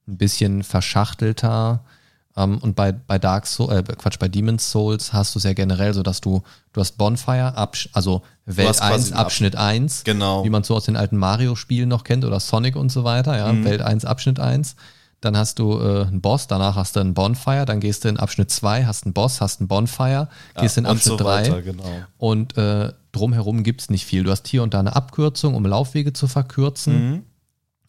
Ein 0.07 0.17
bisschen 0.17 0.63
verschachtelter. 0.63 1.85
Um, 2.35 2.55
ähm, 2.55 2.59
und 2.63 2.77
bei, 2.77 2.93
bei 2.93 3.19
Dark 3.19 3.47
Souls, 3.47 3.71
äh, 3.71 3.83
Quatsch, 3.83 4.19
bei 4.19 4.27
Demon's 4.27 4.71
Souls 4.71 5.13
hast 5.13 5.35
du 5.35 5.39
es 5.39 5.45
ja 5.45 5.53
generell 5.53 5.93
so, 5.93 6.03
dass 6.03 6.23
du, 6.23 6.43
du 6.73 6.81
hast 6.81 6.97
Bonfire, 6.97 7.59
Absch 7.59 7.91
also 7.93 8.23
Welt 8.47 8.81
1, 8.81 9.13
Abschnitt 9.13 9.55
1, 9.55 10.05
genau. 10.05 10.43
wie 10.43 10.49
man 10.49 10.65
so 10.65 10.75
aus 10.75 10.87
den 10.87 10.97
alten 10.97 11.19
Mario-Spielen 11.19 11.91
noch 11.91 12.05
kennt 12.05 12.25
oder 12.25 12.41
Sonic 12.41 12.75
und 12.75 12.91
so 12.91 13.05
weiter, 13.05 13.37
ja, 13.37 13.53
mhm. 13.53 13.67
Welt 13.67 13.83
1, 13.83 14.07
Abschnitt 14.07 14.41
1. 14.41 14.77
Dann 15.21 15.37
hast 15.37 15.59
du 15.59 15.79
äh, 15.79 16.07
einen 16.07 16.23
Boss, 16.23 16.47
danach 16.47 16.75
hast 16.75 16.97
du 16.97 17.01
einen 17.01 17.13
Bonfire, 17.13 17.67
dann 17.67 17.81
gehst 17.81 18.05
du 18.05 18.09
in 18.09 18.17
Abschnitt 18.17 18.51
2, 18.51 18.87
hast 18.87 19.05
einen 19.05 19.13
Boss, 19.13 19.43
hast 19.43 19.61
einen 19.61 19.69
Bonfire, 19.69 20.29
gehst 20.59 20.77
ja, 20.77 20.81
in 20.81 20.87
Abschnitt 20.87 21.21
3 21.21 21.45
so 21.45 21.61
genau. 21.61 21.85
und 22.17 22.57
äh, 22.57 22.93
drumherum 23.13 23.63
gibt 23.63 23.83
es 23.83 23.91
nicht 23.91 24.07
viel. 24.07 24.25
Du 24.25 24.31
hast 24.31 24.49
hier 24.49 24.63
und 24.63 24.75
da 24.75 24.81
eine 24.81 24.97
Abkürzung, 24.97 25.55
um 25.55 25.65
Laufwege 25.65 26.13
zu 26.13 26.27
verkürzen. 26.27 27.11
Mhm. 27.11 27.23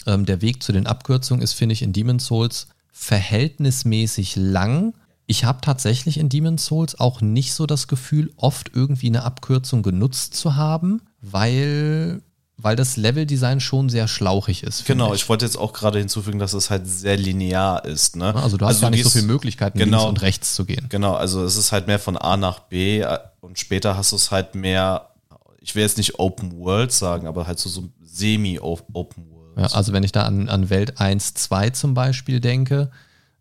Ähm, 0.06 0.26
der 0.26 0.42
Weg 0.42 0.64
zu 0.64 0.72
den 0.72 0.88
Abkürzungen 0.88 1.42
ist, 1.42 1.54
finde 1.54 1.74
ich, 1.74 1.82
in 1.82 1.94
Demon's 1.94 2.26
Souls 2.26 2.68
verhältnismäßig 2.92 4.36
lang. 4.36 4.94
Ich 5.26 5.46
habe 5.46 5.62
tatsächlich 5.62 6.18
in 6.18 6.30
Demon's 6.30 6.66
Souls 6.66 7.00
auch 7.00 7.22
nicht 7.22 7.54
so 7.54 7.66
das 7.66 7.88
Gefühl, 7.88 8.32
oft 8.38 8.72
irgendwie 8.74 9.08
eine 9.08 9.24
Abkürzung 9.24 9.82
genutzt 9.82 10.36
zu 10.36 10.56
haben, 10.56 11.02
weil, 11.22 12.22
weil 12.58 12.76
das 12.76 12.98
Leveldesign 12.98 13.60
schon 13.60 13.90
sehr 13.90 14.08
schlauchig 14.08 14.64
ist. 14.64 14.86
Genau, 14.86 15.14
ich. 15.14 15.22
ich. 15.22 15.30
wollte 15.30 15.46
jetzt 15.46 15.58
auch 15.58 15.74
gerade 15.74 16.00
hinzufügen, 16.00 16.40
dass 16.40 16.54
es 16.54 16.70
halt 16.70 16.88
sehr 16.88 17.18
linear 17.18 17.86
ist. 17.86 18.16
Ne? 18.16 18.36
Also 18.36 18.58
du 18.58 18.66
hast 18.66 18.76
also 18.76 18.82
gar 18.82 18.90
nicht 18.92 19.04
so 19.04 19.10
viele 19.10 19.26
Möglichkeiten, 19.26 19.78
genau, 19.80 20.00
links 20.00 20.10
und 20.10 20.22
rechts 20.22 20.56
zu 20.56 20.66
gehen. 20.66 20.86
Genau, 20.90 21.14
also 21.14 21.44
es 21.44 21.56
ist 21.56 21.72
halt 21.72 21.88
mehr 21.88 22.00
von 22.00 22.18
A 22.18 22.38
nach 22.38 22.60
B 22.60 23.00
äh, 23.00 23.18
und 23.40 23.58
später 23.58 23.98
hast 23.98 24.12
du 24.12 24.18
es 24.18 24.30
halt 24.30 24.56
mehr, 24.56 25.10
ich 25.62 25.74
will 25.74 25.84
jetzt 25.84 25.98
nicht 25.98 26.20
Open 26.20 26.58
World 26.58 26.92
sagen, 26.92 27.28
aber 27.28 27.48
halt 27.48 27.60
so, 27.60 27.70
so 27.70 27.86
semi-Open 28.02 28.94
World. 28.94 29.33
Ja, 29.56 29.68
also 29.68 29.94
wenn 29.94 30.04
ich 30.04 30.12
da 30.12 30.24
an, 30.24 30.50
an 30.50 30.70
Welt 30.70 31.00
1, 31.00 31.34
2 31.36 31.72
zum 31.72 31.94
Beispiel 31.94 32.40
denke, 32.40 32.90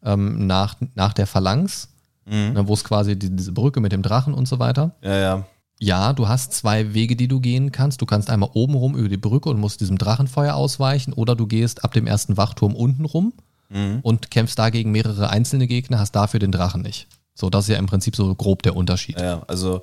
ähm, 0.05 0.47
nach, 0.47 0.77
nach 0.95 1.13
der 1.13 1.27
Phalanx, 1.27 1.89
mhm. 2.27 2.53
ne, 2.53 2.69
wo 2.69 2.75
es 2.75 2.85
quasi 2.85 3.19
die, 3.19 3.35
diese 3.35 3.53
Brücke 3.53 3.81
mit 3.81 3.93
dem 3.93 4.03
Drachen 4.03 4.35
und 4.35 4.47
so 4.47 4.59
weiter. 4.59 4.95
Ja, 5.03 5.17
ja. 5.17 5.47
Ja, 5.79 6.13
du 6.13 6.29
hast 6.29 6.53
zwei 6.53 6.95
Wege, 6.95 7.17
die 7.17 7.27
du 7.27 7.41
gehen 7.41 7.73
kannst. 7.73 8.01
Du 8.01 8.07
kannst 8.07 8.31
einmal 8.31 8.51
oben 8.53 8.75
rum 8.75 8.95
über 8.95 9.09
die 9.09 9.17
Brücke 9.17 9.49
und 9.49 9.59
musst 9.59 9.81
diesem 9.81 9.99
Drachenfeuer 9.99 10.55
ausweichen 10.55 11.13
oder 11.13 11.35
du 11.35 11.49
gehst 11.49 11.83
ab 11.83 11.93
dem 11.93 12.07
ersten 12.07 12.37
Wachturm 12.37 12.77
unten 12.77 13.05
rum 13.05 13.33
mhm. 13.69 13.99
und 14.03 14.31
kämpfst 14.31 14.59
dagegen 14.59 14.93
mehrere 14.93 15.31
einzelne 15.31 15.67
Gegner, 15.67 15.99
hast 15.99 16.13
dafür 16.13 16.39
den 16.39 16.53
Drachen 16.53 16.83
nicht. 16.83 17.09
So, 17.35 17.51
das 17.51 17.65
ist 17.65 17.71
ja 17.71 17.79
im 17.79 17.87
Prinzip 17.87 18.15
so 18.15 18.33
grob 18.35 18.63
der 18.63 18.77
Unterschied. 18.77 19.19
Ja, 19.19 19.43
also. 19.49 19.83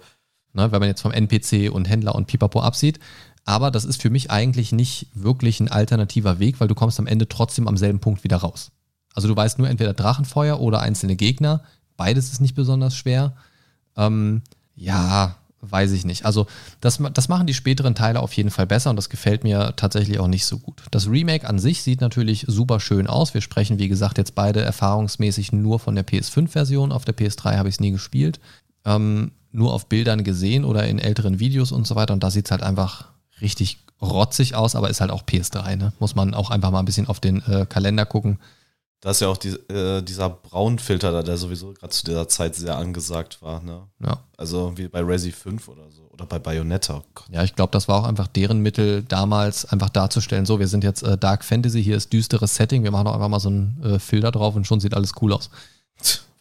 Ne, 0.51 0.71
wenn 0.71 0.79
man 0.79 0.89
jetzt 0.89 1.01
vom 1.01 1.11
NPC 1.11 1.71
und 1.71 1.87
Händler 1.87 2.15
und 2.15 2.25
Pipapo 2.25 2.61
absieht, 2.61 2.99
aber 3.49 3.71
das 3.71 3.83
ist 3.83 3.99
für 3.99 4.11
mich 4.11 4.29
eigentlich 4.29 4.71
nicht 4.71 5.07
wirklich 5.15 5.59
ein 5.59 5.71
alternativer 5.71 6.37
Weg, 6.37 6.59
weil 6.59 6.67
du 6.67 6.75
kommst 6.75 6.99
am 6.99 7.07
Ende 7.07 7.27
trotzdem 7.27 7.67
am 7.67 7.77
selben 7.77 7.99
Punkt 7.99 8.23
wieder 8.23 8.37
raus. 8.37 8.69
Also 9.15 9.27
du 9.27 9.35
weißt 9.35 9.57
nur 9.57 9.67
entweder 9.67 9.95
Drachenfeuer 9.95 10.59
oder 10.59 10.81
einzelne 10.81 11.15
Gegner. 11.15 11.63
Beides 11.97 12.31
ist 12.31 12.41
nicht 12.41 12.53
besonders 12.53 12.95
schwer. 12.95 13.33
Ähm, 13.97 14.43
ja, 14.75 15.35
weiß 15.61 15.93
ich 15.93 16.05
nicht. 16.05 16.25
Also 16.25 16.45
das, 16.79 16.99
das 17.15 17.27
machen 17.27 17.47
die 17.47 17.55
späteren 17.55 17.95
Teile 17.95 18.19
auf 18.19 18.33
jeden 18.33 18.51
Fall 18.51 18.67
besser 18.67 18.91
und 18.91 18.97
das 18.97 19.09
gefällt 19.09 19.43
mir 19.43 19.73
tatsächlich 19.75 20.19
auch 20.19 20.27
nicht 20.27 20.45
so 20.45 20.59
gut. 20.59 20.83
Das 20.91 21.09
Remake 21.09 21.49
an 21.49 21.57
sich 21.57 21.81
sieht 21.81 22.01
natürlich 22.01 22.45
super 22.47 22.79
schön 22.79 23.07
aus. 23.07 23.33
Wir 23.33 23.41
sprechen, 23.41 23.79
wie 23.79 23.89
gesagt, 23.89 24.19
jetzt 24.19 24.35
beide 24.35 24.61
erfahrungsmäßig 24.61 25.53
nur 25.53 25.79
von 25.79 25.95
der 25.95 26.05
PS5-Version. 26.05 26.91
Auf 26.91 27.03
der 27.03 27.17
PS3 27.17 27.57
habe 27.57 27.67
ich 27.67 27.75
es 27.75 27.81
nie 27.81 27.91
gespielt. 27.93 28.39
Ähm, 28.85 29.31
nur 29.51 29.73
auf 29.73 29.89
Bildern 29.89 30.23
gesehen 30.23 30.65
oder 30.65 30.87
in 30.87 30.99
älteren 30.99 31.39
Videos 31.39 31.71
und 31.71 31.87
so 31.87 31.95
weiter. 31.95 32.13
Und 32.13 32.23
da 32.23 32.29
sieht 32.29 32.45
es 32.45 32.51
halt 32.51 32.61
einfach 32.61 33.07
richtig 33.41 33.79
rotzig 34.01 34.55
aus, 34.55 34.75
aber 34.75 34.89
ist 34.89 35.01
halt 35.01 35.11
auch 35.11 35.23
PS3, 35.23 35.75
ne? 35.75 35.93
Muss 35.99 36.15
man 36.15 36.33
auch 36.33 36.49
einfach 36.49 36.71
mal 36.71 36.79
ein 36.79 36.85
bisschen 36.85 37.07
auf 37.07 37.19
den 37.19 37.43
äh, 37.47 37.65
Kalender 37.67 38.05
gucken. 38.05 38.39
Da 39.01 39.11
ist 39.11 39.21
ja 39.21 39.29
auch 39.29 39.37
die, 39.37 39.49
äh, 39.71 40.01
dieser 40.01 40.29
Braunfilter 40.29 41.11
da, 41.11 41.23
der 41.23 41.37
sowieso 41.37 41.73
gerade 41.73 41.89
zu 41.89 42.03
dieser 42.03 42.27
Zeit 42.27 42.55
sehr 42.55 42.75
angesagt 42.75 43.41
war. 43.41 43.61
Ne? 43.63 43.83
Ja. 44.03 44.19
Also 44.35 44.77
wie 44.77 44.89
bei 44.89 44.99
Resi 44.99 45.31
5 45.31 45.69
oder 45.69 45.89
so. 45.89 46.01
Oder 46.11 46.25
bei 46.25 46.37
Bayonetta. 46.37 46.97
Oh 46.97 47.21
ja, 47.31 47.43
ich 47.43 47.55
glaube, 47.55 47.71
das 47.71 47.87
war 47.87 48.01
auch 48.01 48.03
einfach 48.03 48.27
deren 48.27 48.59
Mittel 48.59 49.03
damals, 49.03 49.63
einfach 49.63 49.89
darzustellen, 49.89 50.45
so, 50.45 50.59
wir 50.59 50.67
sind 50.67 50.83
jetzt 50.83 51.03
äh, 51.03 51.17
Dark 51.17 51.45
Fantasy, 51.45 51.81
hier 51.81 51.95
ist 51.95 52.11
düsteres 52.11 52.55
Setting, 52.55 52.83
wir 52.83 52.91
machen 52.91 53.05
doch 53.05 53.13
einfach 53.13 53.29
mal 53.29 53.39
so 53.39 53.47
einen 53.47 53.81
äh, 53.81 53.99
Filter 53.99 54.31
drauf 54.31 54.55
und 54.55 54.67
schon 54.67 54.81
sieht 54.81 54.93
alles 54.93 55.13
cool 55.21 55.31
aus. 55.31 55.49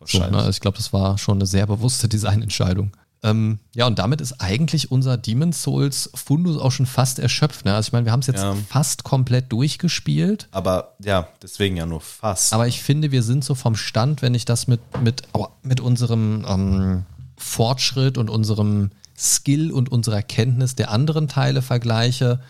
Wahrscheinlich. 0.01 0.41
So, 0.41 0.45
ne? 0.45 0.51
ich 0.51 0.61
glaube, 0.61 0.77
das 0.77 0.93
war 0.93 1.17
schon 1.17 1.39
eine 1.39 1.47
sehr 1.47 1.67
bewusste 1.69 2.09
Designentscheidung. 2.09 2.91
Ähm, 3.23 3.59
ja, 3.75 3.87
und 3.87 3.99
damit 3.99 4.21
ist 4.21 4.41
eigentlich 4.41 4.93
unser 4.93 5.17
Demon's 5.17 5.63
Souls 5.63 6.11
Fundus 6.15 6.57
auch 6.57 6.71
schon 6.71 6.87
fast 6.87 7.19
erschöpft. 7.19 7.65
Ne? 7.65 7.75
Also 7.75 7.89
ich 7.89 7.93
meine, 7.93 8.05
wir 8.05 8.13
haben 8.13 8.21
es 8.21 8.29
jetzt 8.29 8.43
ja. 8.43 8.55
fast 8.69 9.03
komplett 9.03 9.51
durchgespielt. 9.51 10.49
Aber 10.53 10.95
ja, 11.03 11.29
deswegen 11.43 11.77
ja 11.77 11.87
nur 11.87 12.01
fast. 12.01 12.53
Aber 12.53 12.69
ich 12.69 12.81
finde, 12.83 13.11
wir 13.11 13.23
sind 13.23 13.45
so 13.45 13.55
vom 13.55 13.75
Stand, 13.75 14.23
wenn 14.23 14.35
ich 14.35 14.45
das 14.45 14.69
mit, 14.69 14.81
mit, 15.03 15.23
oh, 15.33 15.49
mit 15.63 15.81
unserem 15.81 16.45
ähm, 16.49 17.05
Fortschritt 17.37 18.19
und 18.19 18.31
unserem 18.31 18.91
Skill 19.17 19.73
und 19.73 19.91
unserer 19.91 20.23
Kenntnis 20.23 20.77
der 20.77 20.91
anderen 20.93 21.27
Teile 21.27 21.61
vergleiche, 21.61 22.41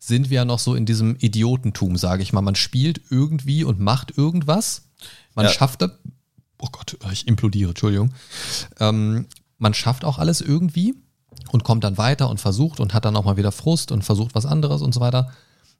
sind 0.00 0.30
wir 0.30 0.36
ja 0.36 0.44
noch 0.44 0.58
so 0.58 0.74
in 0.74 0.86
diesem 0.86 1.16
Idiotentum, 1.16 1.96
sage 1.96 2.22
ich 2.22 2.32
mal. 2.32 2.42
Man 2.42 2.56
spielt 2.56 3.00
irgendwie 3.10 3.62
und 3.62 3.78
macht 3.78 4.16
irgendwas. 4.16 4.82
Man 5.34 5.46
ja. 5.46 5.52
schafft 5.52 5.82
das. 5.82 5.92
Oh 6.60 6.68
Gott, 6.72 6.98
ich 7.12 7.28
implodiere, 7.28 7.70
Entschuldigung. 7.70 8.12
Ähm, 8.80 9.26
man 9.58 9.74
schafft 9.74 10.04
auch 10.04 10.18
alles 10.18 10.40
irgendwie 10.40 10.94
und 11.52 11.64
kommt 11.64 11.84
dann 11.84 11.98
weiter 11.98 12.28
und 12.28 12.40
versucht 12.40 12.80
und 12.80 12.94
hat 12.94 13.04
dann 13.04 13.16
auch 13.16 13.24
mal 13.24 13.36
wieder 13.36 13.52
Frust 13.52 13.92
und 13.92 14.02
versucht 14.02 14.34
was 14.34 14.46
anderes 14.46 14.82
und 14.82 14.94
so 14.94 15.00
weiter. 15.00 15.30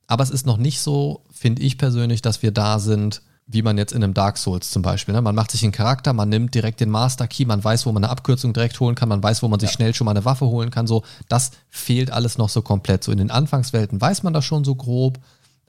Aber 0.07 0.23
es 0.23 0.31
ist 0.31 0.47
noch 0.47 0.57
nicht 0.57 0.81
so, 0.81 1.25
finde 1.31 1.63
ich 1.63 1.79
persönlich, 1.79 2.23
dass 2.23 2.43
wir 2.43 2.51
da 2.51 2.79
sind, 2.79 3.23
wie 3.47 3.63
man 3.63 3.79
jetzt 3.79 3.93
in 3.93 4.05
einem 4.05 4.15
Dark 4.15 4.37
Souls 4.37 4.71
zum 4.71 4.83
Beispiel. 4.83 5.15
Ne? 5.15 5.23
Man 5.23 5.35
macht 5.35 5.51
sich 5.51 5.63
einen 5.63 5.73
Charakter, 5.73 6.13
man 6.13 6.29
nimmt 6.29 6.55
direkt 6.55 6.81
den 6.81 6.91
Master 6.91 7.27
Key, 7.27 7.47
man 7.47 7.65
weiß, 7.65 7.87
wo 7.87 7.93
man 7.93 8.05
eine 8.05 8.11
Abkürzung 8.11 8.53
direkt 8.53 8.79
holen 8.79 8.95
kann, 8.95 9.09
man 9.09 9.23
weiß, 9.23 9.43
wo 9.43 9.49
man 9.49 9.59
sich 9.59 9.71
ja. 9.71 9.77
schnell 9.77 9.95
schon 9.95 10.05
mal 10.05 10.11
eine 10.11 10.27
Waffe 10.27 10.47
holen 10.47 10.71
kann. 10.71 10.87
So, 10.87 11.03
das 11.29 11.53
fehlt 11.71 12.11
alles 12.11 12.37
noch 12.37 12.51
so 12.51 12.61
komplett. 12.61 13.05
So 13.05 13.13
in 13.13 13.19
den 13.19 13.31
Anfangswelten 13.31 14.01
weiß 14.01 14.23
man 14.23 14.35
das 14.35 14.45
schon 14.45 14.65
so 14.65 14.75
grob, 14.75 15.19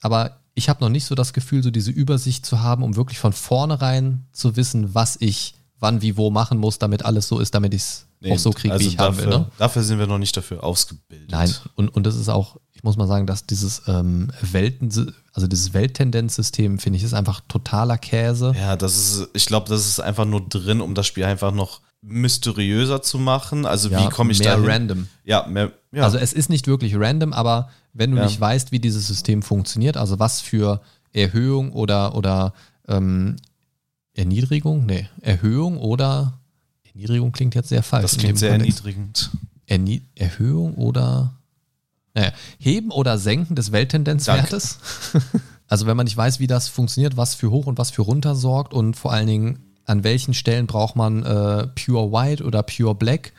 aber 0.02 0.40
ich 0.56 0.68
habe 0.68 0.82
noch 0.84 0.90
nicht 0.90 1.06
so 1.06 1.16
das 1.16 1.32
Gefühl, 1.32 1.64
so 1.64 1.72
diese 1.72 1.92
Übersicht 1.92 2.46
zu 2.46 2.62
haben, 2.62 2.84
um 2.84 2.98
wirklich 2.98 3.20
von 3.20 3.32
vornherein 3.32 4.26
zu 4.34 4.58
wissen, 4.58 4.94
was 4.94 5.16
ich 5.20 5.56
wann, 5.80 6.02
wie, 6.02 6.18
wo 6.18 6.30
machen 6.30 6.58
muss, 6.58 6.80
damit 6.80 7.06
alles 7.06 7.28
so 7.28 7.40
ist, 7.40 7.56
damit 7.56 7.74
ich 7.74 7.82
es 7.82 8.08
nee, 8.20 8.34
auch 8.34 8.40
so 8.40 8.52
kriege, 8.52 8.74
also 8.74 8.84
wie 8.84 8.90
ich 8.90 8.98
dafür, 8.98 9.24
haben 9.24 9.32
will. 9.32 9.40
Ne? 9.40 9.52
Dafür 9.58 9.84
sind 9.84 10.00
wir 10.00 10.08
noch 10.08 10.18
nicht 10.18 10.36
dafür 10.36 10.64
ausgebildet. 10.64 11.32
Nein, 11.32 11.54
und, 11.76 11.90
und 11.90 12.06
das 12.06 12.16
ist 12.16 12.30
auch, 12.30 12.58
ich 12.74 12.84
muss 12.84 12.98
mal 12.98 13.08
sagen, 13.08 13.26
dass 13.26 13.46
dieses 13.46 13.84
ähm, 13.88 14.32
Welten, 14.42 15.14
also 15.34 15.48
dieses 15.48 15.74
Welttendenzsystem, 15.74 16.80
finde 16.80 16.98
ich, 16.98 17.04
ist 17.04 17.14
einfach 17.14 17.42
totaler 17.48 17.98
Käse. 17.98 18.54
Ja, 18.58 18.76
das 18.76 18.98
ist, 18.98 19.30
ich 19.34 19.46
glaube, 19.46 19.70
das 19.70 19.86
ist 19.86 20.00
einfach 20.00 20.26
nur 20.26 20.48
drin, 20.48 20.82
um 20.82 20.96
das 20.96 21.08
Spiel 21.08 21.26
einfach 21.26 21.54
noch 21.54 21.82
mysteriöser 22.02 23.02
zu 23.02 23.20
machen. 23.20 23.66
Also 23.66 23.90
ja, 23.90 24.06
wie 24.06 24.10
komme 24.10 24.32
ich 24.32 24.40
mehr 24.40 24.58
da 24.58 24.64
random. 24.64 25.08
Ja, 25.26 25.46
mehr, 25.48 25.72
ja. 25.92 26.04
Also 26.04 26.18
es 26.18 26.34
ist 26.34 26.50
nicht 26.50 26.68
wirklich 26.68 26.96
random, 26.96 27.34
aber 27.34 27.70
wenn 27.94 28.12
du 28.12 28.18
ja. 28.18 28.26
nicht 28.26 28.40
weißt, 28.40 28.72
wie 28.72 28.80
dieses 28.80 29.08
System 29.08 29.42
funktioniert, 29.42 29.98
also 29.98 30.20
was 30.20 30.40
für 30.40 30.82
Erhöhung 31.12 31.74
oder, 31.74 32.16
oder 32.16 32.54
ähm, 32.88 33.36
Erniedrigung? 34.20 34.86
Nee, 34.86 35.08
Erhöhung 35.22 35.78
oder 35.78 36.40
Erniedrigung 36.84 37.32
klingt 37.32 37.56
jetzt 37.56 37.70
sehr 37.70 37.84
falsch. 37.84 38.12
Das 38.12 38.18
klingt 38.18 38.38
sehr 38.38 38.52
Kontext. 38.52 38.86
erniedrigend. 38.86 39.30
Ernie 39.66 40.02
Erhöhung 40.16 40.76
oder 40.76 41.36
naja, 42.14 42.32
Heben 42.58 42.92
oder 42.92 43.18
Senken 43.18 43.56
des 43.56 43.72
Welttendenzwertes. 43.72 44.80
also 45.68 45.86
wenn 45.86 45.96
man 45.96 46.06
nicht 46.06 46.18
weiß, 46.18 46.40
wie 46.40 46.48
das 46.48 46.68
funktioniert, 46.68 47.18
was 47.18 47.36
für 47.36 47.50
hoch 47.50 47.68
und 47.68 47.78
was 47.78 47.92
für 47.92 48.02
runter 48.02 48.36
sorgt 48.36 48.74
und 48.74 48.96
vor 48.96 49.14
allen 49.14 49.28
Dingen 49.28 49.60
an 49.86 50.04
welchen 50.04 50.34
Stellen 50.34 50.68
braucht 50.68 50.96
man 50.96 51.24
äh, 51.24 51.68
Pure 51.68 52.12
White 52.12 52.44
oder 52.44 52.62
Pure 52.62 52.96
Black 52.96 53.32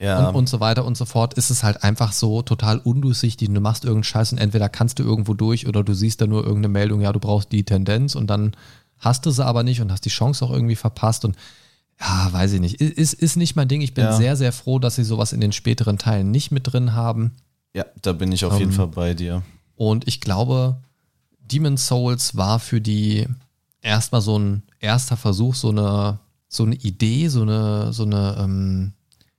ja. 0.00 0.28
und, 0.28 0.34
und 0.34 0.48
so 0.48 0.58
weiter 0.58 0.84
und 0.84 0.96
so 0.96 1.04
fort, 1.04 1.34
ist 1.34 1.50
es 1.50 1.62
halt 1.62 1.84
einfach 1.84 2.12
so 2.12 2.42
total 2.42 2.78
undurchsichtig. 2.78 3.48
Du 3.48 3.60
machst 3.60 3.84
irgendeinen 3.84 4.04
Scheiß 4.04 4.32
und 4.32 4.38
entweder 4.38 4.68
kannst 4.68 4.98
du 4.98 5.04
irgendwo 5.04 5.34
durch 5.34 5.68
oder 5.68 5.84
du 5.84 5.94
siehst 5.94 6.20
da 6.20 6.26
nur 6.26 6.42
irgendeine 6.42 6.72
Meldung, 6.72 7.00
ja, 7.02 7.12
du 7.12 7.20
brauchst 7.20 7.52
die 7.52 7.64
Tendenz 7.64 8.14
und 8.16 8.26
dann 8.28 8.52
hast 9.02 9.26
du 9.26 9.30
sie 9.30 9.44
aber 9.44 9.62
nicht 9.64 9.80
und 9.80 9.92
hast 9.92 10.04
die 10.06 10.10
Chance 10.10 10.44
auch 10.44 10.50
irgendwie 10.50 10.76
verpasst 10.76 11.24
und 11.26 11.36
ja, 12.00 12.32
weiß 12.32 12.54
ich 12.54 12.60
nicht. 12.60 12.80
Ist, 12.80 13.14
ist 13.14 13.36
nicht 13.36 13.54
mein 13.54 13.68
Ding. 13.68 13.80
Ich 13.80 13.94
bin 13.94 14.04
ja. 14.04 14.16
sehr, 14.16 14.36
sehr 14.36 14.52
froh, 14.52 14.78
dass 14.78 14.96
sie 14.96 15.04
sowas 15.04 15.32
in 15.32 15.40
den 15.40 15.52
späteren 15.52 15.98
Teilen 15.98 16.30
nicht 16.30 16.50
mit 16.50 16.72
drin 16.72 16.94
haben. 16.94 17.32
Ja, 17.74 17.84
da 18.00 18.12
bin 18.12 18.32
ich 18.32 18.44
auf 18.44 18.54
um, 18.54 18.58
jeden 18.58 18.72
ähm, 18.72 18.76
Fall 18.76 18.88
bei 18.88 19.14
dir. 19.14 19.42
Und 19.76 20.08
ich 20.08 20.20
glaube, 20.20 20.78
Demon's 21.40 21.86
Souls 21.86 22.36
war 22.36 22.58
für 22.58 22.80
die 22.80 23.28
erstmal 23.82 24.20
so 24.20 24.38
ein 24.38 24.62
erster 24.80 25.16
Versuch, 25.16 25.54
so 25.54 25.68
eine, 25.68 26.18
so 26.48 26.64
eine 26.64 26.74
Idee, 26.76 27.28
so 27.28 27.42
eine, 27.42 27.92
so 27.92 28.04
eine 28.04 28.36
ähm, 28.40 28.92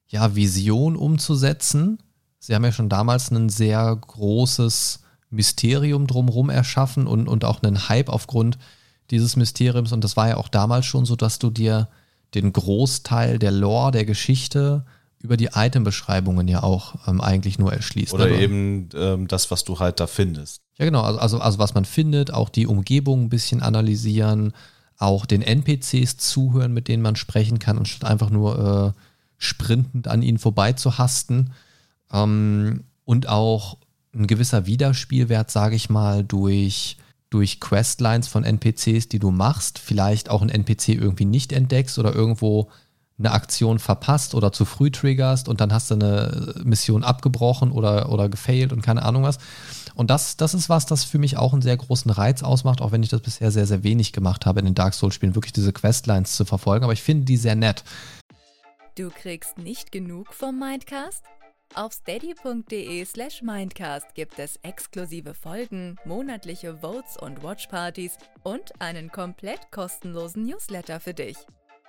ja, 0.07 0.35
Vision 0.35 0.95
umzusetzen. 0.95 1.99
Sie 2.39 2.53
haben 2.55 2.63
ja 2.63 2.71
schon 2.71 2.89
damals 2.89 3.31
ein 3.31 3.49
sehr 3.49 3.95
großes 3.95 4.99
Mysterium 5.29 6.07
drumherum 6.07 6.49
erschaffen 6.49 7.07
und, 7.07 7.27
und 7.27 7.45
auch 7.45 7.61
einen 7.61 7.89
Hype 7.89 8.09
aufgrund 8.09 8.57
dieses 9.13 9.35
Mysteriums. 9.35 9.91
Und 9.91 10.03
das 10.03 10.17
war 10.17 10.29
ja 10.29 10.37
auch 10.37 10.49
damals 10.49 10.85
schon 10.85 11.05
so, 11.05 11.15
dass 11.15 11.39
du 11.39 11.49
dir 11.49 11.87
den 12.33 12.51
Großteil 12.51 13.39
der 13.39 13.51
Lore, 13.51 13.91
der 13.91 14.05
Geschichte 14.05 14.85
über 15.19 15.37
die 15.37 15.49
Itembeschreibungen 15.55 16.47
ja 16.47 16.63
auch 16.63 17.07
ähm, 17.07 17.21
eigentlich 17.21 17.57
nur 17.57 17.71
erschließt. 17.71 18.13
Oder 18.13 18.27
ne? 18.27 18.41
eben 18.41 18.89
ähm, 18.93 19.27
das, 19.27 19.51
was 19.51 19.63
du 19.63 19.79
halt 19.79 19.99
da 19.99 20.07
findest. 20.07 20.61
Ja, 20.77 20.85
genau. 20.85 21.01
Also, 21.01 21.19
also, 21.19 21.39
also 21.39 21.59
was 21.59 21.73
man 21.73 21.85
findet, 21.85 22.33
auch 22.33 22.49
die 22.49 22.67
Umgebung 22.67 23.23
ein 23.23 23.29
bisschen 23.29 23.61
analysieren, 23.61 24.53
auch 24.97 25.25
den 25.25 25.41
NPCs 25.41 26.17
zuhören, 26.17 26.73
mit 26.73 26.87
denen 26.87 27.03
man 27.03 27.15
sprechen 27.15 27.59
kann, 27.59 27.77
anstatt 27.77 28.09
einfach 28.09 28.29
nur 28.29 28.93
äh, 28.95 28.99
sprintend 29.37 30.07
an 30.07 30.21
ihnen 30.23 30.39
vorbei 30.39 30.73
zu 30.73 30.97
hasten. 30.97 31.51
Ähm, 32.11 32.83
und 33.05 33.29
auch 33.29 33.77
ein 34.13 34.27
gewisser 34.27 34.65
Wiederspielwert, 34.65 35.51
sage 35.51 35.75
ich 35.75 35.89
mal, 35.89 36.23
durch 36.23 36.97
durch 37.33 37.59
Questlines 37.59 38.27
von 38.27 38.43
NPCs, 38.43 39.09
die 39.09 39.17
du 39.17 39.31
machst, 39.31 39.79
vielleicht 39.79 40.29
auch 40.29 40.43
ein 40.43 40.49
NPC 40.49 40.89
irgendwie 40.89 41.25
nicht 41.25 41.51
entdeckst 41.51 41.97
oder 41.97 42.13
irgendwo 42.13 42.69
eine 43.17 43.31
Aktion 43.31 43.79
verpasst 43.79 44.35
oder 44.35 44.51
zu 44.51 44.65
früh 44.65 44.91
triggerst 44.91 45.49
und 45.49 45.59
dann 45.59 45.73
hast 45.73 45.89
du 45.89 45.95
eine 45.95 46.53
Mission 46.63 47.03
abgebrochen 47.03 47.71
oder, 47.71 48.09
oder 48.09 48.29
gefailt 48.29 48.71
und 48.71 48.81
keine 48.81 49.03
Ahnung 49.03 49.23
was. 49.23 49.39
Und 49.95 50.09
das, 50.09 50.37
das 50.37 50.53
ist 50.53 50.69
was, 50.69 50.85
das 50.85 51.03
für 51.03 51.19
mich 51.19 51.37
auch 51.37 51.53
einen 51.53 51.61
sehr 51.61 51.77
großen 51.77 52.11
Reiz 52.11 52.43
ausmacht, 52.43 52.81
auch 52.81 52.91
wenn 52.91 53.03
ich 53.03 53.09
das 53.09 53.21
bisher 53.21 53.51
sehr, 53.51 53.65
sehr 53.65 53.83
wenig 53.83 54.13
gemacht 54.13 54.45
habe 54.45 54.59
in 54.59 54.65
den 54.65 54.75
Dark 54.75 54.93
Souls-Spielen, 54.93 55.35
wirklich 55.35 55.53
diese 55.53 55.73
Questlines 55.73 56.35
zu 56.35 56.45
verfolgen. 56.45 56.83
Aber 56.83 56.93
ich 56.93 57.03
finde 57.03 57.25
die 57.25 57.37
sehr 57.37 57.55
nett. 57.55 57.83
Du 58.95 59.09
kriegst 59.09 59.57
nicht 59.57 59.91
genug 59.91 60.33
vom 60.33 60.59
Mindcast? 60.59 61.23
Auf 61.75 61.93
steady.de 61.93 63.03
slash 63.03 63.41
mindcast 63.41 64.13
gibt 64.13 64.37
es 64.37 64.57
exklusive 64.57 65.33
Folgen, 65.33 65.95
monatliche 66.05 66.77
Votes 66.77 67.17
und 67.17 67.41
Watchpartys 67.41 68.17
und 68.43 68.79
einen 68.79 69.11
komplett 69.11 69.71
kostenlosen 69.71 70.45
Newsletter 70.45 70.99
für 70.99 71.15
dich. 71.15 71.35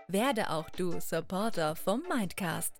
Werde 0.09 0.49
auch 0.51 0.71
du 0.71 0.99
Supporter 1.01 1.77
vom 1.77 2.03
Mindcast. 2.09 2.73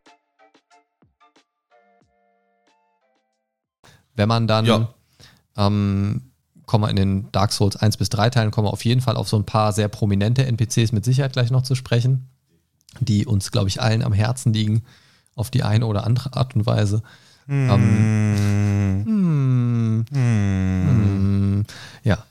Wenn 4.15 4.29
man 4.29 4.47
dann, 4.47 4.65
ja. 4.65 4.95
ähm, 5.59 6.33
kommen 6.65 6.85
wir 6.85 6.91
in 6.91 6.97
den 6.97 7.33
Dark 7.33 7.53
Souls 7.53 7.77
1 7.77 7.99
bis 7.99 8.09
3 8.09 8.31
Teilen, 8.31 8.51
kommen 8.51 8.67
wir 8.67 8.73
auf 8.73 8.85
jeden 8.85 9.03
Fall 9.03 9.17
auf 9.17 9.29
so 9.29 9.37
ein 9.37 9.45
paar 9.45 9.73
sehr 9.73 9.89
prominente 9.89 10.47
NPCs 10.47 10.93
mit 10.93 11.05
Sicherheit 11.05 11.35
gleich 11.35 11.51
noch 11.51 11.65
zu 11.65 11.75
sprechen, 11.75 12.31
die 13.01 13.27
uns, 13.27 13.51
glaube 13.51 13.69
ich, 13.69 13.83
allen 13.83 14.03
am 14.03 14.15
Herzen 14.15 14.55
liegen 14.55 14.85
auf 15.35 15.51
die 15.51 15.63
eine 15.63 15.87
oder 15.87 16.05
andere 16.05 16.35
Art 16.35 16.55
und 16.55 16.67
Weise. 16.67 17.03
Mm. 17.47 17.71
Ähm, 17.71 19.05
mm. 19.05 20.05
Mm. 20.11 21.65
Ja. 22.05 22.25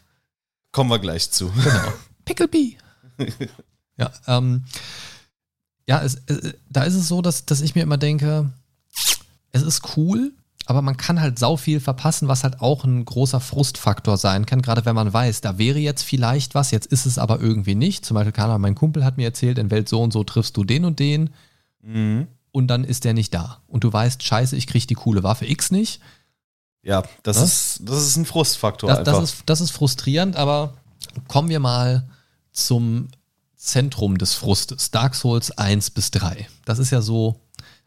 Kommen 0.71 0.89
wir 0.89 0.99
gleich 0.99 1.29
zu. 1.31 1.51
Genau. 1.51 1.93
Picklebee. 2.25 2.77
ja, 3.97 4.11
ähm, 4.27 4.63
ja, 5.87 6.01
es, 6.01 6.15
äh, 6.27 6.53
da 6.69 6.83
ist 6.83 6.95
es 6.95 7.07
so, 7.07 7.21
dass, 7.21 7.45
dass 7.45 7.61
ich 7.61 7.75
mir 7.75 7.83
immer 7.83 7.97
denke, 7.97 8.49
es 9.51 9.61
ist 9.61 9.97
cool, 9.97 10.31
aber 10.65 10.81
man 10.81 10.97
kann 10.97 11.19
halt 11.19 11.37
sau 11.37 11.57
viel 11.57 11.79
verpassen, 11.79 12.27
was 12.27 12.43
halt 12.43 12.61
auch 12.61 12.85
ein 12.85 13.05
großer 13.05 13.41
Frustfaktor 13.41 14.17
sein 14.17 14.45
kann, 14.45 14.61
gerade 14.61 14.85
wenn 14.85 14.95
man 14.95 15.13
weiß, 15.13 15.41
da 15.41 15.57
wäre 15.57 15.79
jetzt 15.79 16.03
vielleicht 16.03 16.55
was, 16.55 16.71
jetzt 16.71 16.87
ist 16.87 17.05
es 17.05 17.19
aber 17.19 17.39
irgendwie 17.39 17.75
nicht. 17.75 18.05
Zum 18.05 18.15
Beispiel, 18.15 18.31
Karl, 18.31 18.57
mein 18.59 18.75
Kumpel 18.75 19.03
hat 19.03 19.17
mir 19.17 19.25
erzählt, 19.25 19.59
in 19.59 19.69
Welt 19.69 19.89
so 19.89 20.01
und 20.01 20.13
so 20.13 20.23
triffst 20.23 20.57
du 20.57 20.63
den 20.63 20.85
und 20.85 20.99
den. 20.99 21.29
Mhm 21.81 22.27
und 22.53 22.67
dann 22.67 22.85
ist 22.85 23.03
der 23.03 23.13
nicht 23.13 23.33
da. 23.33 23.61
Und 23.67 23.83
du 23.83 23.91
weißt, 23.91 24.23
scheiße, 24.23 24.55
ich 24.55 24.67
kriege 24.67 24.87
die 24.87 24.93
coole 24.93 25.23
Waffe 25.23 25.45
X 25.45 25.71
nicht. 25.71 25.99
Ja, 26.83 27.03
das, 27.23 27.41
ist, 27.41 27.79
das 27.81 28.05
ist 28.05 28.15
ein 28.15 28.25
Frustfaktor. 28.25 28.89
Das, 28.89 29.03
das, 29.03 29.23
ist, 29.23 29.43
das 29.47 29.59
ist 29.59 29.71
frustrierend, 29.71 30.35
aber 30.35 30.75
kommen 31.27 31.49
wir 31.49 31.59
mal 31.59 32.07
zum 32.51 33.07
Zentrum 33.55 34.17
des 34.17 34.35
Frustes. 34.35 34.91
Dark 34.91 35.15
Souls 35.15 35.51
1 35.57 35.91
bis 35.91 36.11
3. 36.11 36.47
Das 36.65 36.79
ist 36.79 36.91
ja 36.91 37.01
so. 37.01 37.39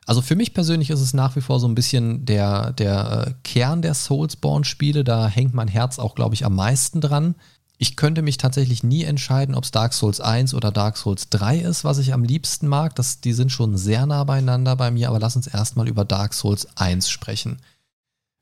Also 0.05 0.23
für 0.23 0.37
mich 0.37 0.55
persönlich 0.55 0.91
ist 0.91 1.01
es 1.01 1.15
nach 1.15 1.37
wie 1.37 1.41
vor 1.41 1.61
so 1.61 1.69
ein 1.69 1.75
bisschen 1.75 2.25
der, 2.25 2.73
der 2.73 3.27
äh, 3.27 3.33
Kern 3.45 3.83
der 3.83 3.95
Soulsborne-Spiele. 3.95 5.05
Da 5.05 5.29
hängt 5.29 5.55
mein 5.55 5.69
Herz 5.69 5.99
auch, 5.99 6.15
glaube 6.15 6.35
ich, 6.35 6.45
am 6.45 6.55
meisten 6.55 7.01
dran. 7.01 7.35
Ich 7.79 7.97
könnte 7.97 8.23
mich 8.23 8.39
tatsächlich 8.39 8.83
nie 8.83 9.05
entscheiden, 9.05 9.55
ob 9.55 9.65
es 9.65 9.71
Dark 9.71 9.93
Souls 9.93 10.21
1 10.21 10.55
oder 10.55 10.73
Dark 10.73 10.97
Souls 10.97 11.29
3 11.29 11.59
ist, 11.59 11.85
was 11.85 11.99
ich 11.99 12.15
am 12.15 12.25
liebsten 12.25 12.69
mag. 12.69 12.95
Das, 12.95 13.21
die 13.21 13.35
sind 13.35 13.53
schon 13.53 13.77
sehr 13.77 14.07
nah 14.07 14.25
beieinander 14.25 14.77
bei 14.77 14.91
mir, 14.91 15.09
aber 15.09 15.19
lass 15.19 15.37
uns 15.37 15.47
erstmal 15.47 15.87
über 15.87 16.05
Dark 16.05 16.33
Souls 16.33 16.67
1 16.77 17.11
sprechen. 17.11 17.59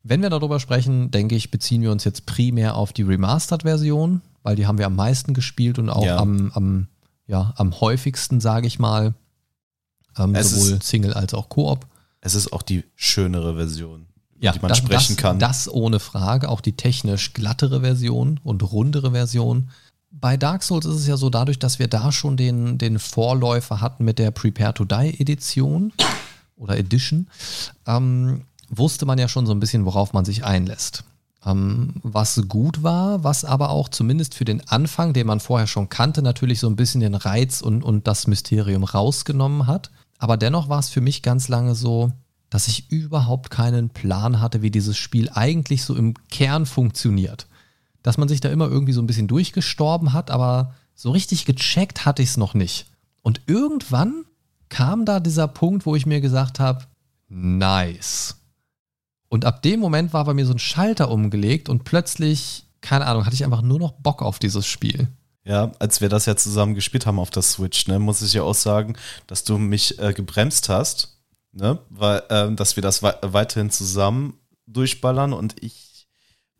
Wenn 0.04 0.22
wir 0.22 0.30
darüber 0.30 0.60
sprechen, 0.60 1.10
denke 1.10 1.34
ich, 1.34 1.50
beziehen 1.50 1.82
wir 1.82 1.90
uns 1.90 2.04
jetzt 2.04 2.26
primär 2.26 2.76
auf 2.76 2.92
die 2.92 3.02
Remastered-Version, 3.02 4.20
weil 4.42 4.54
die 4.54 4.66
haben 4.66 4.78
wir 4.78 4.86
am 4.86 4.96
meisten 4.96 5.34
gespielt 5.34 5.78
und 5.78 5.90
auch 5.90 6.04
ja. 6.04 6.18
am, 6.18 6.52
am, 6.52 6.88
ja, 7.26 7.54
am 7.56 7.80
häufigsten, 7.80 8.40
sage 8.40 8.68
ich 8.68 8.78
mal. 8.78 9.14
Ähm, 10.16 10.36
sowohl 10.40 10.80
Single 10.80 11.14
als 11.14 11.34
auch 11.34 11.48
Koop. 11.48 11.86
Es 12.20 12.34
ist 12.34 12.52
auch 12.52 12.62
die 12.62 12.84
schönere 12.94 13.56
Version 13.56 14.06
ja, 14.44 14.52
die 14.52 14.60
man 14.60 14.68
das, 14.68 14.78
sprechen 14.78 15.16
kann. 15.16 15.38
Das 15.38 15.68
ohne 15.68 16.00
Frage, 16.00 16.48
auch 16.48 16.60
die 16.60 16.76
technisch 16.76 17.32
glattere 17.32 17.80
Version 17.80 18.40
und 18.44 18.62
rundere 18.62 19.12
Version. 19.12 19.70
Bei 20.10 20.36
Dark 20.36 20.62
Souls 20.62 20.86
ist 20.86 20.96
es 20.96 21.06
ja 21.06 21.16
so, 21.16 21.30
dadurch, 21.30 21.58
dass 21.58 21.78
wir 21.78 21.88
da 21.88 22.12
schon 22.12 22.36
den, 22.36 22.78
den 22.78 22.98
Vorläufer 22.98 23.80
hatten 23.80 24.04
mit 24.04 24.18
der 24.18 24.30
Prepare 24.30 24.74
to 24.74 24.84
Die 24.84 25.20
Edition 25.20 25.92
oder 26.56 26.78
Edition, 26.78 27.28
ähm, 27.86 28.42
wusste 28.68 29.06
man 29.06 29.18
ja 29.18 29.28
schon 29.28 29.46
so 29.46 29.52
ein 29.52 29.60
bisschen, 29.60 29.84
worauf 29.84 30.12
man 30.12 30.24
sich 30.24 30.44
einlässt. 30.44 31.04
Ähm, 31.44 31.94
was 32.02 32.40
gut 32.48 32.82
war, 32.82 33.24
was 33.24 33.44
aber 33.44 33.70
auch 33.70 33.88
zumindest 33.88 34.34
für 34.34 34.44
den 34.44 34.66
Anfang, 34.68 35.12
den 35.12 35.26
man 35.26 35.40
vorher 35.40 35.66
schon 35.66 35.88
kannte, 35.88 36.22
natürlich 36.22 36.60
so 36.60 36.68
ein 36.68 36.76
bisschen 36.76 37.00
den 37.00 37.14
Reiz 37.14 37.60
und, 37.60 37.82
und 37.82 38.06
das 38.06 38.26
Mysterium 38.26 38.84
rausgenommen 38.84 39.66
hat. 39.66 39.90
Aber 40.18 40.36
dennoch 40.36 40.68
war 40.68 40.78
es 40.78 40.88
für 40.88 41.00
mich 41.00 41.22
ganz 41.22 41.48
lange 41.48 41.74
so, 41.74 42.12
dass 42.50 42.68
ich 42.68 42.90
überhaupt 42.90 43.50
keinen 43.50 43.90
Plan 43.90 44.40
hatte, 44.40 44.62
wie 44.62 44.70
dieses 44.70 44.96
Spiel 44.96 45.28
eigentlich 45.32 45.84
so 45.84 45.96
im 45.96 46.14
Kern 46.28 46.66
funktioniert. 46.66 47.46
Dass 48.02 48.18
man 48.18 48.28
sich 48.28 48.40
da 48.40 48.48
immer 48.50 48.68
irgendwie 48.68 48.92
so 48.92 49.02
ein 49.02 49.06
bisschen 49.06 49.28
durchgestorben 49.28 50.12
hat, 50.12 50.30
aber 50.30 50.74
so 50.94 51.10
richtig 51.10 51.46
gecheckt 51.46 52.04
hatte 52.04 52.22
ich 52.22 52.30
es 52.30 52.36
noch 52.36 52.54
nicht. 52.54 52.86
Und 53.22 53.40
irgendwann 53.46 54.24
kam 54.68 55.04
da 55.04 55.20
dieser 55.20 55.48
Punkt, 55.48 55.86
wo 55.86 55.96
ich 55.96 56.06
mir 56.06 56.20
gesagt 56.20 56.60
habe, 56.60 56.84
nice. 57.28 58.36
Und 59.28 59.44
ab 59.44 59.62
dem 59.62 59.80
Moment 59.80 60.12
war 60.12 60.24
bei 60.24 60.34
mir 60.34 60.46
so 60.46 60.52
ein 60.52 60.58
Schalter 60.58 61.10
umgelegt 61.10 61.68
und 61.68 61.84
plötzlich, 61.84 62.66
keine 62.80 63.06
Ahnung, 63.06 63.26
hatte 63.26 63.34
ich 63.34 63.44
einfach 63.44 63.62
nur 63.62 63.78
noch 63.78 63.92
Bock 63.92 64.22
auf 64.22 64.38
dieses 64.38 64.66
Spiel. 64.66 65.08
Ja, 65.44 65.72
als 65.78 66.00
wir 66.00 66.08
das 66.08 66.26
ja 66.26 66.36
zusammen 66.36 66.74
gespielt 66.74 67.04
haben 67.04 67.18
auf 67.18 67.30
der 67.30 67.42
Switch, 67.42 67.86
ne, 67.86 67.98
muss 67.98 68.22
ich 68.22 68.32
ja 68.32 68.42
auch 68.42 68.54
sagen, 68.54 68.96
dass 69.26 69.44
du 69.44 69.58
mich 69.58 69.98
äh, 69.98 70.12
gebremst 70.12 70.68
hast 70.68 71.13
ne? 71.54 71.78
Weil, 71.90 72.22
ähm, 72.30 72.56
dass 72.56 72.76
wir 72.76 72.82
das 72.82 73.02
we 73.02 73.16
weiterhin 73.22 73.70
zusammen 73.70 74.34
durchballern 74.66 75.32
und 75.32 75.62
ich 75.62 76.06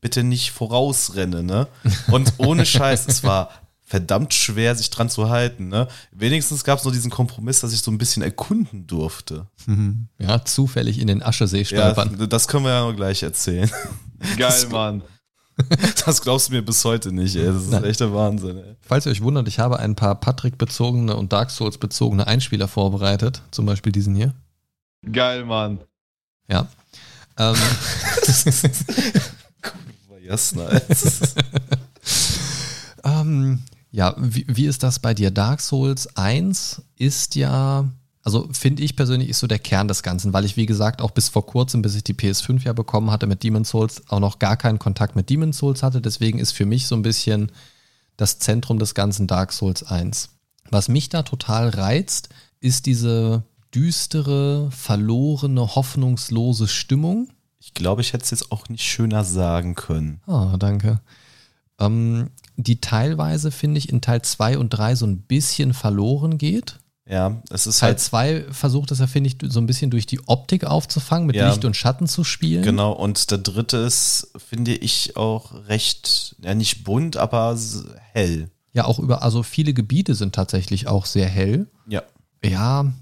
bitte 0.01 0.23
nicht 0.23 0.51
vorausrenne, 0.51 1.43
ne? 1.43 1.67
Und 2.11 2.35
ohne 2.39 2.67
Scheiß, 2.67 3.07
es 3.09 3.25
war 3.25 3.51
verdammt 3.87 4.35
schwer, 4.35 4.75
sich 4.75 4.91
dran 4.91 5.09
zu 5.09 5.29
halten, 5.29 5.69
ne? 5.69 5.89
Wenigstens 6.13 6.65
gab 6.65 6.79
es 6.79 6.85
nur 6.85 6.93
diesen 6.93 7.11
Kompromiss, 7.11 7.61
dass 7.61 7.73
ich 7.73 7.81
so 7.81 7.91
ein 7.91 7.99
bisschen 7.99 8.23
erkunden 8.23 8.87
durfte. 8.87 9.47
Mhm. 9.67 10.09
Ja, 10.19 10.45
zufällig 10.45 10.99
in 10.99 11.07
den 11.07 11.23
Aschesee 11.23 11.65
stolpern. 11.65 12.17
Ja, 12.19 12.27
das 12.27 12.49
können 12.49 12.65
wir 12.65 12.73
ja 12.73 12.87
noch 12.87 12.97
gleich 12.97 13.23
erzählen. 13.23 13.71
Geil, 14.37 14.67
Mann. 14.71 15.03
Das 16.05 16.21
glaubst 16.21 16.49
du 16.49 16.53
mir 16.53 16.63
bis 16.63 16.85
heute 16.85 17.13
nicht, 17.13 17.37
ey. 17.37 17.47
Das 17.47 17.63
ist 17.63 17.71
Nein. 17.71 17.85
echter 17.85 18.13
Wahnsinn, 18.13 18.59
ey. 18.59 18.75
Falls 18.81 19.07
ihr 19.07 19.13
euch 19.13 19.23
wundert, 19.23 19.47
ich 19.47 19.61
habe 19.61 19.79
ein 19.79 19.95
paar 19.95 20.17
Patrick-bezogene 20.17 21.15
und 21.15 21.33
Dark 21.33 21.51
Souls-bezogene 21.53 22.27
Einspieler 22.27 22.67
vorbereitet. 22.67 23.43
Zum 23.53 23.65
Beispiel 23.65 23.93
diesen 23.93 24.17
hier. 24.17 24.35
Geil, 25.13 25.45
Mann. 25.45 25.81
Ja. 26.49 26.69
Ähm. 27.39 27.57
yes, 30.23 30.55
nice. 30.55 31.35
ähm, 33.05 33.63
ja, 33.91 34.15
wie, 34.19 34.45
wie 34.49 34.67
ist 34.67 34.83
das 34.83 34.99
bei 34.99 35.15
dir? 35.15 35.31
Dark 35.31 35.61
Souls 35.61 36.17
1 36.17 36.83
ist 36.97 37.35
ja, 37.37 37.89
also 38.23 38.49
finde 38.53 38.83
ich 38.83 38.97
persönlich, 38.97 39.29
ist 39.29 39.41
so 39.41 39.47
der 39.47 39.59
Kern 39.59 39.89
des 39.89 40.03
Ganzen, 40.03 40.33
weil 40.33 40.45
ich, 40.45 40.57
wie 40.57 40.67
gesagt, 40.67 41.01
auch 41.01 41.13
bis 41.13 41.29
vor 41.29 41.47
kurzem, 41.47 41.83
bis 41.83 41.95
ich 41.95 42.05
die 42.05 42.15
PS5 42.15 42.65
ja 42.65 42.73
bekommen 42.73 43.11
hatte 43.11 43.27
mit 43.27 43.43
Demon's 43.43 43.71
Souls, 43.71 44.03
auch 44.09 44.21
noch 44.21 44.39
gar 44.39 44.57
keinen 44.57 44.79
Kontakt 44.79 45.17
mit 45.17 45.31
Demon's 45.31 45.59
Souls 45.59 45.83
hatte. 45.83 46.01
Deswegen 46.01 46.39
ist 46.39 46.53
für 46.53 46.67
mich 46.67 46.87
so 46.87 46.97
ein 46.97 47.03
bisschen 47.03 47.53
das 48.17 48.39
Zentrum 48.39 48.79
des 48.79 48.95
ganzen 48.95 49.27
Dark 49.27 49.53
Souls 49.53 49.83
1. 49.83 50.31
Was 50.71 50.89
mich 50.89 51.09
da 51.09 51.23
total 51.23 51.69
reizt, 51.69 52.31
ist 52.61 52.87
diese 52.87 53.43
düstere, 53.75 54.71
verlorene, 54.71 55.75
hoffnungslose 55.75 56.69
Stimmung. 56.69 57.29
Ich 57.59 57.75
glaube, 57.75 58.03
ich 58.03 58.13
hätte 58.13 58.25
es 58.25 58.31
jetzt 58.31 58.53
auch 58.53 58.69
nicht 58.69 58.85
schöner 58.85 59.25
sagen 59.25 59.75
können. 59.75 60.21
Ah, 60.27 60.57
danke. 60.59 61.01
Ähm, 61.81 62.31
die 62.57 62.81
teilweise, 62.81 63.51
finde 63.51 63.79
ich, 63.79 63.89
in 63.89 64.01
Teil 64.01 64.23
2 64.23 64.59
und 64.59 64.71
3 64.71 64.95
so 64.95 65.07
ein 65.07 65.23
bisschen 65.23 65.75
verloren 65.75 66.39
geht. 66.39 66.79
Ja, 67.07 67.43
es 67.51 67.67
ist 67.67 67.81
Teil 67.81 67.91
halt. 67.91 68.01
2 68.01 68.45
versucht 68.51 68.91
es 68.91 68.99
ja, 68.99 69.07
finde 69.07 69.29
ich, 69.29 69.37
so 69.51 69.61
ein 69.61 69.67
bisschen 69.67 69.91
durch 69.91 70.07
die 70.07 70.27
Optik 70.27 70.65
aufzufangen, 70.65 71.27
mit 71.27 71.37
ja, 71.37 71.49
Licht 71.49 71.65
und 71.65 71.77
Schatten 71.77 72.07
zu 72.07 72.25
spielen. 72.25 72.63
Genau, 72.63 72.93
und 72.93 73.31
der 73.31 73.39
dritte 73.39 73.79
ist, 73.79 74.31
finde 74.37 74.75
ich, 74.75 75.17
auch 75.17 75.53
recht, 75.69 76.37
ja, 76.43 76.55
nicht 76.55 76.85
bunt, 76.85 77.17
aber 77.17 77.59
hell. 78.13 78.51
Ja, 78.73 78.87
auch 78.87 78.99
über, 78.99 79.23
also 79.23 79.43
viele 79.43 79.75
Gebiete 79.75 80.15
sind 80.15 80.35
tatsächlich 80.35 80.87
auch 80.87 81.07
sehr 81.07 81.29
hell. 81.29 81.67
Ja. 81.87 82.03
Ja, 82.43 82.93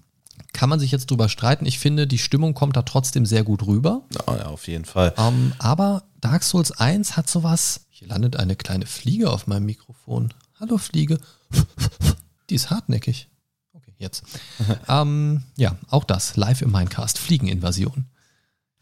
kann 0.52 0.68
man 0.68 0.80
sich 0.80 0.90
jetzt 0.90 1.10
drüber 1.10 1.28
streiten. 1.28 1.66
Ich 1.66 1.78
finde, 1.78 2.06
die 2.06 2.18
Stimmung 2.18 2.54
kommt 2.54 2.76
da 2.76 2.82
trotzdem 2.82 3.26
sehr 3.26 3.44
gut 3.44 3.66
rüber. 3.66 4.02
Ja, 4.14 4.36
ja 4.36 4.46
auf 4.46 4.68
jeden 4.68 4.84
Fall. 4.84 5.14
Ähm, 5.16 5.52
aber 5.58 6.04
Dark 6.20 6.42
Souls 6.42 6.72
1 6.72 7.16
hat 7.16 7.28
sowas. 7.28 7.86
Hier 7.90 8.08
landet 8.08 8.36
eine 8.36 8.56
kleine 8.56 8.86
Fliege 8.86 9.30
auf 9.30 9.46
meinem 9.46 9.66
Mikrofon. 9.66 10.32
Hallo 10.60 10.78
Fliege. 10.78 11.18
Die 12.50 12.54
ist 12.54 12.70
hartnäckig. 12.70 13.28
Okay, 13.72 13.94
jetzt. 13.98 14.24
ähm, 14.88 15.42
ja, 15.56 15.76
auch 15.88 16.04
das. 16.04 16.36
Live 16.36 16.62
im 16.62 16.70
Minecast. 16.70 17.18
Fliegeninvasion. 17.18 18.06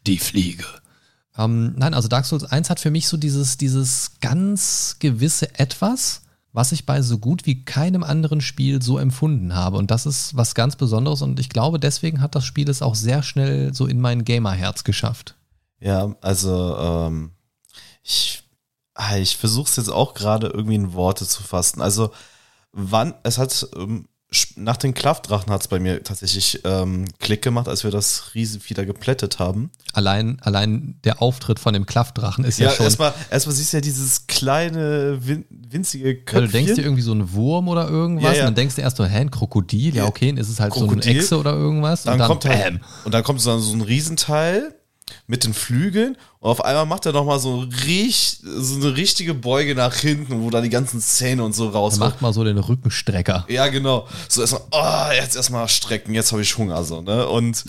Die 0.07 0.17
Fliege. 0.17 0.65
Ähm, 1.37 1.73
nein, 1.77 1.93
also 1.93 2.07
Dark 2.07 2.25
Souls 2.25 2.43
1 2.43 2.69
hat 2.69 2.79
für 2.79 2.91
mich 2.91 3.07
so 3.07 3.17
dieses, 3.17 3.57
dieses 3.57 4.19
ganz 4.19 4.97
gewisse 4.99 5.57
Etwas, 5.57 6.23
was 6.53 6.71
ich 6.71 6.85
bei 6.85 7.01
so 7.01 7.17
gut 7.17 7.45
wie 7.45 7.63
keinem 7.63 8.03
anderen 8.03 8.41
Spiel 8.41 8.81
so 8.81 8.97
empfunden 8.97 9.55
habe. 9.55 9.77
Und 9.77 9.91
das 9.91 10.05
ist 10.05 10.35
was 10.35 10.55
ganz 10.55 10.75
Besonderes 10.75 11.21
und 11.21 11.39
ich 11.39 11.49
glaube, 11.49 11.79
deswegen 11.79 12.21
hat 12.21 12.35
das 12.35 12.45
Spiel 12.45 12.69
es 12.69 12.81
auch 12.81 12.95
sehr 12.95 13.23
schnell 13.23 13.73
so 13.73 13.87
in 13.87 14.01
mein 14.01 14.25
Gamerherz 14.25 14.83
geschafft. 14.83 15.35
Ja, 15.79 16.15
also 16.21 16.77
ähm, 16.77 17.31
ich, 18.03 18.43
ah, 18.93 19.17
ich 19.17 19.37
versuche 19.37 19.69
es 19.69 19.77
jetzt 19.77 19.89
auch 19.89 20.13
gerade 20.13 20.47
irgendwie 20.47 20.75
in 20.75 20.93
Worte 20.93 21.25
zu 21.25 21.41
fassen. 21.43 21.81
Also 21.81 22.11
wann, 22.71 23.13
es 23.23 23.37
hat 23.37 23.67
ähm, 23.75 24.07
nach 24.55 24.77
den 24.77 24.93
Klaffdrachen 24.93 25.51
hat 25.51 25.61
es 25.61 25.67
bei 25.67 25.79
mir 25.79 26.03
tatsächlich 26.03 26.61
ähm, 26.63 27.05
Klick 27.19 27.41
gemacht, 27.41 27.67
als 27.67 27.83
wir 27.83 27.91
das 27.91 28.33
Riesenvieh 28.33 28.73
da 28.73 28.85
geplättet 28.85 29.39
haben. 29.39 29.71
Allein, 29.91 30.39
allein 30.41 30.95
der 31.03 31.21
Auftritt 31.21 31.59
von 31.59 31.73
dem 31.73 31.85
Klaffdrachen 31.85 32.45
ist 32.45 32.57
ja, 32.57 32.69
ja 32.69 32.75
schon. 32.75 32.85
Erstmal, 32.85 33.13
erstmal 33.29 33.55
siehst 33.55 33.73
du 33.73 33.77
ja 33.77 33.81
dieses 33.81 34.27
kleine, 34.27 35.19
win 35.21 35.43
winzige 35.49 36.15
Köpfchen. 36.15 36.39
Ja, 36.39 36.45
du 36.45 36.51
denkst 36.51 36.75
dir 36.75 36.83
irgendwie 36.83 37.01
so 37.01 37.13
ein 37.13 37.33
Wurm 37.33 37.67
oder 37.67 37.89
irgendwas 37.89 38.31
ja, 38.31 38.33
ja. 38.33 38.39
und 38.41 38.45
dann 38.47 38.55
denkst 38.55 38.75
du 38.75 38.81
erst 38.81 38.97
so, 38.97 39.05
hä, 39.05 39.17
ein 39.17 39.31
Krokodil? 39.31 39.95
Ja, 39.95 40.05
okay, 40.05 40.27
dann 40.27 40.37
ist 40.37 40.49
es 40.49 40.61
halt 40.61 40.71
Krokodil. 40.71 41.03
so 41.03 41.09
eine 41.09 41.19
Echse 41.19 41.37
oder 41.37 41.53
irgendwas. 41.53 42.03
Dann 42.03 42.13
und 42.13 42.19
dann 42.19 42.27
kommt 42.27 42.45
halt, 42.45 42.79
und 43.03 43.13
dann 43.13 43.23
kommt 43.23 43.41
so 43.41 43.51
ein 43.51 43.81
Riesenteil 43.81 44.73
mit 45.27 45.43
den 45.43 45.53
Flügeln 45.53 46.17
und 46.39 46.49
auf 46.49 46.63
einmal 46.63 46.85
macht 46.85 47.05
er 47.05 47.11
nochmal 47.11 47.39
so, 47.39 47.67
so 47.69 48.75
eine 48.75 48.95
richtige 48.95 49.33
Beuge 49.33 49.75
nach 49.75 49.95
hinten, 49.95 50.41
wo 50.41 50.49
da 50.49 50.61
die 50.61 50.69
ganzen 50.69 50.99
Zähne 50.99 51.43
und 51.43 51.53
so 51.53 51.69
rauskommen. 51.69 52.09
Er 52.09 52.11
macht 52.11 52.21
mal 52.21 52.33
so 52.33 52.43
den 52.43 52.57
Rückenstrecker. 52.57 53.45
Ja, 53.47 53.67
genau. 53.67 54.07
So 54.27 54.41
erstmal, 54.41 54.61
oh, 54.71 55.13
jetzt 55.13 55.35
erstmal 55.35 55.67
strecken, 55.69 56.13
jetzt 56.13 56.31
habe 56.31 56.41
ich 56.41 56.57
Hunger, 56.57 56.83
so, 56.83 57.01
ne? 57.01 57.27
Und 57.27 57.65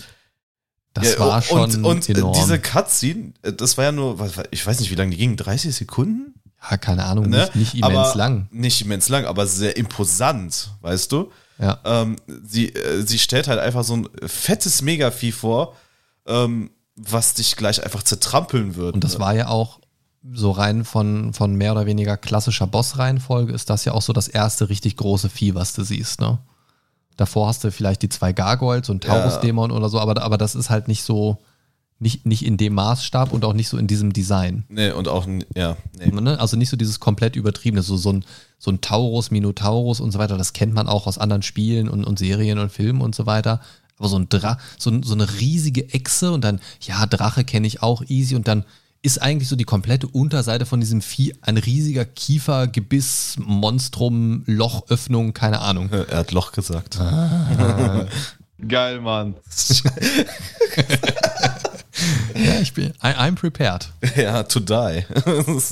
das 0.93 1.13
ja, 1.13 1.19
war 1.19 1.41
schon 1.41 1.61
und, 1.61 1.85
und 1.85 2.09
enorm. 2.09 2.33
diese 2.33 2.59
Cutscene, 2.59 3.33
das 3.41 3.77
war 3.77 3.85
ja 3.85 3.91
nur, 3.91 4.17
ich 4.51 4.65
weiß 4.65 4.79
nicht, 4.79 4.91
wie 4.91 4.95
lange 4.95 5.11
die 5.11 5.17
ging, 5.17 5.35
30 5.35 5.73
Sekunden? 5.75 6.35
Ja, 6.69 6.77
keine 6.77 7.03
Ahnung, 7.05 7.29
ne? 7.29 7.39
nicht, 7.39 7.55
nicht 7.55 7.73
immens 7.75 8.09
aber, 8.09 8.17
lang. 8.17 8.47
Nicht 8.51 8.81
immens 8.81 9.09
lang, 9.09 9.25
aber 9.25 9.47
sehr 9.47 9.75
imposant, 9.75 10.69
weißt 10.81 11.11
du? 11.11 11.31
Ja. 11.59 11.79
Ähm, 11.83 12.15
sie, 12.45 12.69
äh, 12.69 13.01
sie 13.05 13.19
stellt 13.19 13.47
halt 13.47 13.59
einfach 13.59 13.83
so 13.83 13.95
ein 13.95 14.09
fettes 14.25 14.81
Megavieh 14.81 15.31
vor, 15.31 15.75
ähm, 16.25 16.69
was 16.95 17.33
dich 17.33 17.55
gleich 17.55 17.83
einfach 17.83 18.03
zertrampeln 18.03 18.75
wird. 18.75 18.95
Und 18.95 19.03
das 19.03 19.15
ne? 19.15 19.19
war 19.19 19.35
ja 19.35 19.47
auch 19.47 19.79
so 20.31 20.51
rein 20.51 20.85
von, 20.85 21.33
von 21.33 21.55
mehr 21.55 21.73
oder 21.73 21.85
weniger 21.85 22.17
klassischer 22.17 22.67
Boss-Reihenfolge, 22.67 23.51
ist 23.53 23.69
das 23.69 23.85
ja 23.85 23.93
auch 23.93 24.01
so 24.01 24.13
das 24.13 24.27
erste 24.27 24.69
richtig 24.69 24.95
große 24.95 25.29
Vieh, 25.29 25.53
was 25.55 25.73
du 25.73 25.83
siehst, 25.83 26.21
ne? 26.21 26.39
Davor 27.17 27.47
hast 27.47 27.63
du 27.63 27.71
vielleicht 27.71 28.01
die 28.01 28.09
zwei 28.09 28.33
Gargoyles 28.33 28.89
und 28.89 29.03
Taurus-Dämon 29.03 29.69
ja. 29.69 29.77
oder 29.77 29.89
so, 29.89 29.99
aber, 29.99 30.19
aber 30.23 30.37
das 30.37 30.55
ist 30.55 30.71
halt 30.71 30.87
nicht 30.87 31.03
so, 31.03 31.37
nicht, 31.99 32.25
nicht 32.25 32.43
in 32.43 32.57
dem 32.57 32.73
Maßstab 32.73 33.31
und 33.31 33.45
auch 33.45 33.53
nicht 33.53 33.69
so 33.69 33.77
in 33.77 33.85
diesem 33.85 34.13
Design. 34.13 34.65
Nee, 34.67 34.91
und 34.91 35.07
auch, 35.07 35.27
ja. 35.55 35.77
Nee. 35.97 36.07
Ne? 36.07 36.39
Also 36.39 36.57
nicht 36.57 36.69
so 36.69 36.77
dieses 36.77 36.99
komplett 36.99 37.35
übertriebene, 37.35 37.83
so, 37.83 37.97
so, 37.97 38.11
ein, 38.11 38.25
so 38.57 38.71
ein 38.71 38.81
Taurus, 38.81 39.29
Minotaurus 39.29 39.99
und 39.99 40.11
so 40.11 40.17
weiter, 40.17 40.37
das 40.37 40.53
kennt 40.53 40.73
man 40.73 40.87
auch 40.87 41.05
aus 41.05 41.19
anderen 41.19 41.43
Spielen 41.43 41.87
und, 41.87 42.03
und 42.03 42.17
Serien 42.17 42.57
und 42.57 42.71
Filmen 42.71 43.01
und 43.01 43.13
so 43.13 43.27
weiter. 43.27 43.61
Aber 43.97 44.09
so 44.09 44.17
ein 44.17 44.29
Dra 44.29 44.57
so, 44.77 44.91
so 45.03 45.13
eine 45.13 45.39
riesige 45.39 45.93
Echse 45.93 46.31
und 46.31 46.43
dann, 46.43 46.59
ja, 46.81 47.05
Drache 47.05 47.43
kenne 47.43 47.67
ich 47.67 47.81
auch 47.81 48.03
easy 48.07 48.35
und 48.35 48.47
dann 48.47 48.65
ist 49.03 49.21
eigentlich 49.21 49.49
so 49.49 49.57
die 49.57 49.65
komplette 49.65 50.07
Unterseite 50.07 50.65
von 50.65 50.79
diesem 50.79 51.01
Vieh 51.01 51.35
ein 51.41 51.57
riesiger 51.57 52.05
Kiefer, 52.05 52.67
Gebiss, 52.67 53.35
Monstrum, 53.37 54.43
Lochöffnung, 54.47 55.33
keine 55.33 55.59
Ahnung. 55.59 55.89
Er 56.09 56.19
hat 56.19 56.31
Loch 56.31 56.53
gesagt. 56.53 56.99
Ah. 56.99 58.07
Geil, 58.67 59.01
Mann. 59.01 59.35
ja, 62.35 62.61
ich 62.61 62.73
bin, 62.73 62.93
I, 63.03 63.07
I'm 63.07 63.35
prepared. 63.35 63.91
Ja, 64.15 64.43
to 64.43 64.61
die. 64.61 65.03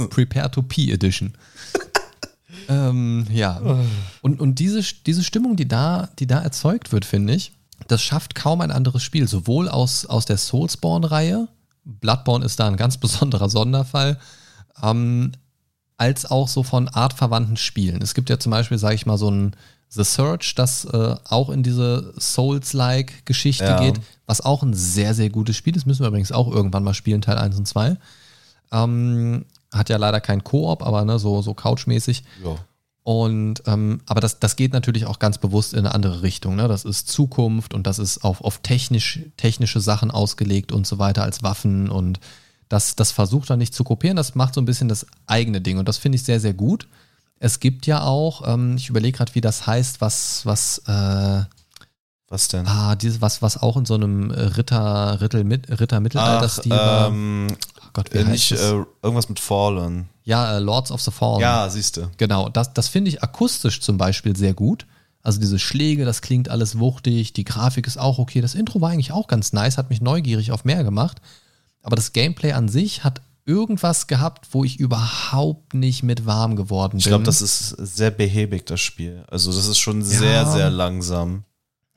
Prepare 0.09 0.51
to 0.51 0.61
Pee 0.61 0.91
Edition. 0.91 1.33
ähm, 2.67 3.27
ja. 3.31 3.61
Und, 4.21 4.41
und 4.41 4.59
diese, 4.59 4.81
diese 5.05 5.23
Stimmung, 5.23 5.55
die 5.55 5.69
da, 5.69 6.09
die 6.19 6.27
da 6.27 6.41
erzeugt 6.41 6.91
wird, 6.91 7.05
finde 7.05 7.33
ich, 7.35 7.53
das 7.87 8.01
schafft 8.01 8.35
kaum 8.35 8.61
ein 8.61 8.71
anderes 8.71 9.03
Spiel. 9.03 9.27
Sowohl 9.27 9.69
aus, 9.69 10.05
aus 10.05 10.25
der 10.25 10.37
Soulsborne-Reihe, 10.37 11.47
Bloodborne 11.83 12.45
ist 12.45 12.59
da 12.59 12.67
ein 12.67 12.77
ganz 12.77 12.97
besonderer 12.99 13.49
Sonderfall, 13.49 14.19
ähm, 14.81 15.31
als 15.97 16.29
auch 16.29 16.47
so 16.47 16.63
von 16.63 16.87
artverwandten 16.87 17.57
Spielen. 17.57 18.01
Es 18.01 18.13
gibt 18.13 18.29
ja 18.29 18.39
zum 18.39 18.51
Beispiel, 18.51 18.77
sage 18.77 18.95
ich 18.95 19.05
mal, 19.05 19.17
so 19.17 19.29
ein 19.29 19.55
The 19.89 20.03
Search, 20.03 20.55
das 20.55 20.85
äh, 20.85 21.15
auch 21.27 21.49
in 21.49 21.63
diese 21.63 22.13
Souls-like-Geschichte 22.17 23.65
ja. 23.65 23.79
geht, 23.79 23.99
was 24.25 24.41
auch 24.41 24.63
ein 24.63 24.73
sehr, 24.73 25.13
sehr 25.13 25.29
gutes 25.29 25.57
Spiel 25.57 25.75
ist. 25.75 25.85
Müssen 25.85 26.01
wir 26.03 26.07
übrigens 26.07 26.31
auch 26.31 26.49
irgendwann 26.49 26.83
mal 26.83 26.93
spielen, 26.93 27.21
Teil 27.21 27.37
1 27.37 27.57
und 27.57 27.67
2. 27.67 27.97
Ähm, 28.71 29.45
hat 29.71 29.89
ja 29.89 29.97
leider 29.97 30.21
kein 30.21 30.43
Koop, 30.43 30.81
aber 30.81 31.03
ne, 31.03 31.19
so, 31.19 31.41
so 31.41 31.53
couchmäßig. 31.53 32.23
Ja. 32.43 32.55
Und 33.03 33.63
ähm, 33.65 34.01
aber 34.05 34.21
das, 34.21 34.39
das 34.39 34.55
geht 34.55 34.73
natürlich 34.73 35.05
auch 35.05 35.17
ganz 35.17 35.39
bewusst 35.39 35.73
in 35.73 35.79
eine 35.79 35.95
andere 35.95 36.21
Richtung. 36.21 36.55
Ne? 36.55 36.67
Das 36.67 36.85
ist 36.85 37.07
Zukunft 37.07 37.73
und 37.73 37.87
das 37.87 37.97
ist 37.97 38.23
auf, 38.23 38.41
auf 38.41 38.59
technisch, 38.59 39.21
technische 39.37 39.79
Sachen 39.79 40.11
ausgelegt 40.11 40.71
und 40.71 40.85
so 40.85 40.99
weiter 40.99 41.23
als 41.23 41.41
Waffen 41.41 41.89
und 41.89 42.19
das, 42.69 42.95
das 42.95 43.11
versucht 43.11 43.49
er 43.49 43.57
nicht 43.57 43.73
zu 43.73 43.83
kopieren, 43.83 44.15
das 44.15 44.35
macht 44.35 44.53
so 44.53 44.61
ein 44.61 44.65
bisschen 44.65 44.87
das 44.87 45.05
eigene 45.25 45.59
Ding 45.61 45.77
und 45.77 45.89
das 45.89 45.97
finde 45.97 46.15
ich 46.15 46.23
sehr, 46.23 46.39
sehr 46.39 46.53
gut. 46.53 46.87
Es 47.39 47.59
gibt 47.59 47.87
ja 47.87 48.03
auch, 48.03 48.47
ähm, 48.47 48.77
ich 48.77 48.87
überlege 48.87 49.17
gerade, 49.17 49.33
wie 49.35 49.41
das 49.41 49.65
heißt, 49.65 49.99
was, 49.99 50.45
was, 50.45 50.77
äh, 50.87 51.41
was 52.27 52.47
denn? 52.47 52.67
Ah, 52.67 52.95
dieses, 52.95 53.19
was, 53.19 53.41
was 53.41 53.57
auch 53.57 53.75
in 53.77 53.85
so 53.85 53.95
einem 53.95 54.29
Ritter, 54.31 55.19
Ritter, 55.19 55.39
Ritter 55.79 55.99
Mittelalter-Stil. 55.99 56.71
Ähm, 56.71 57.47
Gott, 57.93 58.13
wie 58.13 58.19
äh, 58.19 58.23
nicht, 58.23 58.51
heißt 58.51 58.61
das? 58.63 58.71
Äh, 58.71 58.83
irgendwas 59.01 59.29
mit 59.29 59.39
Fallen. 59.39 60.09
Ja, 60.23 60.57
äh, 60.57 60.59
Lords 60.59 60.91
of 60.91 61.01
the 61.01 61.11
Fallen. 61.11 61.41
Ja, 61.41 61.69
siehst 61.69 61.97
du. 61.97 62.09
Genau, 62.17 62.49
das, 62.49 62.73
das 62.73 62.87
finde 62.87 63.09
ich 63.09 63.23
akustisch 63.23 63.81
zum 63.81 63.97
Beispiel 63.97 64.35
sehr 64.35 64.53
gut. 64.53 64.85
Also 65.23 65.39
diese 65.39 65.59
Schläge, 65.59 66.05
das 66.05 66.21
klingt 66.21 66.49
alles 66.49 66.79
wuchtig, 66.79 67.33
die 67.33 67.43
Grafik 67.43 67.85
ist 67.85 67.97
auch 67.97 68.17
okay. 68.17 68.41
Das 68.41 68.55
Intro 68.55 68.81
war 68.81 68.89
eigentlich 68.89 69.11
auch 69.11 69.27
ganz 69.27 69.53
nice, 69.53 69.77
hat 69.77 69.89
mich 69.89 70.01
neugierig 70.01 70.51
auf 70.51 70.65
mehr 70.65 70.83
gemacht. 70.83 71.21
Aber 71.83 71.95
das 71.95 72.13
Gameplay 72.13 72.53
an 72.53 72.69
sich 72.69 73.03
hat 73.03 73.21
irgendwas 73.45 74.07
gehabt, 74.07 74.47
wo 74.51 74.63
ich 74.63 74.79
überhaupt 74.79 75.73
nicht 75.73 76.03
mit 76.03 76.25
warm 76.25 76.55
geworden 76.55 76.91
bin. 76.91 76.99
Ich 76.99 77.05
glaube, 77.05 77.23
das 77.23 77.41
ist 77.41 77.69
sehr 77.69 78.11
behäbig, 78.11 78.65
das 78.65 78.79
Spiel. 78.79 79.23
Also 79.27 79.51
das 79.51 79.67
ist 79.67 79.79
schon 79.79 80.03
sehr, 80.03 80.31
ja. 80.31 80.51
sehr 80.51 80.69
langsam. 80.69 81.43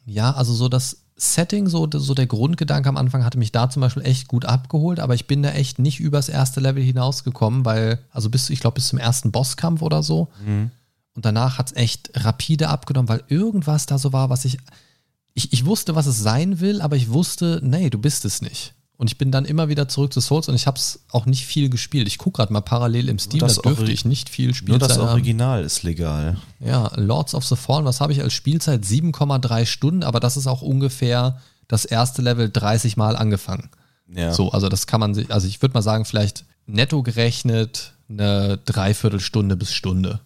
Ja, 0.07 0.33
also 0.33 0.53
so 0.53 0.69
das 0.69 1.04
Setting, 1.17 1.69
so, 1.69 1.89
so 1.93 2.13
der 2.13 2.27
Grundgedanke 2.27 2.89
am 2.89 2.97
Anfang 2.97 3.25
hatte 3.25 3.39
mich 3.39 3.53
da 3.53 3.71
zum 3.71 3.81
Beispiel 3.81 4.05
echt 4.05 4.27
gut 4.27 4.45
abgeholt, 4.45 4.99
aber 4.99 5.15
ich 5.15 5.27
bin 5.27 5.43
da 5.43 5.51
echt 5.51 5.79
nicht 5.79 6.01
übers 6.01 6.29
erste 6.29 6.61
Level 6.61 6.83
hinausgekommen, 6.83 7.65
weil, 7.65 8.01
also 8.11 8.31
bis, 8.31 8.51
ich 8.51 8.61
glaube, 8.61 8.75
bis 8.75 8.89
zum 8.89 8.99
ersten 8.99 9.31
Bosskampf 9.31 9.81
oder 9.81 10.03
so. 10.03 10.29
Mhm. 10.45 10.71
Und 11.15 11.25
danach 11.25 11.59
hat 11.59 11.69
es 11.69 11.77
echt 11.77 12.11
rapide 12.15 12.69
abgenommen, 12.69 13.09
weil 13.09 13.23
irgendwas 13.29 13.87
da 13.87 13.99
so 13.99 14.13
war, 14.13 14.29
was 14.29 14.45
ich, 14.45 14.59
ich, 15.35 15.53
ich 15.53 15.65
wusste, 15.65 15.95
was 15.95 16.07
es 16.07 16.19
sein 16.19 16.59
will, 16.59 16.81
aber 16.81 16.97
ich 16.97 17.11
wusste, 17.11 17.61
nee, 17.63 17.91
du 17.91 17.99
bist 17.99 18.25
es 18.25 18.43
nicht. 18.43 18.75
Und 18.97 19.11
ich 19.11 19.19
bin 19.19 19.33
dann 19.33 19.45
immer 19.45 19.69
wieder 19.69 19.89
zurück 19.89 20.13
zu 20.13 20.21
Souls 20.21 20.49
und 20.49 20.55
ich 20.55 20.69
habe 20.69 20.79
es 20.79 21.01
auch 21.11 21.27
nicht 21.27 21.47
viel 21.47 21.69
gespielt. 21.69 22.07
Ich 22.07 22.17
gucke 22.17 22.37
gerade 22.37 22.53
mal 22.53 22.61
parallel 22.61 23.09
im 23.09 23.19
Steam, 23.19 23.41
da 23.41 23.49
dürfte 23.49 23.91
ich 23.91 24.05
nicht 24.05 24.29
viel 24.29 24.55
spielen. 24.55 24.79
Nur 24.79 24.87
das 24.87 24.99
Original 24.99 25.59
haben. 25.59 25.67
ist 25.67 25.83
legal. 25.83 26.37
Ja, 26.61 26.93
Lords 26.95 27.35
of 27.35 27.45
the 27.45 27.57
Fallen, 27.57 27.85
was 27.85 28.01
habe 28.01 28.13
ich 28.13 28.23
als 28.23 28.33
Spielzeit? 28.33 28.85
7,3 28.85 29.67
Stunden, 29.67 30.05
aber 30.05 30.21
das 30.21 30.37
ist 30.37 30.47
auch 30.47 30.63
ungefähr 30.63 31.41
das 31.67 31.85
erste 31.85 32.23
Level 32.23 32.51
30 32.51 32.97
Mal 32.97 33.17
angefangen. 33.17 33.71
Ja. 34.09 34.33
So, 34.33 34.53
also 34.53 34.69
das 34.69 34.87
kann 34.87 35.01
man 35.01 35.15
sich, 35.15 35.33
also 35.33 35.49
ich 35.49 35.61
würde 35.61 35.75
mal 35.75 35.83
sagen, 35.83 36.05
vielleicht 36.05 36.45
netto 36.67 37.03
gerechnet 37.03 37.95
eine 38.09 38.59
Dreiviertelstunde 38.59 39.57
bis 39.57 39.73
Stunde. 39.73 40.21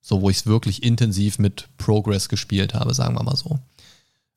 So, 0.00 0.22
wo 0.22 0.30
ich 0.30 0.38
es 0.38 0.46
wirklich 0.46 0.84
intensiv 0.84 1.38
mit 1.38 1.68
Progress 1.78 2.28
gespielt 2.28 2.74
habe, 2.74 2.94
sagen 2.94 3.16
wir 3.16 3.24
mal 3.24 3.36
so. 3.36 3.58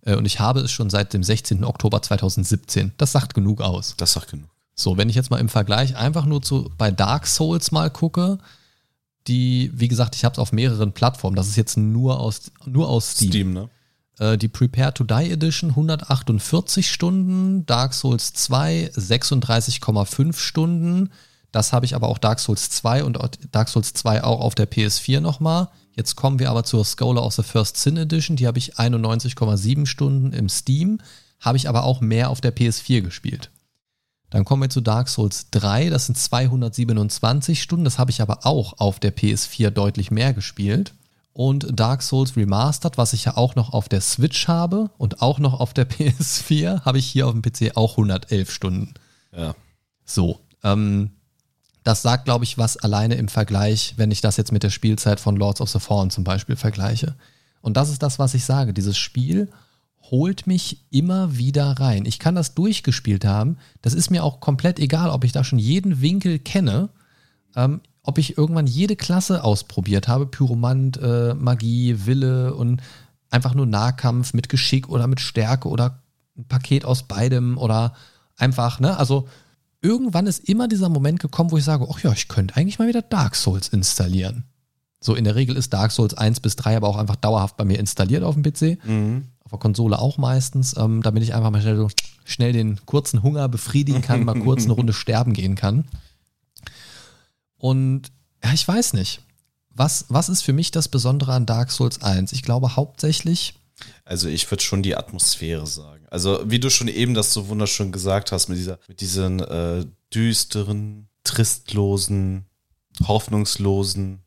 Äh, 0.03 0.15
und 0.15 0.25
ich 0.25 0.39
habe 0.39 0.61
es 0.61 0.71
schon 0.71 0.89
seit 0.89 1.13
dem 1.13 1.23
16. 1.23 1.63
Oktober 1.63 2.01
2017. 2.01 2.93
Das 2.97 3.11
sagt 3.11 3.33
genug 3.33 3.61
aus. 3.61 3.95
Das 3.97 4.13
sagt 4.13 4.31
genug. 4.31 4.49
So, 4.75 4.97
wenn 4.97 5.09
ich 5.09 5.15
jetzt 5.15 5.29
mal 5.29 5.39
im 5.39 5.49
Vergleich 5.49 5.97
einfach 5.97 6.25
nur 6.25 6.41
zu 6.41 6.71
bei 6.77 6.89
Dark 6.89 7.27
Souls 7.27 7.71
mal 7.71 7.89
gucke, 7.89 8.37
die, 9.27 9.71
wie 9.73 9.87
gesagt, 9.87 10.15
ich 10.15 10.23
habe 10.23 10.33
es 10.33 10.39
auf 10.39 10.53
mehreren 10.53 10.93
Plattformen. 10.93 11.35
Das 11.35 11.47
ist 11.47 11.57
jetzt 11.57 11.77
nur 11.77 12.19
aus, 12.19 12.51
nur 12.65 12.87
aus 12.87 13.11
Steam. 13.11 13.29
Steam, 13.29 13.53
ne? 13.53 13.69
Äh, 14.19 14.37
die 14.37 14.47
Prepare 14.47 14.93
to 14.93 15.03
Die 15.03 15.31
Edition 15.31 15.71
148 15.71 16.89
Stunden, 16.89 17.65
Dark 17.65 17.93
Souls 17.93 18.33
2 18.33 18.91
36,5 18.95 20.37
Stunden. 20.37 21.09
Das 21.51 21.73
habe 21.73 21.85
ich 21.85 21.95
aber 21.95 22.09
auch 22.09 22.17
Dark 22.17 22.39
Souls 22.39 22.69
2 22.69 23.03
und 23.03 23.17
Dark 23.51 23.69
Souls 23.69 23.93
2 23.93 24.23
auch 24.23 24.41
auf 24.41 24.55
der 24.55 24.69
PS4 24.69 25.19
nochmal. 25.19 25.69
Jetzt 25.99 26.15
kommen 26.15 26.39
wir 26.39 26.49
aber 26.49 26.63
zur 26.63 26.85
Scholar 26.85 27.25
of 27.25 27.33
the 27.33 27.43
First 27.43 27.75
Sin 27.75 27.97
Edition. 27.97 28.37
Die 28.37 28.47
habe 28.47 28.57
ich 28.57 28.75
91,7 28.77 29.85
Stunden 29.85 30.31
im 30.31 30.47
Steam, 30.47 31.01
habe 31.41 31.57
ich 31.57 31.67
aber 31.67 31.83
auch 31.83 31.99
mehr 31.99 32.29
auf 32.29 32.39
der 32.39 32.55
PS4 32.55 33.01
gespielt. 33.01 33.51
Dann 34.29 34.45
kommen 34.45 34.61
wir 34.61 34.69
zu 34.69 34.79
Dark 34.79 35.09
Souls 35.09 35.49
3, 35.51 35.89
das 35.89 36.05
sind 36.05 36.17
227 36.17 37.61
Stunden, 37.61 37.83
das 37.83 37.99
habe 37.99 38.11
ich 38.11 38.21
aber 38.21 38.45
auch 38.45 38.79
auf 38.79 39.01
der 39.01 39.13
PS4 39.13 39.71
deutlich 39.71 40.09
mehr 40.09 40.33
gespielt. 40.33 40.93
Und 41.33 41.67
Dark 41.77 42.01
Souls 42.01 42.37
Remastered, 42.37 42.97
was 42.97 43.11
ich 43.11 43.25
ja 43.25 43.35
auch 43.35 43.55
noch 43.55 43.73
auf 43.73 43.89
der 43.89 43.99
Switch 43.99 44.47
habe 44.47 44.91
und 44.97 45.21
auch 45.21 45.37
noch 45.37 45.59
auf 45.59 45.73
der 45.73 45.89
PS4, 45.89 46.85
habe 46.85 46.99
ich 46.99 47.07
hier 47.07 47.27
auf 47.27 47.33
dem 47.33 47.41
PC 47.41 47.75
auch 47.75 47.97
111 47.97 48.49
Stunden. 48.49 48.93
Ja. 49.35 49.53
So, 50.05 50.39
ähm, 50.63 51.11
das 51.83 52.01
sagt, 52.01 52.25
glaube 52.25 52.43
ich, 52.43 52.57
was 52.57 52.77
alleine 52.77 53.15
im 53.15 53.27
Vergleich, 53.27 53.93
wenn 53.97 54.11
ich 54.11 54.21
das 54.21 54.37
jetzt 54.37 54.51
mit 54.51 54.63
der 54.63 54.69
Spielzeit 54.69 55.19
von 55.19 55.35
Lords 55.35 55.61
of 55.61 55.69
the 55.69 55.79
Fallen 55.79 56.09
zum 56.09 56.23
Beispiel 56.23 56.55
vergleiche. 56.55 57.15
Und 57.61 57.77
das 57.77 57.89
ist 57.89 58.03
das, 58.03 58.19
was 58.19 58.33
ich 58.33 58.45
sage. 58.45 58.73
Dieses 58.73 58.97
Spiel 58.97 59.49
holt 60.11 60.47
mich 60.47 60.85
immer 60.89 61.37
wieder 61.37 61.71
rein. 61.79 62.05
Ich 62.05 62.19
kann 62.19 62.35
das 62.35 62.55
durchgespielt 62.55 63.25
haben. 63.25 63.57
Das 63.81 63.93
ist 63.93 64.09
mir 64.09 64.23
auch 64.23 64.39
komplett 64.39 64.79
egal, 64.79 65.09
ob 65.09 65.23
ich 65.23 65.31
da 65.31 65.43
schon 65.43 65.59
jeden 65.59 66.01
Winkel 66.01 66.39
kenne, 66.39 66.89
ähm, 67.55 67.81
ob 68.03 68.17
ich 68.17 68.37
irgendwann 68.37 68.67
jede 68.67 68.95
Klasse 68.95 69.43
ausprobiert 69.43 70.07
habe. 70.07 70.25
Pyromant, 70.25 70.97
äh, 70.97 71.33
Magie, 71.33 72.05
Wille 72.05 72.55
und 72.55 72.81
einfach 73.29 73.53
nur 73.53 73.65
Nahkampf 73.65 74.33
mit 74.33 74.49
Geschick 74.49 74.89
oder 74.89 75.07
mit 75.07 75.19
Stärke 75.19 75.69
oder 75.69 76.01
ein 76.37 76.45
Paket 76.45 76.85
aus 76.85 77.03
beidem 77.03 77.57
oder 77.57 77.93
einfach, 78.37 78.79
ne? 78.79 78.97
Also 78.97 79.27
irgendwann 79.81 80.27
ist 80.27 80.47
immer 80.49 80.67
dieser 80.67 80.89
Moment 80.89 81.19
gekommen, 81.19 81.51
wo 81.51 81.57
ich 81.57 81.63
sage, 81.63 81.87
ach 81.89 81.99
ja, 82.01 82.11
ich 82.11 82.27
könnte 82.27 82.55
eigentlich 82.55 82.79
mal 82.79 82.87
wieder 82.87 83.01
Dark 83.01 83.35
Souls 83.35 83.69
installieren. 83.69 84.45
So 85.01 85.15
in 85.15 85.23
der 85.23 85.35
Regel 85.35 85.55
ist 85.55 85.73
Dark 85.73 85.91
Souls 85.91 86.13
1 86.13 86.41
bis 86.41 86.55
3 86.57 86.77
aber 86.77 86.89
auch 86.89 86.97
einfach 86.97 87.15
dauerhaft 87.15 87.55
bei 87.55 87.63
mir 87.63 87.79
installiert 87.79 88.23
auf 88.23 88.35
dem 88.35 88.43
PC. 88.43 88.83
Mhm. 88.85 89.25
Auf 89.43 89.51
der 89.51 89.59
Konsole 89.59 89.99
auch 89.99 90.17
meistens, 90.17 90.75
ähm, 90.77 91.01
damit 91.01 91.23
ich 91.23 91.33
einfach 91.33 91.51
mal 91.51 91.61
schnell, 91.61 91.87
schnell 92.25 92.53
den 92.53 92.85
kurzen 92.85 93.23
Hunger 93.23 93.47
befriedigen 93.47 94.01
kann, 94.01 94.25
mal 94.25 94.39
kurz 94.39 94.65
eine 94.65 94.73
Runde 94.73 94.93
sterben 94.93 95.33
gehen 95.33 95.55
kann. 95.55 95.85
Und 97.57 98.11
ja, 98.43 98.53
ich 98.53 98.67
weiß 98.67 98.93
nicht. 98.93 99.21
Was, 99.69 100.05
was 100.09 100.27
ist 100.27 100.41
für 100.41 100.51
mich 100.51 100.71
das 100.71 100.89
Besondere 100.89 101.33
an 101.33 101.45
Dark 101.45 101.71
Souls 101.71 102.01
1? 102.01 102.33
Ich 102.33 102.43
glaube 102.43 102.75
hauptsächlich. 102.75 103.53
Also 104.03 104.27
ich 104.27 104.49
würde 104.51 104.63
schon 104.63 104.83
die 104.83 104.97
Atmosphäre 104.97 105.65
sagen. 105.65 105.98
Also, 106.09 106.41
wie 106.45 106.59
du 106.59 106.69
schon 106.69 106.87
eben 106.87 107.13
das 107.13 107.33
so 107.33 107.47
wunderschön 107.47 107.91
gesagt 107.91 108.31
hast, 108.31 108.49
mit 108.49 108.57
dieser, 108.57 108.79
mit 108.87 109.01
diesen 109.01 109.39
äh, 109.39 109.85
düsteren, 110.13 111.07
tristlosen, 111.23 112.45
hoffnungslosen, 113.07 114.19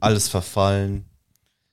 alles 0.00 0.28
verfallen. 0.28 1.04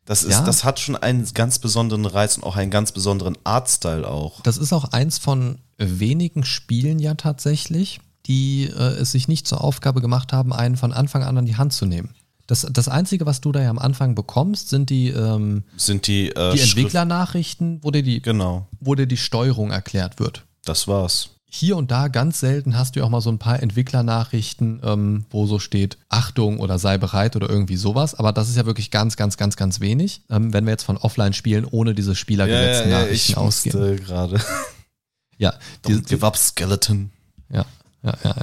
Das 0.06 0.24
ist, 0.24 0.32
ja. 0.32 0.44
das 0.44 0.64
hat 0.64 0.80
schon 0.80 0.96
einen 0.96 1.26
ganz 1.34 1.60
besonderen 1.60 2.06
Reiz 2.06 2.36
und 2.36 2.44
auch 2.44 2.56
einen 2.56 2.72
ganz 2.72 2.92
besonderen 2.92 3.38
Artstyle 3.44 4.08
auch. 4.08 4.42
Das 4.42 4.58
ist 4.58 4.74
auch 4.74 4.86
eins 4.86 5.20
von 5.20 5.60
wenigen 5.78 6.44
Spielen 6.44 7.00
ja 7.00 7.14
tatsächlich, 7.14 8.02
die 8.26 8.66
äh, 8.66 8.96
es 8.96 9.12
sich 9.12 9.28
nicht 9.28 9.48
zur 9.48 9.64
Aufgabe 9.64 10.02
gemacht 10.02 10.34
haben, 10.34 10.52
einen 10.52 10.78
von 10.78 10.94
Anfang 10.94 11.24
an 11.24 11.38
an 11.38 11.46
die 11.46 11.58
Hand 11.58 11.74
zu 11.74 11.86
nehmen. 11.86 12.16
Das, 12.50 12.66
das 12.68 12.90
Einzige, 12.90 13.28
was 13.28 13.42
du 13.42 13.52
da 13.52 13.62
ja 13.62 13.70
am 13.70 13.78
Anfang 13.78 14.16
bekommst, 14.16 14.70
sind 14.70 14.90
die, 14.90 15.10
ähm, 15.10 15.66
sind 15.78 16.08
die, 16.08 16.30
äh, 16.30 16.56
die 16.56 16.62
Entwicklernachrichten, 16.62 17.84
wo 17.84 17.92
dir, 17.92 18.02
die, 18.02 18.24
genau. 18.24 18.68
wo 18.80 18.96
dir 18.96 19.06
die 19.06 19.18
Steuerung 19.18 19.70
erklärt 19.70 20.20
wird. 20.20 20.46
Das 20.66 20.88
war's. 20.88 21.30
Hier 21.46 21.78
und 21.78 21.92
da 21.92 22.08
ganz 22.08 22.40
selten 22.40 22.76
hast 22.76 22.96
du 22.96 23.02
ja 23.02 23.06
auch 23.06 23.12
mal 23.12 23.22
so 23.22 23.30
ein 23.30 23.38
paar 23.38 23.62
Entwicklernachrichten, 23.62 24.82
ähm, 24.84 25.26
wo 25.30 25.46
so 25.46 25.60
steht 25.60 26.00
Achtung 26.10 26.60
oder 26.60 26.80
sei 26.80 26.98
bereit 26.98 27.36
oder 27.36 27.48
irgendwie 27.48 27.76
sowas. 27.76 28.16
Aber 28.16 28.34
das 28.34 28.50
ist 28.50 28.56
ja 28.56 28.66
wirklich 28.66 28.90
ganz, 28.90 29.16
ganz, 29.16 29.38
ganz, 29.38 29.56
ganz 29.56 29.80
wenig, 29.80 30.24
ähm, 30.32 30.52
wenn 30.52 30.66
wir 30.66 30.72
jetzt 30.72 30.86
von 30.86 30.98
Offline-Spielen 30.98 31.66
ohne 31.66 31.94
diese 31.94 32.16
spielergesetzten 32.16 32.90
ja, 32.90 32.98
ja, 32.98 33.04
Nachrichten 33.04 33.34
ich 33.34 33.38
ausgehen. 33.38 33.98
gerade. 33.98 34.42
ja, 35.38 35.54
diese, 35.88 36.02
give 36.02 36.26
up 36.26 36.36
Skeleton. 36.36 37.12
Ja, 37.54 37.66
ja, 38.02 38.18
ja, 38.24 38.36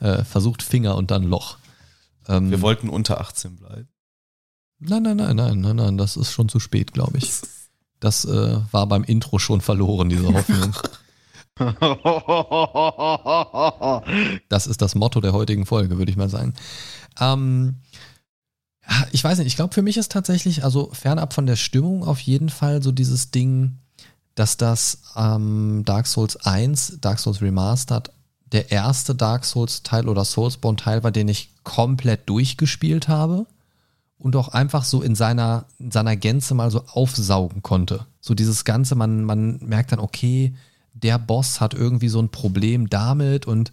ja. 0.00 0.14
Äh, 0.20 0.24
versucht 0.24 0.62
Finger 0.62 0.96
und 0.96 1.10
dann 1.10 1.24
Loch. 1.24 1.57
Ähm, 2.28 2.50
Wir 2.50 2.60
wollten 2.60 2.88
unter 2.88 3.20
18 3.20 3.56
bleiben. 3.56 3.88
Nein, 4.80 5.02
nein, 5.02 5.16
nein, 5.16 5.34
nein, 5.34 5.60
nein, 5.60 5.76
nein, 5.76 5.98
das 5.98 6.16
ist 6.16 6.32
schon 6.32 6.48
zu 6.48 6.60
spät, 6.60 6.92
glaube 6.92 7.18
ich. 7.18 7.32
Das 8.00 8.24
äh, 8.24 8.60
war 8.70 8.86
beim 8.86 9.02
Intro 9.02 9.40
schon 9.40 9.60
verloren, 9.60 10.08
diese 10.08 10.32
Hoffnung. 10.32 10.72
das 14.48 14.68
ist 14.68 14.80
das 14.80 14.94
Motto 14.94 15.20
der 15.20 15.32
heutigen 15.32 15.66
Folge, 15.66 15.98
würde 15.98 16.12
ich 16.12 16.16
mal 16.16 16.28
sagen. 16.28 16.54
Ähm, 17.18 17.80
ich 19.10 19.24
weiß 19.24 19.38
nicht, 19.38 19.48
ich 19.48 19.56
glaube, 19.56 19.74
für 19.74 19.82
mich 19.82 19.96
ist 19.96 20.12
tatsächlich, 20.12 20.62
also 20.62 20.90
fernab 20.92 21.34
von 21.34 21.46
der 21.46 21.56
Stimmung 21.56 22.04
auf 22.04 22.20
jeden 22.20 22.48
Fall 22.48 22.80
so 22.82 22.92
dieses 22.92 23.32
Ding, 23.32 23.78
dass 24.36 24.56
das 24.56 25.02
ähm, 25.16 25.82
Dark 25.84 26.06
Souls 26.06 26.36
1, 26.36 26.98
Dark 27.00 27.18
Souls 27.18 27.42
Remastered, 27.42 28.12
der 28.52 28.70
erste 28.70 29.14
Dark 29.14 29.44
Souls 29.44 29.82
Teil 29.82 30.08
oder 30.08 30.24
Soulsborne 30.24 30.76
Teil 30.76 31.02
war, 31.02 31.10
den 31.10 31.28
ich 31.28 31.50
komplett 31.64 32.28
durchgespielt 32.28 33.08
habe 33.08 33.46
und 34.18 34.36
auch 34.36 34.48
einfach 34.48 34.84
so 34.84 35.02
in 35.02 35.14
seiner, 35.14 35.66
in 35.78 35.90
seiner 35.90 36.16
Gänze 36.16 36.54
mal 36.54 36.70
so 36.70 36.82
aufsaugen 36.86 37.62
konnte. 37.62 38.06
So 38.20 38.34
dieses 38.34 38.64
Ganze, 38.64 38.94
man, 38.94 39.24
man 39.24 39.58
merkt 39.62 39.92
dann, 39.92 40.00
okay, 40.00 40.54
der 40.92 41.18
Boss 41.18 41.60
hat 41.60 41.74
irgendwie 41.74 42.08
so 42.08 42.20
ein 42.20 42.30
Problem 42.30 42.88
damit 42.90 43.46
und 43.46 43.72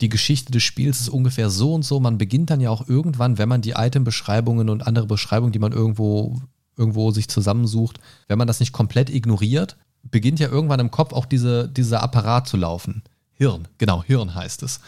die 0.00 0.08
Geschichte 0.08 0.52
des 0.52 0.62
Spiels 0.62 1.00
ist 1.00 1.08
ungefähr 1.08 1.50
so 1.50 1.74
und 1.74 1.84
so. 1.84 2.00
Man 2.00 2.16
beginnt 2.16 2.50
dann 2.50 2.60
ja 2.60 2.70
auch 2.70 2.88
irgendwann, 2.88 3.38
wenn 3.38 3.48
man 3.48 3.60
die 3.60 3.74
Item-Beschreibungen 3.76 4.68
und 4.68 4.86
andere 4.86 5.06
Beschreibungen, 5.06 5.52
die 5.52 5.58
man 5.58 5.72
irgendwo, 5.72 6.40
irgendwo 6.76 7.10
sich 7.10 7.28
zusammensucht, 7.28 8.00
wenn 8.28 8.38
man 8.38 8.46
das 8.46 8.60
nicht 8.60 8.72
komplett 8.72 9.10
ignoriert, 9.10 9.76
beginnt 10.02 10.40
ja 10.40 10.48
irgendwann 10.48 10.80
im 10.80 10.90
Kopf 10.90 11.12
auch 11.12 11.26
diese, 11.26 11.68
dieser 11.68 12.02
Apparat 12.02 12.48
zu 12.48 12.56
laufen. 12.56 13.02
Hirn, 13.40 13.68
genau, 13.78 14.04
Hirn 14.04 14.34
heißt 14.34 14.62
es. 14.64 14.80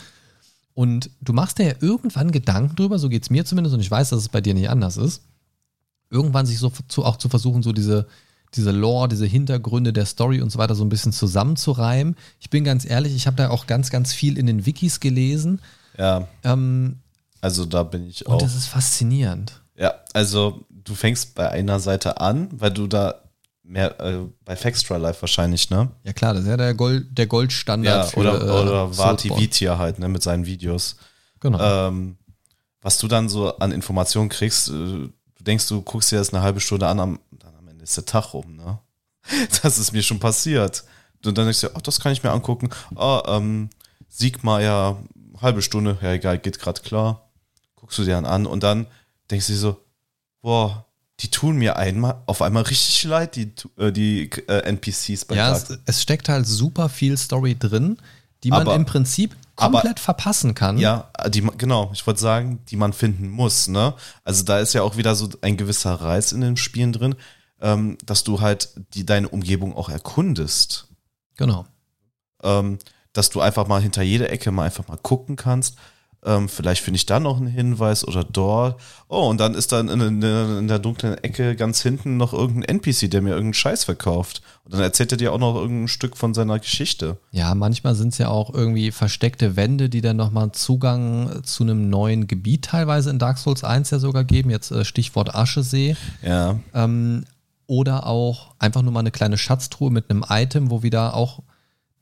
Und 0.74 1.08
du 1.22 1.32
machst 1.32 1.58
dir 1.58 1.68
ja 1.68 1.74
irgendwann 1.80 2.30
Gedanken 2.30 2.76
drüber, 2.76 2.98
so 2.98 3.08
geht 3.08 3.22
es 3.22 3.30
mir 3.30 3.46
zumindest, 3.46 3.72
und 3.72 3.80
ich 3.80 3.90
weiß, 3.90 4.10
dass 4.10 4.20
es 4.20 4.28
bei 4.28 4.42
dir 4.42 4.52
nicht 4.52 4.68
anders 4.68 4.98
ist, 4.98 5.22
irgendwann 6.10 6.44
sich 6.44 6.58
so 6.58 6.70
zu, 6.86 7.02
auch 7.02 7.16
zu 7.16 7.30
versuchen, 7.30 7.62
so 7.62 7.72
diese, 7.72 8.06
diese 8.54 8.70
Lore, 8.70 9.08
diese 9.08 9.24
Hintergründe 9.24 9.94
der 9.94 10.04
Story 10.04 10.42
und 10.42 10.52
so 10.52 10.58
weiter 10.58 10.74
so 10.74 10.84
ein 10.84 10.90
bisschen 10.90 11.14
zusammenzureimen. 11.14 12.14
Ich 12.40 12.50
bin 12.50 12.62
ganz 12.62 12.84
ehrlich, 12.84 13.14
ich 13.16 13.26
habe 13.26 13.38
da 13.38 13.48
auch 13.48 13.66
ganz, 13.66 13.88
ganz 13.88 14.12
viel 14.12 14.36
in 14.36 14.46
den 14.46 14.66
Wikis 14.66 15.00
gelesen. 15.00 15.62
Ja. 15.96 16.28
Ähm, 16.44 16.98
also 17.40 17.64
da 17.64 17.84
bin 17.84 18.06
ich 18.06 18.26
auch. 18.26 18.34
Und 18.34 18.42
das 18.42 18.54
ist 18.54 18.66
faszinierend. 18.66 19.62
Ja, 19.76 19.94
also 20.12 20.66
du 20.68 20.94
fängst 20.94 21.34
bei 21.34 21.48
einer 21.48 21.80
Seite 21.80 22.20
an, 22.20 22.48
weil 22.52 22.70
du 22.70 22.86
da 22.86 23.21
mehr 23.72 23.98
äh, 24.00 24.18
bei 24.44 24.54
Fextra 24.54 24.98
Live 24.98 25.22
wahrscheinlich, 25.22 25.70
ne? 25.70 25.90
Ja 26.04 26.12
klar, 26.12 26.34
das 26.34 26.42
ist 26.42 26.48
ja 26.48 26.56
der, 26.56 26.74
Gold, 26.74 27.06
der 27.16 27.26
Goldstandard 27.26 28.04
ja, 28.04 28.10
für 28.10 28.20
oder, 28.20 28.40
äh, 28.40 28.62
oder 28.62 28.98
Vati 28.98 29.30
Vitia 29.30 29.78
halt, 29.78 29.98
ne, 29.98 30.08
mit 30.08 30.22
seinen 30.22 30.46
Videos. 30.46 30.96
Genau. 31.40 31.58
Ähm, 31.60 32.18
was 32.82 32.98
du 32.98 33.08
dann 33.08 33.28
so 33.28 33.56
an 33.56 33.72
Informationen 33.72 34.28
kriegst, 34.28 34.68
äh, 34.68 34.72
du 34.72 35.12
denkst, 35.40 35.68
du 35.68 35.80
guckst 35.82 36.12
dir 36.12 36.18
das 36.18 36.32
eine 36.32 36.42
halbe 36.42 36.60
Stunde 36.60 36.86
an, 36.86 37.00
am, 37.00 37.18
dann 37.30 37.54
am 37.56 37.66
Ende 37.66 37.82
ist 37.82 37.96
der 37.96 38.04
Tag 38.04 38.34
rum, 38.34 38.56
ne? 38.56 38.78
Das 39.62 39.78
ist 39.78 39.92
mir 39.92 40.02
schon 40.02 40.20
passiert. 40.20 40.84
Und 41.24 41.38
dann 41.38 41.46
denkst 41.46 41.62
du, 41.62 41.68
ach, 41.74 41.80
das 41.80 42.00
kann 42.00 42.12
ich 42.12 42.22
mir 42.22 42.30
angucken. 42.30 42.68
Ah, 42.96 43.22
ähm, 43.26 43.70
Siegmeier, 44.08 45.02
halbe 45.40 45.62
Stunde, 45.62 45.96
ja 46.02 46.12
egal, 46.12 46.38
geht 46.38 46.58
gerade 46.58 46.82
klar. 46.82 47.30
Guckst 47.76 47.98
du 47.98 48.04
dir 48.04 48.14
dann 48.14 48.26
an 48.26 48.46
und 48.46 48.62
dann 48.62 48.86
denkst 49.30 49.46
du 49.46 49.52
dir 49.52 49.58
so, 49.58 49.76
boah, 50.42 50.84
die 51.20 51.30
tun 51.30 51.56
mir 51.56 51.76
einmal 51.76 52.22
auf 52.26 52.42
einmal 52.42 52.64
richtig 52.64 53.04
leid, 53.04 53.36
die, 53.36 53.52
äh, 53.76 53.92
die 53.92 54.30
äh, 54.48 54.60
NPCs 54.68 55.24
bei 55.26 55.36
Ja, 55.36 55.52
es, 55.52 55.78
es, 55.84 56.02
steckt 56.02 56.28
halt 56.28 56.46
super 56.46 56.88
viel 56.88 57.16
Story 57.16 57.56
drin, 57.58 57.98
die 58.42 58.50
man 58.50 58.62
aber, 58.62 58.74
im 58.74 58.86
Prinzip 58.86 59.36
komplett 59.54 59.84
aber, 59.86 60.00
verpassen 60.00 60.54
kann. 60.54 60.78
Ja, 60.78 61.10
die, 61.28 61.42
genau, 61.42 61.90
ich 61.92 62.06
wollte 62.06 62.20
sagen, 62.20 62.60
die 62.68 62.76
man 62.76 62.92
finden 62.92 63.28
muss, 63.28 63.68
ne? 63.68 63.94
Also 64.24 64.42
da 64.42 64.58
ist 64.58 64.72
ja 64.72 64.82
auch 64.82 64.96
wieder 64.96 65.14
so 65.14 65.28
ein 65.42 65.56
gewisser 65.56 65.94
Reiz 65.94 66.32
in 66.32 66.40
den 66.40 66.56
Spielen 66.56 66.92
drin, 66.92 67.14
ähm, 67.60 67.98
dass 68.04 68.24
du 68.24 68.40
halt 68.40 68.70
die, 68.94 69.06
deine 69.06 69.28
Umgebung 69.28 69.76
auch 69.76 69.88
erkundest. 69.88 70.88
Genau. 71.36 71.66
Ähm, 72.42 72.78
dass 73.12 73.30
du 73.30 73.40
einfach 73.40 73.68
mal 73.68 73.80
hinter 73.80 74.02
jeder 74.02 74.30
Ecke 74.30 74.50
mal 74.50 74.64
einfach 74.64 74.88
mal 74.88 74.96
gucken 74.96 75.36
kannst 75.36 75.76
ähm, 76.24 76.48
vielleicht 76.48 76.82
finde 76.82 76.96
ich 76.96 77.06
da 77.06 77.18
noch 77.18 77.38
einen 77.38 77.48
Hinweis 77.48 78.06
oder 78.06 78.22
dort. 78.22 78.80
Oh, 79.08 79.28
und 79.28 79.40
dann 79.40 79.54
ist 79.54 79.72
dann 79.72 79.88
in, 79.88 80.00
in, 80.00 80.22
in, 80.22 80.68
der 80.68 80.78
dunklen 80.78 81.18
Ecke 81.18 81.56
ganz 81.56 81.82
hinten 81.82 82.16
noch 82.16 82.32
irgendein 82.32 82.76
NPC, 82.76 83.10
der 83.10 83.22
mir 83.22 83.30
irgendeinen 83.30 83.54
Scheiß 83.54 83.84
verkauft. 83.84 84.40
Und 84.64 84.74
dann 84.74 84.82
erzählt 84.82 85.10
er 85.10 85.18
dir 85.18 85.32
auch 85.32 85.38
noch 85.38 85.56
irgendein 85.56 85.88
Stück 85.88 86.16
von 86.16 86.32
seiner 86.32 86.60
Geschichte. 86.60 87.18
Ja, 87.32 87.54
manchmal 87.56 87.96
sind 87.96 88.12
es 88.12 88.18
ja 88.18 88.28
auch 88.28 88.54
irgendwie 88.54 88.92
versteckte 88.92 89.56
Wände, 89.56 89.88
die 89.88 90.00
dann 90.00 90.16
nochmal 90.16 90.52
Zugang 90.52 91.42
zu 91.42 91.64
einem 91.64 91.90
neuen 91.90 92.28
Gebiet 92.28 92.66
teilweise 92.66 93.10
in 93.10 93.18
Dark 93.18 93.38
Souls 93.38 93.64
1 93.64 93.90
ja 93.90 93.98
sogar 93.98 94.22
geben. 94.22 94.50
Jetzt 94.50 94.70
äh, 94.70 94.84
Stichwort 94.84 95.34
Aschesee. 95.34 95.96
Ja. 96.22 96.60
Ähm, 96.72 97.24
oder 97.66 98.06
auch 98.06 98.54
einfach 98.58 98.82
nur 98.82 98.92
mal 98.92 99.00
eine 99.00 99.10
kleine 99.10 99.38
Schatztruhe 99.38 99.90
mit 99.90 100.10
einem 100.10 100.24
Item, 100.28 100.70
wo 100.70 100.82
wieder 100.82 101.14
auch 101.14 101.42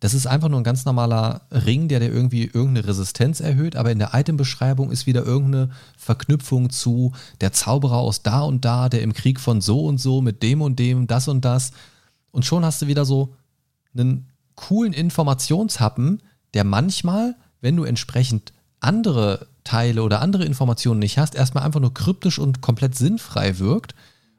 das 0.00 0.14
ist 0.14 0.26
einfach 0.26 0.48
nur 0.48 0.60
ein 0.60 0.64
ganz 0.64 0.86
normaler 0.86 1.42
Ring, 1.50 1.88
der 1.88 2.00
dir 2.00 2.10
irgendwie 2.10 2.44
irgendeine 2.44 2.88
Resistenz 2.88 3.40
erhöht, 3.40 3.76
aber 3.76 3.92
in 3.92 3.98
der 3.98 4.14
Itembeschreibung 4.14 4.90
ist 4.90 5.06
wieder 5.06 5.24
irgendeine 5.24 5.70
Verknüpfung 5.98 6.70
zu 6.70 7.12
der 7.42 7.52
Zauberer 7.52 7.98
aus 7.98 8.22
da 8.22 8.40
und 8.40 8.64
da, 8.64 8.88
der 8.88 9.02
im 9.02 9.12
Krieg 9.12 9.38
von 9.38 9.60
so 9.60 9.84
und 9.84 10.00
so 10.00 10.22
mit 10.22 10.42
dem 10.42 10.62
und 10.62 10.78
dem, 10.78 11.06
das 11.06 11.28
und 11.28 11.44
das. 11.44 11.72
Und 12.30 12.46
schon 12.46 12.64
hast 12.64 12.80
du 12.80 12.86
wieder 12.86 13.04
so 13.04 13.34
einen 13.94 14.26
coolen 14.54 14.94
Informationshappen, 14.94 16.22
der 16.54 16.64
manchmal, 16.64 17.36
wenn 17.60 17.76
du 17.76 17.84
entsprechend 17.84 18.54
andere 18.80 19.48
Teile 19.64 20.02
oder 20.02 20.22
andere 20.22 20.46
Informationen 20.46 21.00
nicht 21.00 21.18
hast, 21.18 21.34
erstmal 21.34 21.64
einfach 21.64 21.80
nur 21.80 21.92
kryptisch 21.92 22.38
und 22.38 22.62
komplett 22.62 22.96
sinnfrei 22.96 23.58
wirkt. 23.58 23.94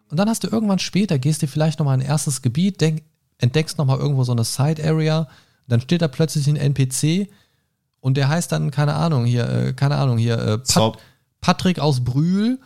Und 0.09 0.17
dann 0.17 0.27
hast 0.27 0.43
du 0.43 0.47
irgendwann 0.47 0.79
später, 0.79 1.19
gehst 1.19 1.43
dir 1.43 1.47
vielleicht 1.47 1.77
nochmal 1.77 1.97
ein 1.97 2.05
erstes 2.05 2.41
Gebiet, 2.41 2.81
denk, 2.81 3.03
entdeckst 3.37 3.77
nochmal 3.77 3.99
irgendwo 3.99 4.23
so 4.23 4.31
eine 4.31 4.43
Side-Area 4.43 5.27
dann 5.67 5.81
steht 5.81 6.01
da 6.01 6.07
plötzlich 6.07 6.47
ein 6.47 6.55
NPC 6.55 7.29
und 7.99 8.17
der 8.17 8.29
heißt 8.29 8.51
dann, 8.51 8.71
keine 8.71 8.95
Ahnung, 8.95 9.25
hier, 9.25 9.49
äh, 9.49 9.73
keine 9.73 9.95
Ahnung, 9.95 10.17
hier, 10.17 10.37
äh, 10.37 10.57
Pat 10.57 10.97
Patrick 11.39 11.79
aus 11.79 12.03
Brühl 12.03 12.59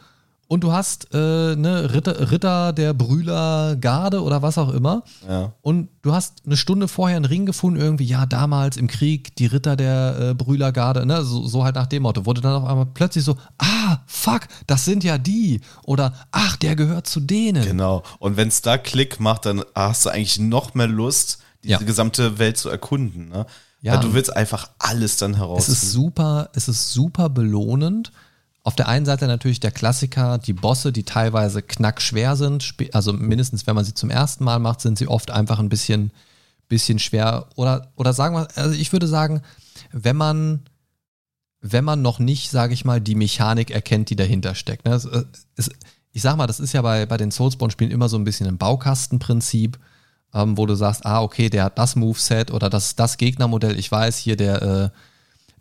und 0.48 0.64
du 0.64 0.72
hast 0.72 1.08
äh, 1.12 1.56
ne, 1.56 1.92
Ritter, 1.94 2.30
Ritter 2.30 2.72
der 2.72 2.94
Brühler 2.94 3.76
Garde 3.78 4.22
oder 4.22 4.44
was 4.44 4.60
auch 4.60 4.72
immer. 4.72 5.04
Ja. 5.28 5.54
Und 5.62 5.90
du 6.04 6.14
hast 6.14 6.44
eine 6.46 6.56
Stunde 6.56 6.88
vorher 6.88 7.18
einen 7.18 7.26
Ring 7.26 7.48
gefunden, 7.48 7.80
irgendwie, 7.80 8.06
ja, 8.06 8.28
damals 8.28 8.78
im 8.78 8.88
Krieg, 8.88 9.36
die 9.38 9.48
Ritter 9.48 9.76
der 9.76 10.18
äh, 10.20 10.34
Brühler 10.36 10.72
Garde, 10.72 11.06
ne, 11.06 11.24
so, 11.24 11.48
so, 11.48 11.64
halt 11.64 11.76
nach 11.76 11.88
dem 11.88 12.04
Motto. 12.04 12.28
Wurde 12.28 12.42
dann 12.42 12.62
auf 12.62 12.70
einmal 12.70 12.86
plötzlich 12.86 13.24
so, 13.24 13.38
ah, 13.58 13.98
fuck, 14.06 14.42
das 14.68 14.86
sind 14.86 15.04
ja 15.04 15.18
die. 15.18 15.62
Oder, 15.84 16.14
ach, 16.32 16.58
der 16.58 16.76
gehört 16.76 17.08
zu 17.08 17.22
denen. 17.22 17.64
Genau. 17.64 18.04
Und 18.20 18.38
wenn 18.38 18.50
es 18.50 18.62
da 18.62 18.78
Klick 18.78 19.20
macht, 19.20 19.48
dann 19.48 19.64
hast 19.74 20.06
du 20.06 20.10
eigentlich 20.12 20.40
noch 20.40 20.76
mehr 20.76 20.88
Lust, 20.88 21.40
diese 21.66 21.82
ja. 21.82 21.86
gesamte 21.86 22.40
Welt 22.40 22.58
zu 22.58 22.70
erkunden. 22.70 23.30
Ne? 23.30 23.46
Ja. 23.82 23.94
Weil 23.94 24.00
du 24.02 24.14
willst 24.14 24.36
einfach 24.36 24.70
alles 24.80 25.18
dann 25.18 25.36
heraus. 25.36 25.68
Es 25.68 25.84
ist 25.84 25.92
super, 25.92 26.50
es 26.54 26.68
ist 26.68 26.92
super 26.92 27.30
belohnend. 27.30 28.12
Auf 28.64 28.76
der 28.76 28.88
einen 28.88 29.06
Seite 29.06 29.28
natürlich 29.28 29.60
der 29.60 29.72
Klassiker, 29.72 30.40
die 30.40 30.54
Bosse, 30.54 30.92
die 30.92 31.04
teilweise 31.04 31.62
knackschwer 31.62 32.36
sind. 32.36 32.74
Also 32.94 33.14
mindestens, 33.14 33.68
wenn 33.68 33.76
man 33.76 33.86
sie 33.86 33.94
zum 33.94 34.10
ersten 34.10 34.44
Mal 34.44 34.58
macht, 34.58 34.82
sind 34.82 34.98
sie 34.98 35.08
oft 35.08 35.30
einfach 35.30 35.60
ein 35.60 35.70
bisschen, 35.70 36.12
bisschen 36.68 36.98
schwer. 36.98 37.48
Oder, 37.56 37.92
oder 37.96 38.14
sagen 38.14 38.36
wir, 38.36 38.48
also 38.56 38.74
ich 38.74 38.92
würde 38.92 39.08
sagen, 39.08 39.42
wenn 39.92 40.16
man, 40.16 40.62
wenn 41.62 41.84
man 41.84 42.02
noch 42.02 42.18
nicht, 42.18 42.50
sage 42.50 42.74
ich 42.74 42.86
mal, 42.86 43.00
die 43.00 43.14
Mechanik 43.14 43.70
erkennt, 43.70 44.10
die 44.10 44.16
dahinter 44.16 44.56
steckt. 44.56 44.86
Ne? 44.86 44.96
Es, 44.96 45.08
es, 45.56 45.70
ich 46.12 46.24
sag 46.24 46.36
mal, 46.36 46.48
das 46.48 46.60
ist 46.60 46.74
ja 46.74 46.82
bei, 46.82 47.06
bei 47.06 47.18
den 47.18 47.30
Soulsborne-Spielen 47.30 47.92
immer 47.92 48.10
so 48.10 48.18
ein 48.18 48.24
bisschen 48.24 48.48
ein 48.48 48.58
Baukastenprinzip 48.58 49.78
ähm, 50.36 50.58
wo 50.58 50.66
du 50.66 50.76
sagst, 50.76 51.06
ah, 51.06 51.22
okay, 51.22 51.50
der 51.50 51.64
hat 51.64 51.80
das 51.80 51.96
Moveset 51.96 52.52
oder 52.52 52.70
das, 52.70 52.96
das 52.96 53.18
Gegnermodell. 53.18 53.80
Ich 53.80 53.90
weiß, 53.90 54.18
hier 54.18 54.36
der, 54.36 54.62
äh, 54.62 54.90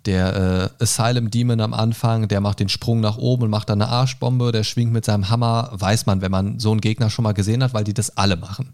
der 0.04 0.72
äh, 0.78 0.82
Asylum 0.82 1.30
Demon 1.30 1.60
am 1.60 1.72
Anfang, 1.72 2.26
der 2.28 2.40
macht 2.40 2.58
den 2.58 2.68
Sprung 2.68 3.00
nach 3.00 3.16
oben 3.16 3.44
und 3.44 3.50
macht 3.50 3.70
dann 3.70 3.80
eine 3.80 3.90
Arschbombe, 3.90 4.50
der 4.50 4.64
schwingt 4.64 4.92
mit 4.92 5.04
seinem 5.04 5.30
Hammer, 5.30 5.70
weiß 5.72 6.06
man, 6.06 6.20
wenn 6.20 6.32
man 6.32 6.58
so 6.58 6.72
einen 6.72 6.80
Gegner 6.80 7.08
schon 7.08 7.22
mal 7.22 7.32
gesehen 7.32 7.62
hat, 7.62 7.72
weil 7.72 7.84
die 7.84 7.94
das 7.94 8.16
alle 8.16 8.36
machen. 8.36 8.72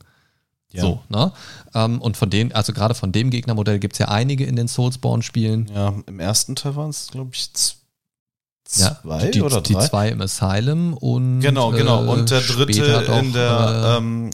Ja. 0.73 0.83
So, 0.83 1.01
ne? 1.09 1.33
Ähm, 1.75 2.01
und 2.01 2.17
von 2.17 2.31
denen, 2.31 2.53
also 2.53 2.73
gerade 2.73 2.95
von 2.95 3.13
dem 3.13 3.31
Gegnermodell 3.31 3.79
gibt 3.79 3.95
es 3.95 3.99
ja 3.99 4.09
einige 4.09 4.45
in 4.45 4.57
den 4.57 4.69
Soulsborne-Spielen. 4.69 5.71
Ja, 5.75 5.95
im 6.07 6.21
ersten 6.21 6.57
Teil 6.57 6.77
waren 6.77 6.91
es, 6.91 7.09
glaube 7.09 7.31
ich, 7.35 7.53
zwei 7.53 9.25
ja, 9.25 9.31
die, 9.31 9.43
oder 9.43 9.61
drei. 9.61 9.75
Die 9.75 9.87
zwei 9.87 10.09
im 10.09 10.21
Asylum 10.23 10.95
und 10.95 11.41
genau, 11.41 11.73
genau. 11.73 12.11
Und 12.11 12.31
der 12.31 12.41
dritte 12.41 13.05
doch, 13.05 13.19
in 13.19 13.33
der 13.33 13.97
äh, 13.97 13.99
ähm, 13.99 14.31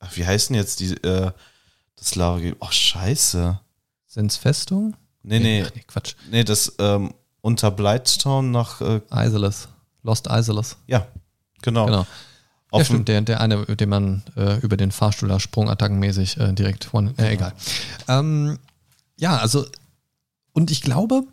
Ach, 0.00 0.16
wie 0.16 0.26
heißen 0.26 0.56
jetzt 0.56 0.80
die, 0.80 0.92
äh, 1.04 1.30
das 1.96 2.14
Lager? 2.16 2.52
Oh, 2.60 2.70
scheiße. 2.70 3.60
Sind's 4.06 4.36
Festung? 4.36 4.96
Nee, 5.22 5.38
nee. 5.38 5.64
Ach, 5.64 5.70
nee, 5.74 5.84
Quatsch. 5.86 6.14
Nee, 6.30 6.42
das 6.42 6.74
ähm, 6.78 7.14
unter 7.42 7.70
Blighttown 7.70 8.50
nach. 8.50 8.80
Äh, 8.80 9.00
Isolus. 9.12 9.68
Lost 10.02 10.26
Isolus. 10.28 10.76
Ja, 10.86 11.06
genau. 11.62 11.86
Genau. 11.86 12.06
Ja, 12.72 12.84
stimmt, 12.84 13.08
der, 13.08 13.20
der 13.22 13.40
eine, 13.40 13.64
den 13.64 13.88
man 13.88 14.22
äh, 14.36 14.58
über 14.60 14.76
den 14.76 14.92
Fahrstuhl 14.92 15.28
da 15.28 15.40
sprungattackenmäßig 15.40 16.38
äh, 16.38 16.52
direkt 16.52 16.94
one, 16.94 17.12
äh, 17.18 17.32
egal. 17.32 17.52
Ähm, 18.06 18.58
ja, 19.18 19.38
also, 19.38 19.66
und 20.52 20.70
ich 20.70 20.80
glaube, 20.80 21.24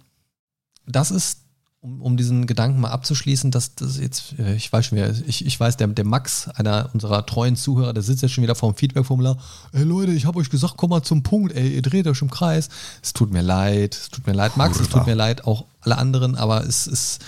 das 0.87 1.11
ist 1.11 1.41
um, 1.87 2.01
um 2.01 2.17
diesen 2.17 2.47
Gedanken 2.47 2.81
mal 2.81 2.89
abzuschließen, 2.89 3.51
dass 3.51 3.75
das 3.75 3.97
jetzt, 3.97 4.37
äh, 4.37 4.55
ich 4.55 4.71
weiß 4.71 4.87
schon 4.87 4.97
wieder, 4.97 5.13
ich, 5.25 5.45
ich 5.45 5.59
weiß, 5.59 5.77
der, 5.77 5.87
der 5.87 6.05
Max, 6.05 6.49
einer 6.49 6.89
unserer 6.93 7.25
treuen 7.25 7.55
Zuhörer, 7.55 7.93
der 7.93 8.03
sitzt 8.03 8.21
jetzt 8.21 8.31
schon 8.31 8.43
wieder 8.43 8.55
vor 8.55 8.71
dem 8.71 8.75
Feedback-Formular. 8.75 9.37
Ey 9.71 9.83
Leute, 9.83 10.11
ich 10.11 10.25
habe 10.25 10.39
euch 10.39 10.49
gesagt, 10.49 10.73
komm 10.77 10.89
mal 10.89 11.03
zum 11.03 11.23
Punkt, 11.23 11.55
ey, 11.55 11.75
ihr 11.75 11.81
dreht 11.81 12.07
euch 12.07 12.21
im 12.21 12.29
Kreis. 12.29 12.69
Es 13.01 13.13
tut 13.13 13.31
mir 13.31 13.41
leid, 13.41 13.95
es 13.95 14.09
tut 14.09 14.27
mir 14.27 14.33
leid, 14.33 14.57
Max, 14.57 14.79
es 14.79 14.89
tut 14.89 15.05
mir 15.07 15.15
leid, 15.15 15.45
auch 15.45 15.65
alle 15.81 15.97
anderen, 15.97 16.35
aber 16.35 16.65
es 16.65 16.87
ist, 16.87 17.23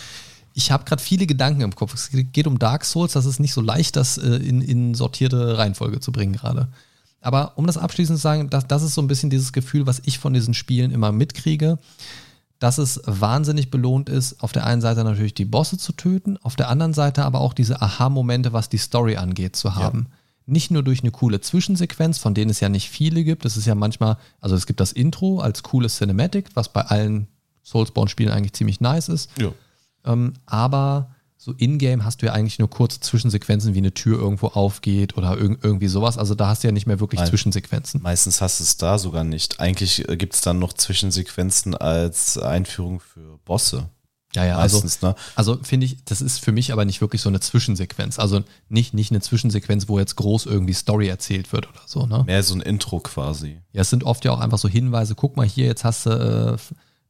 ich 0.54 0.72
habe 0.72 0.84
gerade 0.84 1.02
viele 1.02 1.26
Gedanken 1.26 1.62
im 1.62 1.76
Kopf. 1.76 1.94
Es 1.94 2.10
geht 2.12 2.48
um 2.48 2.60
Dark 2.60 2.84
Souls, 2.86 3.14
das 3.14 3.26
ist 3.26 3.40
nicht 3.40 3.54
so 3.54 3.62
leicht, 3.62 3.96
das 3.96 4.18
äh, 4.18 4.28
in, 4.28 4.62
in 4.62 4.94
sortierte 4.94 5.58
Reihenfolge 5.58 6.00
zu 6.00 6.12
bringen 6.12 6.34
gerade. 6.34 6.68
Aber 7.22 7.58
um 7.58 7.68
das 7.68 7.78
abschließend 7.78 8.18
zu 8.18 8.22
sagen, 8.22 8.50
das, 8.50 8.66
das 8.68 8.82
ist 8.82 8.94
so 8.94 9.02
ein 9.02 9.08
bisschen 9.08 9.30
dieses 9.30 9.52
Gefühl, 9.52 9.86
was 9.86 10.02
ich 10.06 10.20
von 10.20 10.34
diesen 10.34 10.54
Spielen 10.54 10.92
immer 10.92 11.12
mitkriege 11.12 11.78
dass 12.60 12.78
es 12.78 13.02
wahnsinnig 13.06 13.72
belohnt 13.72 14.10
ist, 14.10 14.44
auf 14.44 14.52
der 14.52 14.66
einen 14.66 14.82
Seite 14.82 15.04
natürlich 15.04 15.34
die 15.34 15.46
Bosse 15.46 15.78
zu 15.78 15.94
töten, 15.94 16.38
auf 16.38 16.58
der 16.58 16.70
anderen 16.70 16.94
Seite 16.94 17.24
aber 17.24 17.40
auch 17.40 17.54
diese 17.54 17.82
Aha-Momente, 17.82 18.52
was 18.54 18.70
die 18.70 18.78
Story 18.78 19.16
angeht, 19.16 19.56
zu 19.56 19.76
haben. 19.76 20.08
Ja. 20.10 20.16
Nicht 20.46 20.72
nur 20.72 20.84
durch 20.84 21.02
eine 21.02 21.12
coole 21.12 21.42
Zwischensequenz, 21.42 22.18
von 22.18 22.34
denen 22.34 22.50
es 22.50 22.60
ja 22.60 22.70
nicht 22.70 22.90
viele 22.90 23.24
gibt. 23.24 23.46
Es 23.46 23.56
ist 23.56 23.66
ja 23.66 23.76
manchmal, 23.76 24.18
also 24.42 24.56
es 24.56 24.66
gibt 24.66 24.80
das 24.80 24.92
Intro 24.92 25.40
als 25.40 25.64
cooles 25.64 25.98
Cinematic, 25.98 26.50
was 26.56 26.70
bei 26.70 26.82
allen 26.82 27.28
Soulsborne-Spielen 27.64 28.32
eigentlich 28.32 28.54
ziemlich 28.54 28.82
nice 28.82 29.10
ist. 29.10 29.30
Ja. 29.40 29.52
Ähm, 30.06 30.34
aber 30.46 31.12
so 31.42 31.54
in-game 31.54 32.04
hast 32.04 32.22
du 32.22 32.26
ja 32.26 32.34
eigentlich 32.34 32.60
nur 32.60 32.70
kurze 32.70 33.00
Zwischensequenzen, 33.00 33.74
wie 33.74 33.78
eine 33.78 33.94
Tür 33.94 34.20
irgendwo 34.20 34.48
aufgeht 34.48 35.16
oder 35.16 35.38
irg 35.38 35.58
irgendwie 35.64 35.88
sowas. 35.88 36.18
Also 36.18 36.36
da 36.36 36.48
hast 36.48 36.64
du 36.64 36.68
ja 36.68 36.74
nicht 36.74 36.86
mehr 36.86 37.00
wirklich 37.00 37.22
Nein. 37.22 37.30
Zwischensequenzen. 37.30 38.02
Meistens 38.02 38.42
hast 38.42 38.60
du 38.60 38.66
es 38.66 38.76
da 38.76 38.98
sogar 38.98 39.24
nicht. 39.24 39.62
Eigentlich 39.62 40.08
äh, 40.10 40.18
gibt 40.18 40.34
es 40.34 40.42
dann 40.42 40.60
noch 40.60 40.74
Zwischensequenzen 40.74 41.76
als 41.76 42.38
Einführung 42.38 43.00
für 43.00 43.40
Bosse. 43.46 43.88
Ja, 44.36 44.46
ja, 44.46 44.58
also 44.58 44.82
Meistens, 44.82 44.98
also, 44.98 45.08
ne? 45.08 45.16
also 45.36 45.60
finde 45.64 45.86
ich, 45.86 46.04
das 46.04 46.22
ist 46.22 46.44
für 46.44 46.52
mich 46.52 46.74
aber 46.74 46.84
nicht 46.84 47.00
wirklich 47.00 47.22
so 47.22 47.30
eine 47.30 47.40
Zwischensequenz. 47.40 48.20
Also 48.20 48.44
nicht, 48.68 48.94
nicht 48.94 49.12
eine 49.12 49.22
Zwischensequenz, 49.22 49.88
wo 49.88 49.98
jetzt 49.98 50.18
groß 50.18 50.46
irgendwie 50.46 50.74
Story 50.74 51.08
erzählt 51.08 51.54
wird 51.54 51.70
oder 51.70 51.82
so, 51.86 52.06
ne? 52.06 52.26
Mehr 52.26 52.44
so 52.44 52.54
ein 52.54 52.62
Intro 52.62 53.00
quasi. 53.00 53.62
Ja, 53.72 53.82
es 53.82 53.90
sind 53.90 54.04
oft 54.04 54.26
ja 54.26 54.34
auch 54.34 54.42
einfach 54.42 54.60
so 54.60 54.68
Hinweise, 54.68 55.16
guck 55.16 55.38
mal 55.38 55.48
hier, 55.48 55.68
jetzt 55.68 55.86
hast 55.86 56.06
du 56.06 56.10
äh, 56.10 56.58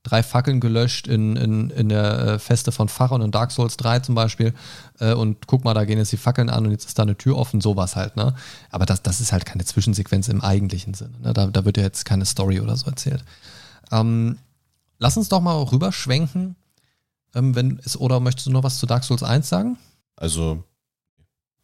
drei 0.04 0.24
Fackeln 0.24 0.60
gelöscht 0.60 1.08
in, 1.08 1.36
in, 1.36 1.70
in 1.72 1.89
der 1.89 2.20
äh, 2.20 2.39
Feste 2.39 2.72
von 2.72 2.88
Pharaon 2.88 3.22
und 3.22 3.36
Dark 3.36 3.52
Souls 3.52 3.78
3 3.78 4.00
zum 4.00 4.16
Beispiel. 4.16 4.54
Äh, 5.00 5.14
und 5.14 5.47
guck 5.47 5.64
mal, 5.64 5.74
da 5.74 5.86
gehen 5.86 5.97
jetzt 5.97 6.12
die 6.12 6.18
Fackeln 6.18 6.50
an 6.50 6.66
und 6.66 6.72
jetzt 6.72 6.86
ist 6.86 6.97
da 6.97 7.04
eine 7.04 7.18
Tür 7.18 7.38
offen, 7.38 7.62
sowas 7.62 7.95
halt, 7.95 8.16
ne? 8.16 8.34
Aber 8.70 8.86
das, 8.86 9.02
das 9.02 9.20
ist 9.20 9.32
halt 9.32 9.45
keine 9.45 9.66
Zwischensequenz 9.66 10.30
im 10.30 10.41
eigentlichen 10.41 10.93
Sinne. 10.93 11.20
Ne? 11.22 11.34
Da, 11.34 11.47
da 11.47 11.66
wird 11.66 11.78
ja 11.78 11.84
jetzt 11.84 12.06
keine 12.06 12.26
Story 12.26 12.60
oder 12.62 12.76
so 12.78 12.88
erzählt. 12.88 13.24
Ähm, 13.91 14.38
lass 15.00 15.18
uns 15.18 15.30
doch 15.30 15.41
mal 15.41 15.62
rüberschwenken. 15.62 16.56
Ähm, 17.36 17.56
wenn 17.56 17.80
es, 17.84 18.00
oder 18.00 18.20
möchtest 18.20 18.47
du 18.47 18.52
noch 18.52 18.64
was 18.64 18.80
zu 18.80 18.86
Dark 18.86 19.04
Souls 19.04 19.22
1 19.22 19.50
sagen? 19.50 19.78
Also, 20.16 20.64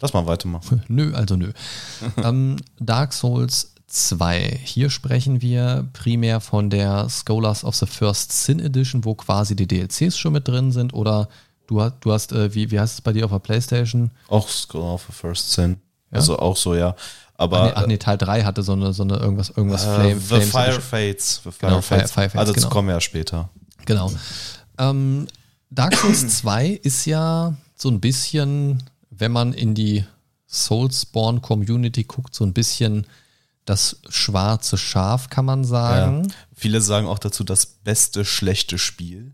lass 0.01 0.13
mal 0.13 0.27
weitermachen. 0.27 0.83
nö, 0.89 1.13
also 1.13 1.37
nö. 1.37 1.53
ähm, 2.17 2.57
Dark 2.79 3.13
Souls 3.13 3.74
2. 3.87 4.59
Hier 4.63 4.89
sprechen 4.89 5.41
wir 5.41 5.87
primär 5.93 6.39
von 6.39 6.69
der 6.69 7.07
Scholars 7.09 7.63
of 7.63 7.75
the 7.75 7.85
First 7.85 8.31
Sin 8.31 8.59
Edition, 8.59 9.05
wo 9.05 9.15
quasi 9.15 9.55
die 9.55 9.67
DLCs 9.67 10.17
schon 10.17 10.33
mit 10.33 10.47
drin 10.47 10.71
sind. 10.71 10.93
Oder 10.93 11.29
du, 11.67 11.81
hast, 11.81 11.95
du 12.01 12.11
hast, 12.11 12.31
äh, 12.31 12.53
wie, 12.53 12.71
wie 12.71 12.79
heißt 12.79 12.95
es 12.95 13.01
bei 13.01 13.13
dir 13.13 13.25
auf 13.25 13.31
der 13.31 13.39
Playstation? 13.39 14.11
Auch 14.27 14.47
Scholars 14.49 14.95
of 14.95 15.05
the 15.07 15.13
First 15.13 15.51
Sin. 15.51 15.77
Ja? 16.11 16.17
Also 16.17 16.39
auch 16.39 16.57
so, 16.57 16.75
ja. 16.75 16.95
Aber, 17.37 17.61
ach, 17.61 17.65
nee, 17.65 17.71
ach 17.75 17.87
nee, 17.87 17.97
Teil 17.97 18.17
3 18.17 18.43
hatte 18.43 18.63
so 18.63 18.73
eine, 18.73 18.93
so 18.93 19.03
eine 19.03 19.17
irgendwas, 19.17 19.49
irgendwas 19.49 19.85
äh, 19.85 19.95
Flame, 19.95 20.19
The 20.19 20.25
Flames 20.25 20.49
Fire 20.49 20.81
Fates. 20.81 21.41
The 21.43 21.51
Fire 21.51 21.69
genau, 21.69 21.81
Fates. 21.81 22.11
Fire, 22.11 22.29
Fire 22.29 22.39
also 22.39 22.53
das 22.53 22.63
genau. 22.63 22.73
kommen 22.73 22.87
wir 22.87 22.95
ja 22.95 23.01
später. 23.01 23.49
Genau. 23.85 24.11
Ähm, 24.77 25.27
Dark 25.69 25.95
Souls 25.95 26.27
2 26.37 26.67
ist 26.83 27.05
ja 27.05 27.53
so 27.75 27.89
ein 27.89 27.99
bisschen, 27.99 28.83
wenn 29.09 29.31
man 29.31 29.53
in 29.53 29.75
die 29.75 30.05
Soulspawn 30.47 31.41
Community 31.41 32.03
guckt, 32.03 32.33
so 32.33 32.45
ein 32.45 32.53
bisschen 32.53 33.05
das 33.65 33.99
schwarze 34.09 34.77
Schaf, 34.77 35.29
kann 35.29 35.45
man 35.45 35.63
sagen. 35.63 36.25
Ja. 36.25 36.35
Viele 36.55 36.81
sagen 36.81 37.07
auch 37.07 37.19
dazu 37.19 37.43
das 37.43 37.65
beste 37.65 38.23
schlechte 38.23 38.77
Spiel. 38.77 39.33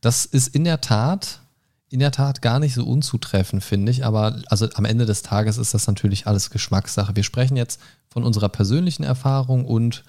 Das 0.00 0.24
ist 0.24 0.54
in 0.54 0.64
der 0.64 0.80
Tat, 0.80 1.40
in 1.90 1.98
der 1.98 2.12
Tat 2.12 2.40
gar 2.40 2.60
nicht 2.60 2.74
so 2.74 2.84
unzutreffend, 2.84 3.64
finde 3.64 3.90
ich. 3.90 4.04
Aber 4.04 4.40
also 4.46 4.68
am 4.74 4.84
Ende 4.84 5.06
des 5.06 5.22
Tages 5.22 5.58
ist 5.58 5.74
das 5.74 5.86
natürlich 5.88 6.26
alles 6.26 6.50
Geschmackssache. 6.50 7.16
Wir 7.16 7.24
sprechen 7.24 7.56
jetzt 7.56 7.80
von 8.08 8.22
unserer 8.22 8.48
persönlichen 8.48 9.02
Erfahrung 9.02 9.64
und 9.64 10.04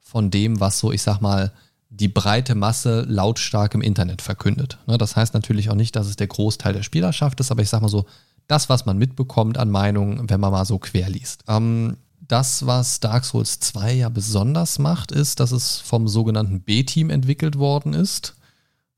von 0.00 0.30
dem, 0.30 0.60
was 0.60 0.78
so, 0.78 0.90
ich 0.90 1.02
sag 1.02 1.20
mal, 1.20 1.52
die 1.90 2.08
breite 2.08 2.54
Masse 2.54 3.02
lautstark 3.02 3.74
im 3.74 3.80
Internet 3.80 4.22
verkündet. 4.22 4.78
Ne, 4.86 4.98
das 4.98 5.14
heißt 5.14 5.34
natürlich 5.34 5.70
auch 5.70 5.76
nicht, 5.76 5.94
dass 5.94 6.06
es 6.06 6.16
der 6.16 6.26
Großteil 6.26 6.72
der 6.72 6.82
Spielerschaft 6.82 7.38
ist, 7.40 7.50
aber 7.50 7.62
ich 7.62 7.68
sag 7.68 7.82
mal 7.82 7.88
so, 7.88 8.06
das, 8.46 8.68
was 8.68 8.84
man 8.84 8.98
mitbekommt 8.98 9.58
an 9.58 9.70
Meinungen, 9.70 10.28
wenn 10.28 10.40
man 10.40 10.52
mal 10.52 10.64
so 10.64 10.78
quer 10.78 11.08
liest. 11.08 11.44
Ähm, 11.48 11.96
das, 12.28 12.66
was 12.66 13.00
Dark 13.00 13.24
Souls 13.24 13.60
2 13.60 13.94
ja 13.94 14.08
besonders 14.08 14.78
macht, 14.78 15.12
ist, 15.12 15.40
dass 15.40 15.52
es 15.52 15.78
vom 15.78 16.08
sogenannten 16.08 16.60
B-Team 16.60 17.10
entwickelt 17.10 17.58
worden 17.58 17.92
ist. 17.92 18.34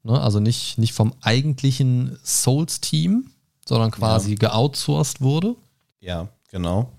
Ne? 0.02 0.20
Also 0.20 0.40
nicht, 0.40 0.78
nicht 0.78 0.92
vom 0.92 1.14
eigentlichen 1.20 2.18
Souls-Team, 2.24 3.30
sondern 3.66 3.90
quasi 3.90 4.30
ja. 4.30 4.36
geoutsourced 4.36 5.20
wurde. 5.20 5.56
Ja, 6.00 6.28
genau. 6.50 6.92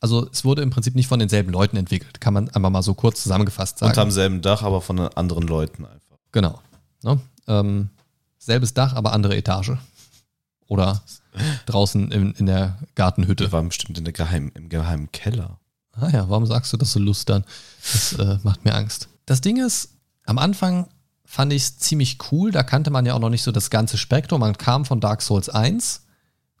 Also 0.00 0.28
es 0.30 0.44
wurde 0.44 0.62
im 0.62 0.70
Prinzip 0.70 0.94
nicht 0.94 1.08
von 1.08 1.18
denselben 1.18 1.52
Leuten 1.52 1.76
entwickelt, 1.76 2.20
kann 2.20 2.34
man 2.34 2.48
einfach 2.50 2.70
mal 2.70 2.82
so 2.82 2.94
kurz 2.94 3.22
zusammengefasst 3.22 3.78
sagen. 3.78 3.90
Unterm 3.90 4.10
selben 4.10 4.42
Dach, 4.42 4.62
aber 4.62 4.80
von 4.80 5.00
anderen 5.00 5.46
Leuten 5.46 5.84
einfach. 5.84 6.18
Genau. 6.32 6.60
Ne? 7.02 7.18
Ähm, 7.48 7.90
selbes 8.38 8.74
Dach, 8.74 8.94
aber 8.94 9.12
andere 9.12 9.36
Etage. 9.36 9.72
Oder 10.68 11.02
draußen 11.66 12.10
in, 12.10 12.32
in 12.32 12.46
der 12.46 12.78
Gartenhütte. 12.94 13.44
Wir 13.44 13.52
waren 13.52 13.68
bestimmt 13.68 13.98
in 13.98 14.04
der 14.04 14.12
Geheim, 14.12 14.50
im 14.54 14.68
geheimen 14.68 15.10
Keller. 15.12 15.58
Ah 15.92 16.08
ja, 16.10 16.28
warum 16.28 16.46
sagst 16.46 16.72
du 16.72 16.76
das 16.76 16.92
so 16.92 16.98
lustern? 16.98 17.44
Das 17.92 18.12
äh, 18.14 18.38
macht 18.42 18.64
mir 18.64 18.74
Angst. 18.74 19.08
Das 19.24 19.40
Ding 19.40 19.64
ist, 19.64 19.90
am 20.24 20.38
Anfang 20.38 20.88
fand 21.24 21.52
ich 21.52 21.62
es 21.62 21.78
ziemlich 21.78 22.18
cool. 22.30 22.50
Da 22.50 22.62
kannte 22.62 22.90
man 22.90 23.06
ja 23.06 23.14
auch 23.14 23.18
noch 23.18 23.30
nicht 23.30 23.42
so 23.42 23.52
das 23.52 23.70
ganze 23.70 23.98
Spektrum. 23.98 24.40
Man 24.40 24.58
kam 24.58 24.84
von 24.84 25.00
Dark 25.00 25.22
Souls 25.22 25.48
1 25.48 26.04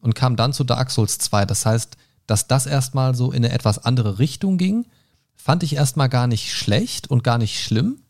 und 0.00 0.14
kam 0.14 0.36
dann 0.36 0.52
zu 0.52 0.64
Dark 0.64 0.90
Souls 0.90 1.18
2. 1.18 1.46
Das 1.46 1.66
heißt, 1.66 1.96
dass 2.26 2.48
das 2.48 2.66
erstmal 2.66 3.14
so 3.14 3.30
in 3.30 3.44
eine 3.44 3.54
etwas 3.54 3.78
andere 3.84 4.18
Richtung 4.18 4.58
ging, 4.58 4.86
fand 5.34 5.62
ich 5.62 5.76
erstmal 5.76 6.08
gar 6.08 6.26
nicht 6.26 6.52
schlecht 6.52 7.08
und 7.08 7.22
gar 7.22 7.38
nicht 7.38 7.62
schlimm, 7.62 8.02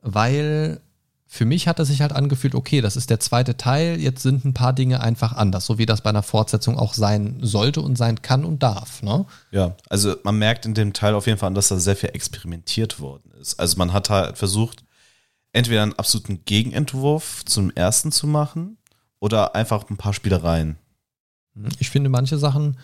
weil 0.00 0.80
für 1.30 1.44
mich 1.44 1.68
hat 1.68 1.78
es 1.78 1.88
sich 1.88 2.00
halt 2.00 2.14
angefühlt, 2.14 2.54
okay, 2.54 2.80
das 2.80 2.96
ist 2.96 3.10
der 3.10 3.20
zweite 3.20 3.58
Teil, 3.58 4.00
jetzt 4.00 4.22
sind 4.22 4.46
ein 4.46 4.54
paar 4.54 4.72
Dinge 4.72 5.02
einfach 5.02 5.34
anders, 5.34 5.66
so 5.66 5.76
wie 5.76 5.84
das 5.84 6.00
bei 6.00 6.08
einer 6.08 6.22
Fortsetzung 6.22 6.78
auch 6.78 6.94
sein 6.94 7.36
sollte 7.42 7.82
und 7.82 7.98
sein 7.98 8.22
kann 8.22 8.46
und 8.46 8.62
darf. 8.62 9.02
Ne? 9.02 9.26
Ja, 9.50 9.76
also 9.90 10.16
man 10.24 10.38
merkt 10.38 10.64
in 10.64 10.72
dem 10.72 10.94
Teil 10.94 11.14
auf 11.14 11.26
jeden 11.26 11.38
Fall, 11.38 11.52
dass 11.52 11.68
da 11.68 11.78
sehr 11.78 11.96
viel 11.96 12.10
experimentiert 12.14 12.98
worden 12.98 13.30
ist. 13.42 13.60
Also 13.60 13.76
man 13.76 13.92
hat 13.92 14.08
halt 14.08 14.38
versucht, 14.38 14.84
entweder 15.52 15.82
einen 15.82 15.92
absoluten 15.92 16.46
Gegenentwurf 16.46 17.44
zum 17.44 17.70
ersten 17.72 18.10
zu 18.10 18.26
machen 18.26 18.78
oder 19.20 19.54
einfach 19.54 19.88
ein 19.90 19.98
paar 19.98 20.14
Spielereien. 20.14 20.78
Ich 21.78 21.90
finde, 21.90 22.08
manche 22.08 22.38
Sachen 22.38 22.78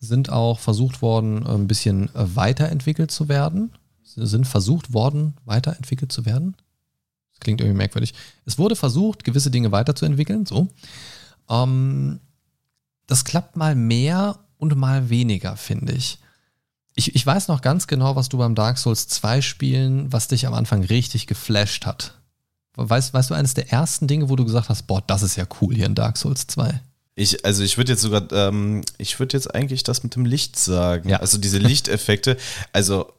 sind 0.00 0.28
auch 0.28 0.58
versucht 0.58 1.02
worden, 1.02 1.46
ein 1.46 1.68
bisschen 1.68 2.10
weiterentwickelt 2.14 3.12
zu 3.12 3.28
werden. 3.28 3.72
Sind 4.02 4.46
versucht 4.46 4.92
worden, 4.92 5.34
weiterentwickelt 5.44 6.10
zu 6.10 6.26
werden. 6.26 6.56
Das 7.36 7.40
klingt 7.40 7.60
irgendwie 7.60 7.76
merkwürdig. 7.76 8.14
Es 8.46 8.58
wurde 8.58 8.76
versucht, 8.76 9.24
gewisse 9.24 9.50
Dinge 9.50 9.72
weiterzuentwickeln, 9.72 10.46
so. 10.46 10.68
Ähm, 11.50 12.20
das 13.06 13.24
klappt 13.24 13.56
mal 13.56 13.74
mehr 13.74 14.38
und 14.56 14.74
mal 14.76 15.10
weniger, 15.10 15.56
finde 15.56 15.92
ich. 15.92 16.18
ich. 16.94 17.14
Ich 17.14 17.24
weiß 17.26 17.48
noch 17.48 17.60
ganz 17.60 17.86
genau, 17.86 18.16
was 18.16 18.28
du 18.28 18.38
beim 18.38 18.54
Dark 18.54 18.78
Souls 18.78 19.06
2 19.08 19.42
Spielen, 19.42 20.12
was 20.12 20.28
dich 20.28 20.46
am 20.46 20.54
Anfang 20.54 20.82
richtig 20.82 21.26
geflasht 21.26 21.86
hat. 21.86 22.14
Weißt, 22.74 23.14
weißt 23.14 23.30
du, 23.30 23.34
eines 23.34 23.54
der 23.54 23.70
ersten 23.70 24.06
Dinge, 24.06 24.28
wo 24.28 24.36
du 24.36 24.44
gesagt 24.44 24.68
hast, 24.68 24.86
boah, 24.86 25.02
das 25.06 25.22
ist 25.22 25.36
ja 25.36 25.46
cool 25.60 25.74
hier 25.74 25.86
in 25.86 25.94
Dark 25.94 26.16
Souls 26.16 26.46
2? 26.46 26.80
Ich, 27.14 27.44
also 27.44 27.62
ich 27.62 27.78
würde 27.78 27.92
jetzt 27.92 28.02
sogar, 28.02 28.30
ähm, 28.32 28.82
ich 28.98 29.18
würde 29.18 29.36
jetzt 29.36 29.54
eigentlich 29.54 29.82
das 29.82 30.02
mit 30.02 30.14
dem 30.14 30.26
Licht 30.26 30.58
sagen. 30.58 31.08
Ja. 31.08 31.18
Also 31.18 31.38
diese 31.38 31.58
Lichteffekte, 31.58 32.36
also 32.72 33.12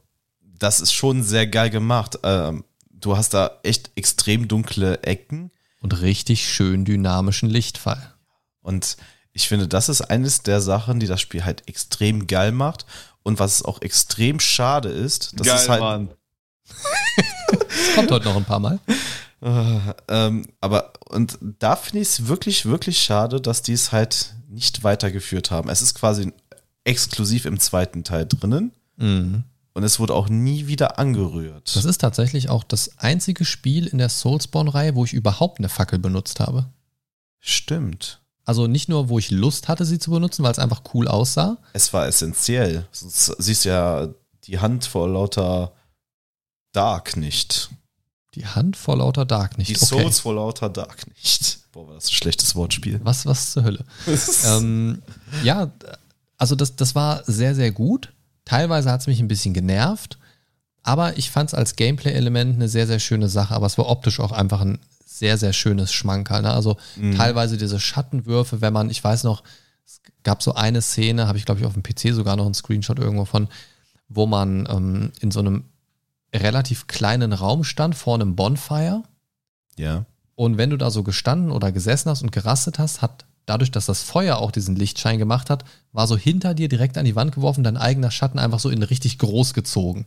das 0.59 0.79
ist 0.79 0.93
schon 0.93 1.23
sehr 1.23 1.47
geil 1.47 1.69
gemacht. 1.71 2.19
Ähm, 2.23 2.63
du 2.99 3.17
hast 3.17 3.33
da 3.33 3.59
echt 3.63 3.91
extrem 3.95 4.47
dunkle 4.47 5.03
Ecken. 5.03 5.51
Und 5.79 6.01
richtig 6.01 6.47
schön 6.47 6.85
dynamischen 6.85 7.49
Lichtfall. 7.49 8.13
Und 8.61 8.97
ich 9.31 9.47
finde, 9.47 9.67
das 9.67 9.89
ist 9.89 10.01
eines 10.01 10.41
der 10.41 10.59
Sachen, 10.59 10.99
die 10.99 11.05
das 11.05 11.21
Spiel 11.21 11.45
halt 11.45 11.67
extrem 11.69 12.25
geil 12.25 12.51
macht. 12.51 12.87
Und 13.21 13.39
was 13.39 13.63
auch 13.63 13.81
extrem 13.81 14.39
schade 14.39 14.89
ist, 14.89 15.39
das 15.39 15.47
geil, 15.47 15.55
ist 15.55 15.69
halt. 15.69 15.81
Mann. 15.81 16.09
das 17.47 17.95
kommt 17.95 18.11
heute 18.11 18.25
noch 18.25 18.35
ein 18.35 18.45
paar 18.45 18.59
Mal. 18.59 18.79
Ähm, 20.09 20.47
aber 20.61 20.93
und 21.09 21.37
da 21.59 21.75
finde 21.75 21.99
ich 21.99 22.07
es 22.07 22.27
wirklich, 22.27 22.65
wirklich 22.65 22.99
schade, 22.99 23.39
dass 23.39 23.61
die 23.61 23.73
es 23.73 23.91
halt 23.91 24.33
nicht 24.49 24.83
weitergeführt 24.83 25.51
haben. 25.51 25.69
Es 25.69 25.83
ist 25.83 25.93
quasi 25.93 26.33
exklusiv 26.85 27.45
im 27.45 27.59
zweiten 27.59 28.03
Teil 28.03 28.25
drinnen. 28.25 28.71
Mhm. 28.95 29.43
Und 29.77 29.83
es 29.83 29.99
wurde 29.99 30.15
auch 30.15 30.27
nie 30.27 30.65
wieder 30.65 30.97
angerührt. 30.97 31.75
Das 31.75 31.85
ist 31.85 31.99
tatsächlich 31.99 32.49
auch 32.49 32.63
das 32.63 32.97
einzige 32.97 33.45
Spiel 33.45 33.85
in 33.85 33.99
der 33.99 34.09
Soulspawn-Reihe, 34.09 34.95
wo 34.95 35.05
ich 35.05 35.13
überhaupt 35.13 35.59
eine 35.59 35.69
Fackel 35.69 35.99
benutzt 35.99 36.39
habe. 36.39 36.65
Stimmt. 37.39 38.19
Also 38.43 38.65
nicht 38.65 38.89
nur, 38.89 39.07
wo 39.09 39.19
ich 39.19 39.29
Lust 39.29 39.67
hatte, 39.67 39.85
sie 39.85 39.99
zu 39.99 40.09
benutzen, 40.09 40.41
weil 40.41 40.51
es 40.51 40.57
einfach 40.57 40.81
cool 40.95 41.07
aussah. 41.07 41.59
Es 41.73 41.93
war 41.93 42.07
essentiell. 42.07 42.87
Sonst 42.91 43.35
siehst 43.37 43.65
du 43.65 43.69
ja 43.69 44.09
die 44.45 44.57
Hand 44.57 44.85
vor 44.85 45.07
lauter 45.07 45.73
Dark 46.71 47.15
nicht. 47.15 47.69
Die 48.33 48.47
Hand 48.47 48.77
vor 48.77 48.97
lauter 48.97 49.25
Dark 49.25 49.59
nicht. 49.59 49.69
Die 49.69 49.75
okay. 49.75 49.85
Souls 49.85 50.21
vor 50.21 50.33
lauter 50.33 50.69
Dark 50.69 51.05
nicht. 51.05 51.59
Boah, 51.71 51.85
war 51.85 51.93
das 51.93 52.07
ein 52.07 52.13
schlechtes 52.13 52.55
Wortspiel. 52.55 52.99
Was, 53.03 53.27
was 53.27 53.51
zur 53.51 53.63
Hölle? 53.63 53.85
ähm, 54.47 55.03
ja, 55.43 55.71
also 56.35 56.55
das, 56.55 56.75
das 56.75 56.95
war 56.95 57.23
sehr, 57.25 57.53
sehr 57.53 57.71
gut. 57.71 58.11
Teilweise 58.47 58.89
hat 58.89 59.01
es 59.01 59.07
mich 59.07 59.19
ein 59.19 59.27
bisschen 59.27 59.53
genervt, 59.53 60.17
aber 60.83 61.17
ich 61.17 61.31
fand 61.31 61.49
es 61.49 61.53
als 61.53 61.75
Gameplay-Element 61.75 62.55
eine 62.55 62.69
sehr, 62.69 62.87
sehr 62.87 62.99
schöne 62.99 63.27
Sache. 63.27 63.53
Aber 63.53 63.65
es 63.65 63.77
war 63.77 63.89
optisch 63.89 64.21
auch 64.21 64.31
einfach 64.31 64.61
ein 64.61 64.79
sehr, 65.05 65.37
sehr 65.37 65.51
schönes 65.51 65.91
Schmankerl. 65.91 66.43
Ne? 66.43 66.51
Also 66.53 66.77
Mhm. 66.95 67.15
teilweise 67.17 67.57
diese 67.57 67.77
Schattenwürfe, 67.79 68.61
wenn 68.61 68.71
man, 68.71 68.89
ich 68.89 69.03
weiß 69.03 69.25
noch, 69.25 69.43
es 69.85 69.99
gab 70.23 70.41
so 70.41 70.53
eine 70.55 70.81
Szene, 70.81 71.27
habe 71.27 71.37
ich 71.37 71.45
glaube 71.45 71.59
ich 71.59 71.65
auf 71.67 71.73
dem 71.73 71.83
PC 71.83 72.13
sogar 72.13 72.37
noch 72.37 72.45
einen 72.45 72.53
Screenshot 72.53 72.99
irgendwo 72.99 73.25
von, 73.25 73.49
wo 74.07 74.27
man 74.27 74.65
ähm, 74.71 75.11
in 75.19 75.31
so 75.31 75.39
einem 75.41 75.65
relativ 76.33 76.87
kleinen 76.87 77.33
Raum 77.33 77.65
stand 77.65 77.95
vor 77.95 78.15
einem 78.15 78.35
Bonfire. 78.37 79.03
Ja. 79.77 80.05
Und 80.35 80.57
wenn 80.57 80.69
du 80.69 80.77
da 80.77 80.89
so 80.89 81.03
gestanden 81.03 81.51
oder 81.51 81.73
gesessen 81.73 82.09
hast 82.09 82.21
und 82.21 82.31
gerastet 82.31 82.79
hast, 82.79 83.01
hat 83.01 83.25
dadurch, 83.47 83.71
dass 83.71 83.87
das 83.87 84.03
Feuer 84.03 84.37
auch 84.37 84.51
diesen 84.51 84.75
Lichtschein 84.75 85.17
gemacht 85.17 85.49
hat, 85.49 85.65
war 85.91 86.05
so 86.05 86.15
hinter 86.15 86.53
dir 86.53 86.69
direkt 86.69 86.97
an 86.97 87.05
die 87.05 87.15
Wand 87.15 87.33
geworfen, 87.33 87.63
dein 87.63 87.77
eigener 87.77 88.11
Schatten 88.11 88.37
einfach 88.37 88.59
so 88.59 88.69
in 88.69 88.83
richtig 88.83 89.17
groß 89.17 89.55
gezogen. 89.55 90.05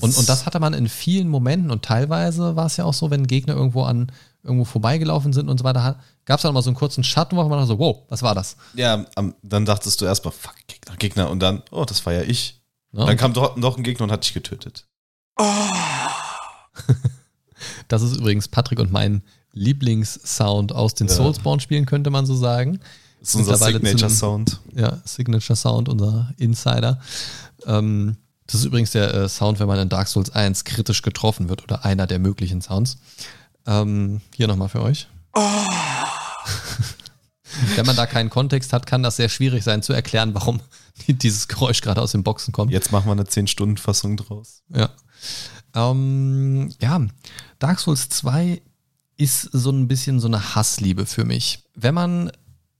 Und, 0.00 0.16
und 0.16 0.28
das 0.28 0.46
hatte 0.46 0.60
man 0.60 0.72
in 0.72 0.88
vielen 0.88 1.28
Momenten 1.28 1.70
und 1.70 1.84
teilweise 1.84 2.56
war 2.56 2.66
es 2.66 2.78
ja 2.78 2.84
auch 2.86 2.94
so, 2.94 3.10
wenn 3.10 3.26
Gegner 3.26 3.54
irgendwo 3.54 3.82
an 3.82 4.10
irgendwo 4.42 4.64
vorbeigelaufen 4.64 5.34
sind 5.34 5.50
und 5.50 5.58
so 5.58 5.64
weiter, 5.64 5.98
gab 6.24 6.38
es 6.38 6.42
dann 6.42 6.54
mal 6.54 6.62
so 6.62 6.70
einen 6.70 6.76
kurzen 6.76 7.04
Schattenwurf 7.04 7.44
und 7.44 7.50
man 7.50 7.58
dachte 7.58 7.68
so, 7.68 7.78
wow, 7.78 8.02
was 8.08 8.22
war 8.22 8.34
das? 8.34 8.56
Ja, 8.74 9.04
dann 9.42 9.64
dachtest 9.66 10.00
du 10.00 10.06
erstmal, 10.06 10.32
fuck, 10.32 10.54
Gegner, 10.66 10.96
Gegner. 10.96 11.30
Und 11.30 11.40
dann, 11.40 11.62
oh, 11.70 11.84
das 11.84 12.04
war 12.06 12.14
ja 12.14 12.22
ich. 12.22 12.62
Ne? 12.92 13.04
Dann 13.04 13.16
kam 13.18 13.34
doch 13.34 13.56
noch 13.56 13.76
ein 13.76 13.82
Gegner 13.82 14.04
und 14.04 14.12
hat 14.12 14.24
dich 14.24 14.32
getötet. 14.32 14.86
Das 17.88 18.02
ist 18.02 18.16
übrigens 18.16 18.48
Patrick 18.48 18.80
und 18.80 18.92
mein 18.92 19.22
Lieblingssound 19.54 20.72
aus 20.72 20.94
den 20.94 21.08
Ja. 21.08 21.14
Soulsborne-Spielen, 21.14 21.86
könnte 21.86 22.10
man 22.10 22.26
so 22.26 22.34
sagen. 22.34 22.80
Das 23.20 23.30
ist 23.30 23.36
unser 23.36 23.56
Signature-Sound. 23.56 24.60
Ja, 24.74 25.00
Signature 25.04 25.56
Sound, 25.56 25.88
unser 25.88 26.32
Insider. 26.36 27.00
Ähm, 27.66 28.16
das 28.46 28.56
ist 28.60 28.66
übrigens 28.66 28.90
der 28.90 29.14
äh, 29.14 29.28
Sound, 29.28 29.58
wenn 29.60 29.66
man 29.66 29.78
in 29.78 29.88
Dark 29.88 30.08
Souls 30.08 30.30
1 30.30 30.64
kritisch 30.64 31.00
getroffen 31.02 31.48
wird 31.48 31.62
oder 31.62 31.84
einer 31.84 32.06
der 32.06 32.18
möglichen 32.18 32.60
Sounds. 32.60 32.98
Ähm, 33.66 34.20
hier 34.34 34.46
nochmal 34.46 34.68
für 34.68 34.82
euch. 34.82 35.08
wenn 37.76 37.86
man 37.86 37.96
da 37.96 38.06
keinen 38.06 38.30
Kontext 38.30 38.72
hat, 38.72 38.86
kann 38.86 39.02
das 39.02 39.16
sehr 39.16 39.28
schwierig 39.28 39.64
sein 39.64 39.82
zu 39.82 39.92
erklären, 39.92 40.34
warum 40.34 40.60
dieses 41.08 41.48
Geräusch 41.48 41.80
gerade 41.80 42.02
aus 42.02 42.12
den 42.12 42.22
Boxen 42.22 42.52
kommt. 42.52 42.70
Jetzt 42.72 42.92
machen 42.92 43.06
wir 43.06 43.12
eine 43.12 43.24
10-Stunden-Fassung 43.24 44.16
draus. 44.18 44.62
Ja. 44.68 44.90
Ähm, 45.74 46.70
ja, 46.80 47.00
Dark 47.58 47.80
Souls 47.80 48.08
2 48.10 48.60
ist 49.16 49.42
so 49.52 49.70
ein 49.70 49.88
bisschen 49.88 50.20
so 50.20 50.26
eine 50.26 50.54
Hassliebe 50.54 51.06
für 51.06 51.24
mich. 51.24 51.64
Wenn 51.74 51.94
man 51.94 52.32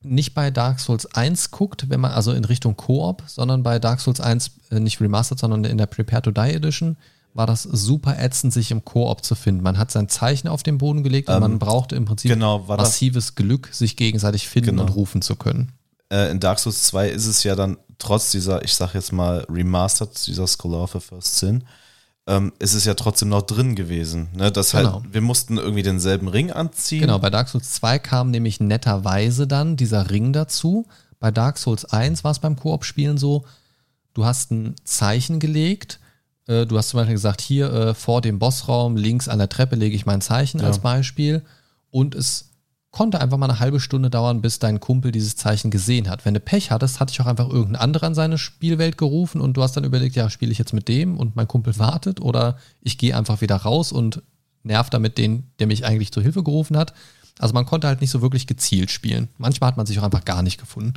nicht 0.03 0.35
bei 0.35 0.51
Dark 0.51 0.81
Souls 0.81 1.07
1 1.15 1.51
guckt, 1.51 1.89
wenn 1.89 2.01
man 2.01 2.13
also 2.13 2.33
in 2.33 2.45
Richtung 2.45 2.77
Koop, 2.77 3.23
sondern 3.27 3.63
bei 3.63 3.79
Dark 3.79 4.01
Souls 4.01 4.21
1 4.21 4.51
äh, 4.71 4.81
nicht 4.81 5.01
remastered, 5.01 5.39
sondern 5.39 5.65
in 5.65 5.79
der 5.79 5.87
Prepare 5.87 6.23
to 6.23 6.31
Die 6.31 6.41
Edition, 6.53 6.97
war 7.33 7.47
das 7.47 7.63
super 7.65 8.19
ätzend, 8.19 8.53
sich 8.53 8.71
im 8.71 8.85
Koop 8.85 9.25
zu 9.25 9.35
finden. 9.35 9.63
Man 9.63 9.79
hat 9.79 9.91
sein 9.91 10.09
Zeichen 10.09 10.47
auf 10.47 10.63
den 10.63 10.79
Boden 10.79 11.03
gelegt 11.03 11.29
und 11.29 11.35
Ähm, 11.37 11.41
man 11.41 11.59
brauchte 11.59 11.97
im 11.97 12.05
Prinzip 12.05 12.31
genau, 12.31 12.69
war 12.69 12.77
das- 12.77 12.89
massives 12.89 13.35
Glück, 13.35 13.71
sich 13.73 13.97
gegenseitig 13.97 14.49
finden 14.49 14.71
Genau. 14.71 14.83
und 14.83 14.89
rufen 14.91 15.23
zu 15.23 15.37
können. 15.37 15.73
Äh, 16.13 16.31
in 16.31 16.39
Dark 16.39 16.59
Souls 16.59 16.83
2 16.85 17.09
ist 17.09 17.27
es 17.27 17.43
ja 17.43 17.57
dann 17.57 17.79
trotz 17.99 18.31
dieser, 18.31 18.63
ich 18.63 18.75
sag 18.75 18.95
jetzt 18.95 19.13
mal, 19.13 19.47
Remastered, 19.49 20.27
dieser 20.27 20.47
Scholar 20.47 20.83
of 20.83 20.93
the 20.93 21.01
First 21.01 21.39
Sin, 21.39 21.65
ähm, 22.27 22.53
ist 22.59 22.75
es 22.75 22.85
ja 22.85 22.95
trotzdem 22.95 23.29
noch 23.29 23.43
drin 23.43 23.75
gewesen. 23.75 24.29
Ne? 24.35 24.51
Das 24.51 24.73
Genau. 24.73 25.03
halt, 25.03 25.13
wir 25.15 25.21
mussten 25.21 25.59
irgendwie 25.59 25.83
denselben 25.83 26.29
Ring 26.29 26.51
anziehen. 26.51 27.01
Genau, 27.03 27.19
bei 27.19 27.31
Dark 27.31 27.49
Souls 27.49 27.73
2 27.73 27.99
kam 27.99 28.31
nämlich 28.31 28.61
netterweise 28.61 29.47
dann 29.47 29.77
dieser 29.77 30.11
Ring 30.11 30.33
dazu. 30.33 30.87
Bei 31.21 31.31
Dark 31.31 31.59
Souls 31.59 31.85
1 31.85 32.25
war 32.25 32.31
es 32.31 32.39
beim 32.39 32.57
Koop-Spielen 32.57 33.19
so, 33.19 33.45
du 34.15 34.25
hast 34.25 34.51
ein 34.53 34.75
Zeichen 34.85 35.39
gelegt. 35.41 36.01
Äh, 36.47 36.67
Du 36.67 36.77
hast 36.79 36.91
zum 36.91 36.99
Beispiel 36.99 37.15
gesagt, 37.15 37.41
hier 37.41 37.73
äh, 37.73 37.95
vor 37.95 38.21
dem 38.21 38.39
Bossraum 38.39 38.97
links 38.97 39.29
an 39.29 39.39
der 39.39 39.49
Treppe 39.49 39.77
lege 39.77 39.97
ich 39.97 40.07
mein 40.07 40.21
Zeichen 40.21 40.61
Ja. 40.61 40.67
als 40.67 40.79
Beispiel. 40.79 41.43
Und 41.91 42.15
es 42.15 42.51
konnte 42.95 43.21
einfach 43.21 43.39
mal 43.39 43.51
eine 43.51 43.59
halbe 43.59 43.81
Stunde 43.81 44.09
dauern, 44.09 44.41
bis 44.41 44.61
dein 44.61 44.79
Kumpel 44.79 45.11
dieses 45.11 45.35
Zeichen 45.35 45.73
gesehen 45.73 46.09
hat. 46.09 46.25
Wenn 46.25 46.35
du 46.35 46.39
Pech 46.39 46.71
hattest, 46.71 47.01
hatte 47.01 47.11
ich 47.11 47.21
auch 47.21 47.27
einfach 47.27 47.49
irgendein 47.49 47.83
anderer 47.83 48.07
an 48.07 48.15
seine 48.15 48.39
Spielwelt 48.39 48.97
gerufen 48.97 49.41
und 49.41 49.57
du 49.57 49.65
hast 49.65 49.77
dann 49.77 49.83
überlegt, 49.83 50.15
ja, 50.15 50.31
spiele 50.31 50.53
ich 50.53 50.59
jetzt 50.59 50.73
mit 50.73 50.87
dem 50.87 51.19
und 51.19 51.35
mein 51.35 51.49
Kumpel 51.49 51.77
wartet 51.81 52.21
oder 52.21 52.57
ich 52.81 52.97
gehe 52.97 53.17
einfach 53.17 53.41
wieder 53.41 53.57
raus 53.57 53.91
und 53.91 54.23
nerv 54.63 54.91
damit 54.91 55.19
den, 55.19 55.51
der 55.59 55.67
mich 55.67 55.85
eigentlich 55.85 56.13
zur 56.13 56.23
Hilfe 56.23 56.45
gerufen 56.45 56.77
hat. 56.77 56.95
Also 57.41 57.53
man 57.53 57.67
konnte 57.67 57.89
halt 57.89 58.01
nicht 58.01 58.11
so 58.11 58.23
wirklich 58.23 58.47
gezielt 58.47 58.93
spielen. 58.93 59.29
Manchmal 59.39 59.69
hat 59.69 59.77
man 59.77 59.87
sich 59.87 59.99
auch 59.99 60.05
einfach 60.05 60.25
gar 60.25 60.45
nicht 60.45 60.61
gefunden. 60.61 60.95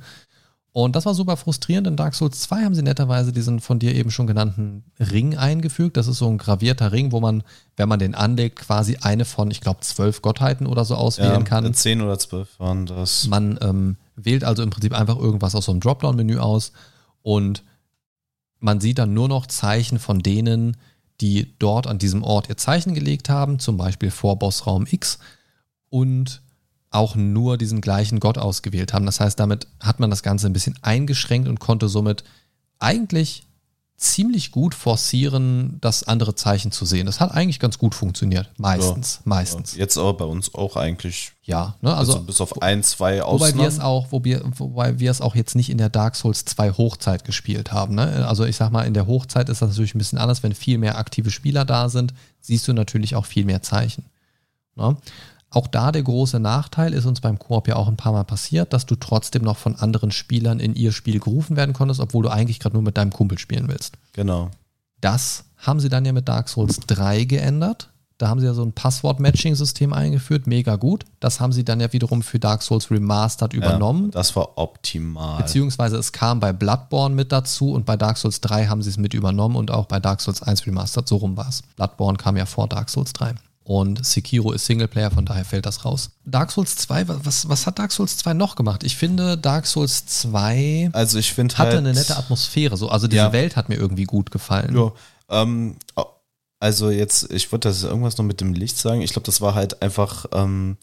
Und 0.73 0.95
das 0.95 1.05
war 1.05 1.15
super 1.15 1.37
frustrierend. 1.37 1.87
In 1.87 1.95
Dark 1.95 2.13
Souls 2.13 2.39
2 2.41 2.63
haben 2.63 2.75
sie 2.75 2.83
netterweise 2.83 3.31
diesen 3.31 3.59
von 3.59 3.79
dir 3.79 3.95
eben 3.95 4.11
schon 4.11 4.27
genannten 4.27 4.83
Ring 4.99 5.35
eingefügt. 5.35 5.97
Das 5.97 6.07
ist 6.07 6.19
so 6.19 6.27
ein 6.27 6.37
gravierter 6.37 6.91
Ring, 6.91 7.11
wo 7.11 7.19
man, 7.19 7.43
wenn 7.77 7.89
man 7.89 7.97
den 7.97 8.13
anlegt, 8.13 8.59
quasi 8.59 8.97
eine 9.01 9.25
von, 9.25 9.49
ich 9.49 9.61
glaube, 9.61 9.79
zwölf 9.79 10.21
Gottheiten 10.21 10.67
oder 10.67 10.85
so 10.85 10.95
auswählen 10.95 11.31
ja, 11.31 11.41
kann. 11.41 11.73
10 11.73 12.01
oder 12.01 12.19
12 12.19 12.59
waren 12.59 12.85
das. 12.85 13.27
Man 13.27 13.57
ähm, 13.61 13.97
wählt 14.15 14.43
also 14.43 14.61
im 14.61 14.69
Prinzip 14.69 14.93
einfach 14.93 15.17
irgendwas 15.17 15.55
aus 15.55 15.65
so 15.65 15.71
einem 15.71 15.81
Dropdown-Menü 15.81 16.37
aus 16.37 16.73
und 17.23 17.63
man 18.59 18.79
sieht 18.79 18.99
dann 18.99 19.13
nur 19.13 19.27
noch 19.27 19.47
Zeichen 19.47 19.99
von 19.99 20.19
denen, 20.19 20.77
die 21.21 21.53
dort 21.59 21.87
an 21.87 21.97
diesem 21.97 22.23
Ort 22.23 22.49
ihr 22.49 22.57
Zeichen 22.57 22.93
gelegt 22.93 23.29
haben, 23.29 23.59
zum 23.59 23.77
Beispiel 23.77 24.11
vor 24.11 24.37
Bossraum 24.37 24.85
X 24.89 25.19
und 25.89 26.41
auch 26.97 27.15
nur 27.15 27.57
diesen 27.57 27.81
gleichen 27.81 28.19
Gott 28.19 28.37
ausgewählt 28.37 28.93
haben. 28.93 29.05
Das 29.05 29.19
heißt, 29.19 29.39
damit 29.39 29.67
hat 29.79 29.99
man 29.99 30.09
das 30.09 30.23
Ganze 30.23 30.47
ein 30.47 30.53
bisschen 30.53 30.77
eingeschränkt 30.81 31.47
und 31.47 31.59
konnte 31.59 31.87
somit 31.87 32.23
eigentlich 32.79 33.47
ziemlich 33.97 34.51
gut 34.51 34.75
forcieren, 34.75 35.79
das 35.81 36.03
andere 36.03 36.35
Zeichen 36.35 36.71
zu 36.71 36.85
sehen. 36.85 37.07
Das 37.07 37.19
hat 37.19 37.31
eigentlich 37.31 37.59
ganz 37.59 37.79
gut 37.79 37.95
funktioniert. 37.95 38.51
Meistens, 38.57 39.21
meistens. 39.25 39.73
Ja, 39.73 39.79
jetzt 39.79 39.97
aber 39.97 40.13
bei 40.13 40.25
uns 40.25 40.53
auch 40.53 40.75
eigentlich. 40.75 41.31
Ja, 41.41 41.75
ne? 41.81 41.95
Also, 41.95 42.13
also 42.13 42.25
bis 42.25 42.39
auf 42.39 42.61
ein, 42.61 42.83
zwei 42.83 43.21
Wobei 43.21 43.55
wir 43.55 43.67
es 43.67 43.79
Ausnahmen. 43.79 43.81
auch, 43.81 44.07
wo 44.11 44.23
wir, 44.23 44.43
wobei 44.55 44.99
wir 44.99 45.09
es 45.09 45.19
auch 45.19 45.35
jetzt 45.35 45.55
nicht 45.55 45.71
in 45.71 45.79
der 45.79 45.89
Dark 45.89 46.15
Souls 46.15 46.45
2 46.45 46.73
Hochzeit 46.73 47.25
gespielt 47.25 47.71
haben. 47.71 47.95
Ne? 47.95 48.27
Also 48.27 48.45
ich 48.45 48.55
sag 48.55 48.71
mal, 48.71 48.83
in 48.83 48.93
der 48.93 49.07
Hochzeit 49.07 49.49
ist 49.49 49.63
das 49.63 49.69
natürlich 49.69 49.95
ein 49.95 49.99
bisschen 49.99 50.19
anders, 50.19 50.43
wenn 50.43 50.53
viel 50.53 50.77
mehr 50.77 50.99
aktive 50.99 51.31
Spieler 51.31 51.65
da 51.65 51.89
sind, 51.89 52.13
siehst 52.39 52.67
du 52.67 52.73
natürlich 52.73 53.15
auch 53.15 53.25
viel 53.25 53.45
mehr 53.45 53.63
Zeichen. 53.63 54.05
Ne? 54.75 54.95
Auch 55.49 55.67
da 55.67 55.91
der 55.91 56.03
große 56.03 56.39
Nachteil 56.39 56.93
ist 56.93 57.05
uns 57.05 57.21
beim 57.21 57.39
Koop 57.39 57.67
ja 57.67 57.77
auch 57.77 57.87
ein 57.87 57.97
paar 57.97 58.11
Mal 58.11 58.25
passiert, 58.25 58.73
dass 58.73 58.85
du 58.85 58.95
trotzdem 58.95 59.43
noch 59.43 59.57
von 59.57 59.75
anderen 59.75 60.11
Spielern 60.11 60.59
in 60.59 60.75
ihr 60.75 60.91
Spiel 60.91 61.19
gerufen 61.19 61.55
werden 61.55 61.73
konntest, 61.73 62.01
obwohl 62.01 62.23
du 62.23 62.29
eigentlich 62.29 62.59
gerade 62.59 62.75
nur 62.75 62.83
mit 62.83 62.97
deinem 62.97 63.13
Kumpel 63.13 63.37
spielen 63.37 63.69
willst. 63.69 63.93
Genau. 64.13 64.51
Das 64.99 65.45
haben 65.57 65.79
sie 65.79 65.89
dann 65.89 66.05
ja 66.05 66.11
mit 66.11 66.27
Dark 66.27 66.49
Souls 66.49 66.79
3 66.81 67.23
geändert. 67.23 67.89
Da 68.17 68.29
haben 68.29 68.39
sie 68.39 68.47
ja 68.47 68.53
so 68.55 68.63
ein 68.63 68.73
Passwort-Matching-System 68.73 69.93
eingeführt, 69.93 70.47
mega 70.47 70.75
gut. 70.75 71.05
Das 71.19 71.39
haben 71.39 71.53
sie 71.53 71.63
dann 71.63 71.79
ja 71.79 71.93
wiederum 71.93 72.23
für 72.23 72.39
Dark 72.39 72.63
Souls 72.63 72.89
Remastered 72.89 73.53
übernommen. 73.53 74.05
Ja, 74.05 74.11
das 74.11 74.35
war 74.35 74.57
optimal. 74.57 75.37
Beziehungsweise 75.37 75.97
es 75.97 76.11
kam 76.11 76.39
bei 76.39 76.51
Bloodborne 76.51 77.13
mit 77.13 77.31
dazu 77.31 77.73
und 77.73 77.85
bei 77.85 77.95
Dark 77.95 78.17
Souls 78.17 78.41
3 78.41 78.65
haben 78.67 78.81
sie 78.81 78.89
es 78.89 78.97
mit 78.97 79.13
übernommen 79.13 79.55
und 79.55 79.69
auch 79.69 79.85
bei 79.85 79.99
Dark 79.99 80.21
Souls 80.21 80.41
1 80.41 80.65
Remastered, 80.65 81.07
so 81.07 81.17
rum 81.17 81.37
war 81.37 81.47
es. 81.47 81.61
Bloodborne 81.75 82.17
kam 82.17 82.37
ja 82.37 82.47
vor 82.47 82.67
Dark 82.67 82.89
Souls 82.89 83.13
3. 83.13 83.35
Und 83.67 84.05
Sekiro 84.05 84.53
ist 84.53 84.65
Singleplayer, 84.65 85.11
von 85.11 85.25
daher 85.25 85.43
fällt 85.43 85.65
das 85.65 85.83
raus. 85.83 86.11
Dark 86.23 86.51
Souls 86.51 86.77
2, 86.77 87.09
was, 87.09 87.49
was 87.49 87.65
hat 87.67 87.79
Dark 87.79 87.91
Souls 87.91 88.15
2 88.15 88.33
noch 88.33 88.55
gemacht? 88.55 88.85
Ich 88.85 88.95
finde, 88.95 89.37
Dark 89.37 89.65
Souls 89.65 90.05
2 90.05 90.91
also 90.93 91.19
ich 91.19 91.33
finde 91.33 91.57
hatte 91.57 91.71
halt, 91.71 91.79
eine 91.79 91.93
nette 91.93 92.15
Atmosphäre. 92.15 92.77
So. 92.77 92.87
Also 92.87 93.07
diese 93.07 93.23
Ja. 93.23 93.33
Welt 93.33 93.57
hat 93.57 93.67
mir 93.67 93.75
irgendwie 93.75 94.05
gut 94.05 94.31
gefallen. 94.31 94.73
Ja, 94.73 94.93
ähm, 95.29 95.75
also 96.61 96.89
jetzt, 96.89 97.29
ich 97.33 97.51
wollte 97.51 97.67
das 97.67 97.83
irgendwas 97.83 98.17
noch 98.17 98.23
mit 98.23 98.39
dem 98.39 98.53
Licht 98.53 98.77
sagen. 98.77 99.01
Ich 99.01 99.11
glaube, 99.11 99.25
das 99.25 99.41
war 99.41 99.53
halt 99.53 99.81
einfach 99.81 100.27
ähm, 100.31 100.77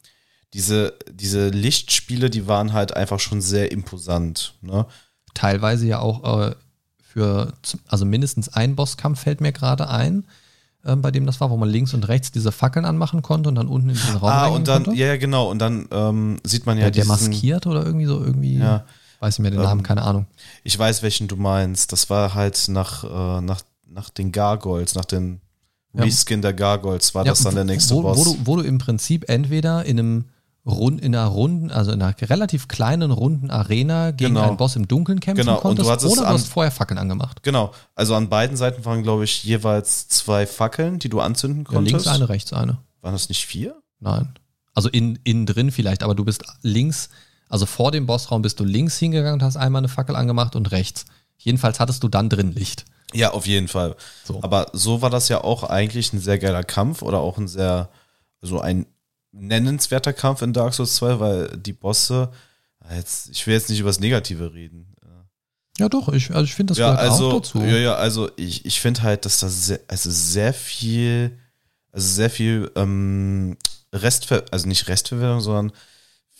diese, 0.53 0.93
diese 1.11 1.49
Lichtspiele, 1.49 2.29
die 2.29 2.47
waren 2.47 2.75
halt 2.75 2.95
einfach 2.95 3.19
schon 3.19 3.41
sehr 3.41 3.73
imposant. 3.73 4.57
Ne? 4.61 4.85
teilweise 5.33 5.87
ja 5.87 6.01
auch 6.01 6.49
äh, 6.51 6.55
für, 7.03 7.55
also 7.89 8.05
mindestens 8.05 8.51
ein 8.51 8.77
Bosskampf 8.77 9.21
fällt 9.21 9.41
mir 9.41 9.53
gerade 9.53 9.89
ein, 9.89 10.25
ähm, 10.87 11.03
bei 11.03 11.11
dem 11.11 11.27
das 11.27 11.41
war, 11.41 11.51
wo 11.51 11.57
man 11.57 11.69
links 11.69 11.95
und 11.95 12.07
rechts 12.09 12.31
diese 12.33 12.53
Fackeln 12.53 12.85
anmachen 12.85 13.23
konnte 13.23 13.49
und 13.49 13.55
dann 13.55 13.69
unten 13.69 13.89
in 13.91 13.95
diesen 13.97 14.17
Raum 14.17 14.31
Ah, 14.31 14.47
und 14.49 14.69
dann, 14.69 14.85
konnte. 14.85 14.99
ja, 14.99 15.07
ja, 15.09 15.17
genau, 15.17 15.51
und 15.51 15.59
dann 15.59 15.89
ähm, 15.91 16.37
sieht 16.45 16.67
man 16.67 16.77
ja, 16.79 16.85
ja, 16.85 16.91
der 16.91 17.05
diesen, 17.05 17.31
maskiert 17.31 17.67
oder 17.67 17.85
irgendwie 17.85 18.07
so, 18.07 18.23
irgendwie, 18.23 18.59
Ja. 18.59 18.85
weiß 19.21 19.39
nicht 19.39 19.43
mehr 19.43 19.51
den 19.51 19.63
Namen, 19.63 19.81
Ähm, 19.81 19.85
keine 19.85 20.03
Ahnung. 20.03 20.27
Ich 20.63 20.79
weiß, 20.79 21.03
welchen 21.03 21.29
du 21.29 21.37
meinst. 21.37 21.93
Das 21.93 22.11
war 22.11 22.35
halt 22.35 22.67
nach, 22.69 23.05
äh, 23.05 23.41
nach 23.41 23.63
nach 23.87 24.11
den 24.11 24.33
Gargoyles, 24.33 24.97
nach 24.97 25.05
den 25.05 25.41
Reskin 25.95 26.43
der 26.43 26.53
Gargoyles 26.53 27.15
war 27.15 27.25
das 27.25 27.43
dann 27.45 27.55
der 27.55 27.63
nächste 27.65 27.95
wo, 27.95 28.03
Boss. 28.03 28.19
Wo 28.19 28.25
du, 28.25 28.39
wo 28.45 28.57
du 28.57 28.63
im 28.63 28.79
Prinzip 28.79 29.29
entweder 29.31 29.85
in 29.85 29.99
einem 30.01 30.25
Rund, 30.67 31.01
in 31.03 31.15
einer 31.15 31.27
runden, 31.27 31.71
also 31.71 31.93
in 31.93 32.01
einer 32.01 32.15
relativ 32.23 32.69
kleinen 32.69 33.11
runden 33.11 33.51
Arena 33.51 34.13
gegen 34.13 34.35
Genau. 34.35 34.49
einen 34.49 34.57
Boss 34.57 34.77
im 34.77 34.89
Dunkeln 34.89 35.21
kämpfen 35.21 35.45
Genau, 35.45 35.61
und 35.61 35.79
du 35.79 35.83
konntest, 35.85 36.07
oder 36.07 36.23
du 36.23 36.27
an- 36.29 36.35
hast 36.35 36.49
vorher 36.49 36.71
Fackeln 36.71 36.97
angemacht. 36.99 37.43
genau, 37.43 37.73
also 37.95 38.15
an 38.15 38.31
beiden 38.31 38.57
Seiten 38.57 38.83
waren, 38.87 39.03
glaube 39.03 39.25
ich, 39.25 39.45
jeweils 39.45 40.09
zwei 40.09 40.47
Fackeln, 40.47 40.99
die 40.99 41.11
du 41.11 41.21
anzünden 41.21 41.65
Ja, 41.65 41.69
konntest. 41.77 41.93
links 41.93 42.07
eine, 42.07 42.29
rechts 42.31 42.53
eine. 42.55 42.79
Waren 43.03 43.13
das 43.13 43.29
nicht 43.29 43.45
vier? 43.45 43.77
Nein. 44.01 44.33
Also 44.75 44.89
in, 44.89 45.19
innen 45.25 45.45
drin 45.45 45.71
vielleicht, 45.71 46.03
aber 46.03 46.15
du 46.15 46.25
bist 46.25 46.43
links, 46.63 47.11
also 47.51 47.67
vor 47.67 47.93
dem 47.93 48.07
Bossraum 48.07 48.41
bist 48.41 48.59
du 48.59 48.65
links 48.65 48.97
hingegangen 48.99 49.35
und 49.35 49.43
hast 49.43 49.57
einmal 49.59 49.81
eine 49.81 49.89
Fackel 49.89 50.17
angemacht 50.17 50.57
und 50.57 50.71
rechts. 50.73 51.05
Jedenfalls 51.37 51.79
hattest 51.79 52.03
du 52.03 52.09
dann 52.09 52.31
drin 52.31 52.53
Licht. 52.53 52.87
Ja, 53.13 53.33
auf 53.33 53.47
jeden 53.47 53.69
Fall. 53.69 53.97
So. 54.25 54.43
Aber 54.43 54.69
so 54.73 55.03
war 55.03 55.11
das 55.11 55.29
ja 55.29 55.45
auch 55.45 55.63
eigentlich 55.65 56.13
ein 56.15 56.21
sehr 56.21 56.39
geiler 56.39 56.65
Kampf 56.65 57.03
oder 57.03 57.21
auch 57.21 57.37
ein 57.37 57.47
sehr, 57.49 57.91
so 58.41 58.61
ein 58.61 58.87
nennenswerter 59.35 60.13
Kampf 60.13 60.43
in 60.43 60.53
Dark 60.53 60.75
Souls 60.75 60.95
2, 60.97 61.21
weil 61.21 61.49
die 61.57 61.73
Bosse, 61.73 62.31
jetzt, 62.95 63.31
ich 63.31 63.47
will 63.47 63.55
jetzt 63.55 63.69
nicht 63.69 63.81
über 63.81 63.91
das 63.91 64.01
Negative 64.01 64.55
reden. 64.55 64.95
Ja, 65.79 65.89
doch, 65.89 66.09
ich, 66.13 66.31
also 66.31 66.45
ich 66.45 66.55
finde, 66.55 66.71
das 66.71 66.79
ja, 66.79 66.93
gehört 66.93 67.11
also, 67.11 67.31
auch 67.31 67.41
dazu. 67.41 67.59
ja, 67.61 67.77
ja, 67.79 67.95
also 67.97 68.31
ich, 68.37 68.65
ich 68.65 68.81
finde 68.81 69.03
halt, 69.03 69.25
dass 69.25 69.41
da 69.41 69.49
sehr, 69.49 69.81
also 69.89 70.09
sehr 70.11 70.55
viel, 70.55 71.37
also 71.91 72.07
sehr 72.07 72.31
viel 72.31 72.71
ähm, 72.77 73.57
Restver, 73.93 74.45
also 74.53 74.69
nicht 74.69 74.87
Restverwendung, 74.87 75.41
sondern 75.41 75.73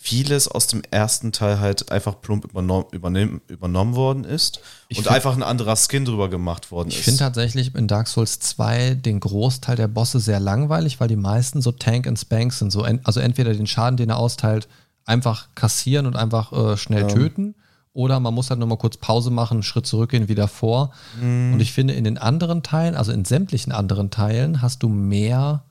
vieles 0.05 0.47
aus 0.47 0.67
dem 0.67 0.83
ersten 0.91 1.31
Teil 1.31 1.59
halt 1.59 1.91
einfach 1.91 2.21
plump 2.21 2.45
übernommen, 2.45 3.41
übernommen 3.47 3.95
worden 3.95 4.23
ist 4.23 4.59
Ich 4.87 4.99
und 4.99 5.05
find- 5.05 5.15
einfach 5.15 5.35
ein 5.35 5.41
anderer 5.41 5.75
Skin 5.75 6.05
drüber 6.05 6.29
gemacht 6.29 6.69
worden 6.69 6.89
Ich 6.89 6.99
ist. 6.99 7.05
finde 7.05 7.19
tatsächlich 7.19 7.73
in 7.73 7.87
Dark 7.87 8.07
Souls 8.07 8.37
2 8.39 8.93
den 8.93 9.19
Großteil 9.19 9.75
der 9.75 9.87
Bosse 9.87 10.19
sehr 10.19 10.39
langweilig, 10.39 10.99
weil 10.99 11.07
die 11.07 11.15
meisten 11.15 11.59
so 11.61 11.71
Tank 11.71 12.05
and 12.05 12.19
Spanks 12.19 12.59
sind. 12.59 12.71
So 12.71 12.83
en 12.83 13.03
also 13.03 13.19
entweder 13.19 13.51
den 13.55 13.65
Schaden, 13.65 13.97
den 13.97 14.09
er 14.11 14.17
austeilt, 14.19 14.67
einfach 15.05 15.47
kassieren 15.55 16.05
und 16.05 16.15
einfach 16.15 16.53
äh, 16.53 16.77
schnell 16.77 17.01
Ja. 17.01 17.07
töten. 17.07 17.55
Oder 17.93 18.19
man 18.19 18.33
muss 18.33 18.49
halt 18.51 18.59
nochmal 18.59 18.77
kurz 18.77 18.97
Pause 18.97 19.31
machen, 19.31 19.55
einen 19.55 19.63
Schritt 19.63 19.87
zurückgehen, 19.87 20.27
wieder 20.27 20.47
vor. 20.47 20.91
Mhm. 21.19 21.53
Und 21.53 21.59
ich 21.61 21.71
finde, 21.73 21.95
in 21.95 22.03
den 22.03 22.17
anderen 22.19 22.61
Teilen, 22.61 22.93
also 22.95 23.11
in 23.11 23.25
sämtlichen 23.25 23.71
anderen 23.71 24.11
Teilen, 24.11 24.61
hast 24.61 24.83
du 24.83 24.89
mehr, 24.89 25.63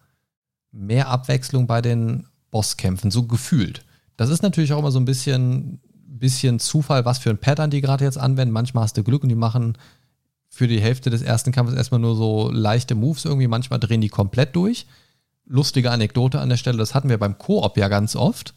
mehr 0.73 1.09
Abwechslung 1.09 1.67
bei 1.69 1.83
den 1.83 2.27
Bosskämpfen, 2.51 3.11
so 3.13 3.25
gefühlt. 3.25 3.85
Das 4.17 4.31
ist 4.31 4.43
natürlich 4.43 4.73
auch 4.73 4.79
immer 4.79 4.91
so 4.91 5.01
ein 5.01 5.05
bisschen, 5.05 5.81
bisschen 6.07 6.59
Zufall, 6.61 7.05
was 7.05 7.19
für 7.19 7.31
ein 7.31 7.39
Pattern 7.39 7.71
die 7.71 7.81
gerade 7.81 8.05
jetzt 8.05 8.19
anwenden. 8.19 8.53
Manchmal 8.53 8.85
hast 8.85 8.97
du 8.97 9.03
Glück 9.03 9.23
und 9.23 9.29
die 9.29 9.35
machen 9.35 9.77
für 10.49 10.69
die 10.69 10.81
Hälfte 10.81 11.11
des 11.11 11.23
ersten 11.23 11.51
Kampfes 11.51 11.77
erstmal 11.77 12.01
nur 12.01 12.15
so 12.15 12.51
leichte 12.51 12.95
Moves 12.95 13.25
irgendwie. 13.25 13.49
Manchmal 13.49 13.81
drehen 13.81 14.01
die 14.01 14.09
komplett 14.09 14.55
durch. 14.55 14.87
Lustige 15.47 15.91
Anekdote 15.91 16.41
an 16.41 16.49
der 16.49 16.57
Stelle, 16.57 16.79
das 16.79 16.95
hatten 16.95 17.09
wir 17.09 17.19
beim 17.19 17.39
Koop 17.39 17.77
ja 17.77 17.89
ganz 17.89 18.17
oft. 18.17 18.55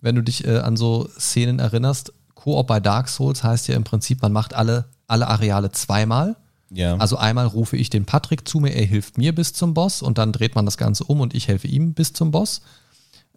Wenn 0.00 0.16
du 0.16 0.22
dich 0.22 0.46
äh, 0.46 0.58
an 0.58 0.76
so 0.76 1.08
Szenen 1.16 1.60
erinnerst, 1.60 2.12
Koop 2.34 2.66
bei 2.66 2.80
Dark 2.80 3.08
Souls 3.08 3.44
heißt 3.44 3.68
ja 3.68 3.76
im 3.76 3.84
Prinzip, 3.84 4.20
man 4.20 4.32
macht 4.32 4.52
alle, 4.52 4.86
alle 5.06 5.28
Areale 5.28 5.70
zweimal. 5.70 6.36
ja. 6.70 6.96
Also 6.96 7.16
einmal 7.16 7.46
rufe 7.46 7.76
ich 7.76 7.88
den 7.88 8.04
Patrick 8.04 8.48
zu 8.48 8.58
mir, 8.58 8.70
er 8.70 8.84
hilft 8.84 9.16
mir 9.16 9.32
bis 9.34 9.52
zum 9.52 9.74
Boss 9.74 10.02
und 10.02 10.18
dann 10.18 10.32
dreht 10.32 10.56
man 10.56 10.64
das 10.64 10.76
Ganze 10.76 11.04
um 11.04 11.20
und 11.20 11.34
ich 11.34 11.46
helfe 11.48 11.68
ihm 11.68 11.94
bis 11.94 12.12
zum 12.12 12.32
Boss. 12.32 12.62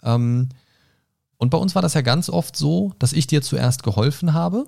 Ähm, 0.04 0.50
und 1.38 1.50
bei 1.50 1.58
uns 1.58 1.76
war 1.76 1.82
das 1.82 1.94
ja 1.94 2.02
ganz 2.02 2.30
oft 2.30 2.56
so, 2.56 2.94
dass 3.00 3.14
ich 3.14 3.28
dir 3.28 3.42
zuerst 3.42 3.84
geholfen 3.84 4.34
habe 4.34 4.66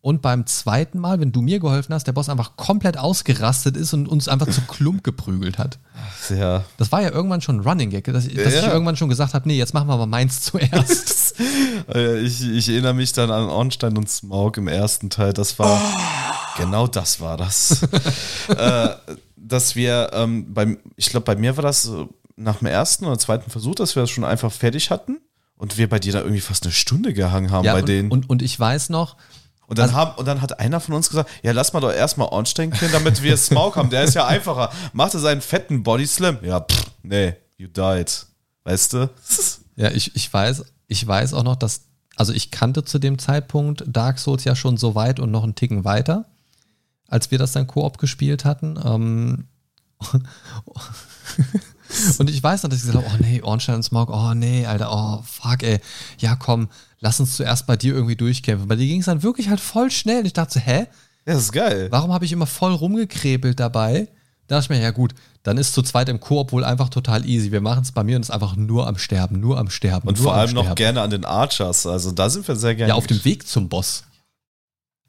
und 0.00 0.20
beim 0.20 0.46
zweiten 0.46 0.98
Mal, 0.98 1.20
wenn 1.20 1.30
du 1.30 1.42
mir 1.42 1.60
geholfen 1.60 1.94
hast, 1.94 2.08
der 2.08 2.12
Boss 2.12 2.28
einfach 2.28 2.56
komplett 2.56 2.98
ausgerastet 2.98 3.76
ist 3.76 3.92
und 3.94 4.08
uns 4.08 4.26
einfach 4.28 4.48
zu 4.50 4.60
Klump 4.62 5.04
geprügelt 5.04 5.58
hat. 5.58 5.78
ja. 6.30 6.64
Das 6.76 6.90
war 6.90 7.02
ja 7.02 7.10
irgendwann 7.10 7.40
schon 7.40 7.56
ein 7.60 7.60
Running 7.68 7.90
Gag, 7.90 8.04
dass, 8.06 8.26
ich- 8.26 8.34
dass 8.34 8.54
ich 8.54 8.62
Ja. 8.62 8.72
irgendwann 8.72 8.96
schon 8.96 9.08
gesagt 9.08 9.32
habe, 9.34 9.46
nee, 9.48 9.56
jetzt 9.56 9.74
machen 9.74 9.86
wir 9.88 9.96
mal 9.96 10.06
meins 10.06 10.40
zuerst. 10.42 11.20
Äh, 11.92 12.18
Ich, 12.20 12.42
ich 12.46 12.68
erinnere 12.68 12.94
mich 12.94 13.12
dann 13.12 13.30
an 13.30 13.48
Ornstein 13.48 13.96
und 13.96 14.08
Smaug 14.08 14.56
im 14.58 14.68
ersten 14.68 15.08
Teil. 15.10 15.32
Das 15.32 15.58
war 15.58 15.80
genau 16.58 16.86
das 16.86 17.20
war 17.20 17.36
das. 17.36 17.82
äh, 18.56 18.90
dass 19.36 19.74
wir 19.74 20.10
ähm, 20.12 20.52
beim, 20.52 20.78
ich 20.96 21.08
glaube, 21.10 21.24
bei 21.24 21.34
mir 21.34 21.56
war 21.56 21.62
das 21.62 21.90
nach 22.36 22.56
dem 22.56 22.66
ersten 22.66 23.06
oder 23.06 23.18
zweiten 23.18 23.50
Versuch, 23.50 23.74
dass 23.74 23.96
wir 23.96 24.02
das 24.02 24.10
schon 24.10 24.24
einfach 24.24 24.52
fertig 24.52 24.90
hatten 24.90 25.18
und 25.62 25.78
wir 25.78 25.88
bei 25.88 26.00
dir 26.00 26.12
da 26.12 26.18
irgendwie 26.18 26.40
fast 26.40 26.64
eine 26.64 26.72
Stunde 26.72 27.12
gehangen 27.14 27.52
haben 27.52 27.64
ja, 27.64 27.74
bei 27.74 27.80
und, 27.80 27.88
denen. 27.88 28.10
Und, 28.10 28.28
und 28.28 28.42
ich 28.42 28.58
weiß 28.58 28.88
noch, 28.88 29.16
Und 29.68 29.78
dann, 29.78 29.90
Also- 29.90 29.96
haben, 29.96 30.18
und 30.18 30.26
dann 30.26 30.42
hat 30.42 30.58
einer 30.58 30.80
von 30.80 30.92
uns 30.92 31.08
gesagt, 31.08 31.30
ja, 31.44 31.52
lass 31.52 31.72
mal 31.72 31.78
doch 31.78 31.92
erstmal 31.92 32.26
Ornstein 32.28 32.72
killen, 32.72 32.90
damit 32.90 33.22
wir 33.22 33.36
Smaug 33.36 33.76
haben. 33.76 33.88
Der 33.88 34.02
ist 34.02 34.14
ja 34.14 34.26
einfacher. 34.26 34.72
Machte 34.92 35.20
seinen 35.20 35.40
fetten 35.40 35.84
Body 35.84 36.04
Slam. 36.04 36.38
Ja, 36.42 36.60
pff, 36.62 36.90
nee, 37.04 37.36
you 37.58 37.68
died. 37.68 38.26
Weißt 38.64 38.92
du? 38.92 39.08
Ja, 39.76 39.90
ich, 39.90 40.14
ich 40.14 40.30
weiß, 40.30 40.64
ich 40.88 41.06
weiß 41.06 41.32
auch 41.32 41.44
noch, 41.44 41.56
dass, 41.56 41.84
also 42.16 42.34
ich 42.34 42.50
kannte 42.50 42.84
zu 42.84 42.98
dem 42.98 43.18
Zeitpunkt 43.18 43.84
Dark 43.86 44.18
Souls 44.18 44.44
ja 44.44 44.54
schon 44.54 44.76
so 44.76 44.94
weit 44.94 45.18
und 45.18 45.30
noch 45.30 45.44
einen 45.44 45.54
Ticken 45.54 45.84
weiter, 45.86 46.26
als 47.08 47.30
wir 47.30 47.38
das 47.38 47.52
dann 47.52 47.66
Koop 47.68 47.96
gespielt 47.96 48.44
hatten. 48.44 48.78
Ähm, 48.84 49.48
und 52.18 52.30
ich 52.30 52.42
weiß 52.42 52.62
noch, 52.62 52.70
dass 52.70 52.80
ich 52.80 52.86
gesagt 52.86 53.04
habe, 53.04 53.14
oh 53.14 53.24
nee, 53.24 53.42
Ornstein 53.42 53.76
und 53.76 53.82
Smog, 53.82 54.10
oh 54.10 54.34
nee, 54.34 54.66
Alter, 54.66 54.90
oh 54.92 55.22
fuck, 55.22 55.62
ey. 55.62 55.80
Ja, 56.18 56.36
komm, 56.36 56.68
lass 57.00 57.20
uns 57.20 57.36
zuerst 57.36 57.66
bei 57.66 57.76
dir 57.76 57.94
irgendwie 57.94 58.16
durchkämpfen. 58.16 58.68
Bei 58.68 58.76
dir 58.76 58.86
ging 58.86 59.00
es 59.00 59.06
dann 59.06 59.22
wirklich 59.22 59.48
halt 59.48 59.60
voll 59.60 59.90
schnell. 59.90 60.20
Und 60.20 60.26
ich 60.26 60.32
dachte 60.32 60.54
so, 60.54 60.60
hä? 60.60 60.86
Ja, 61.26 61.34
das 61.34 61.44
ist 61.44 61.52
geil. 61.52 61.88
Warum 61.90 62.12
habe 62.12 62.24
ich 62.24 62.32
immer 62.32 62.46
voll 62.46 62.72
rumgekrebelt 62.72 63.60
dabei? 63.60 64.08
Da 64.48 64.56
dachte 64.56 64.72
ich 64.72 64.78
mir, 64.78 64.82
ja 64.82 64.90
gut, 64.90 65.14
dann 65.42 65.56
ist 65.56 65.72
zu 65.72 65.82
zweit 65.82 66.08
im 66.08 66.20
Koop 66.20 66.52
wohl 66.52 66.64
einfach 66.64 66.88
total 66.88 67.26
easy. 67.26 67.52
Wir 67.52 67.60
machen 67.60 67.82
es 67.82 67.92
bei 67.92 68.04
mir 68.04 68.16
und 68.16 68.22
es 68.22 68.28
ist 68.28 68.34
einfach 68.34 68.56
nur 68.56 68.86
am 68.86 68.98
Sterben, 68.98 69.40
nur 69.40 69.58
am 69.58 69.70
Sterben. 69.70 70.08
Und 70.08 70.18
vor 70.18 70.34
allem 70.34 70.52
noch 70.52 70.74
gerne 70.74 71.00
an 71.00 71.10
den 71.10 71.24
Archers. 71.24 71.86
Also 71.86 72.12
da 72.12 72.28
sind 72.28 72.46
wir 72.46 72.56
sehr 72.56 72.74
gerne. 72.74 72.90
Ja, 72.90 72.94
auf 72.94 73.06
dem 73.06 73.24
Weg 73.24 73.46
zum 73.46 73.68
Boss. 73.68 74.04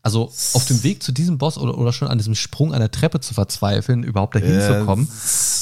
Also 0.05 0.33
auf 0.51 0.65
dem 0.65 0.83
Weg 0.83 1.01
zu 1.01 1.13
diesem 1.13 1.37
Boss 1.37 1.57
oder, 1.57 1.77
oder 1.77 1.93
schon 1.93 2.09
an 2.09 2.17
diesem 2.17 2.35
Sprung 2.35 2.73
an 2.73 2.81
der 2.81 2.91
Treppe 2.91 3.21
zu 3.21 3.33
verzweifeln, 3.33 4.03
überhaupt 4.03 4.35
dahin 4.35 4.59
zu 4.59 4.83
kommen. 4.85 5.09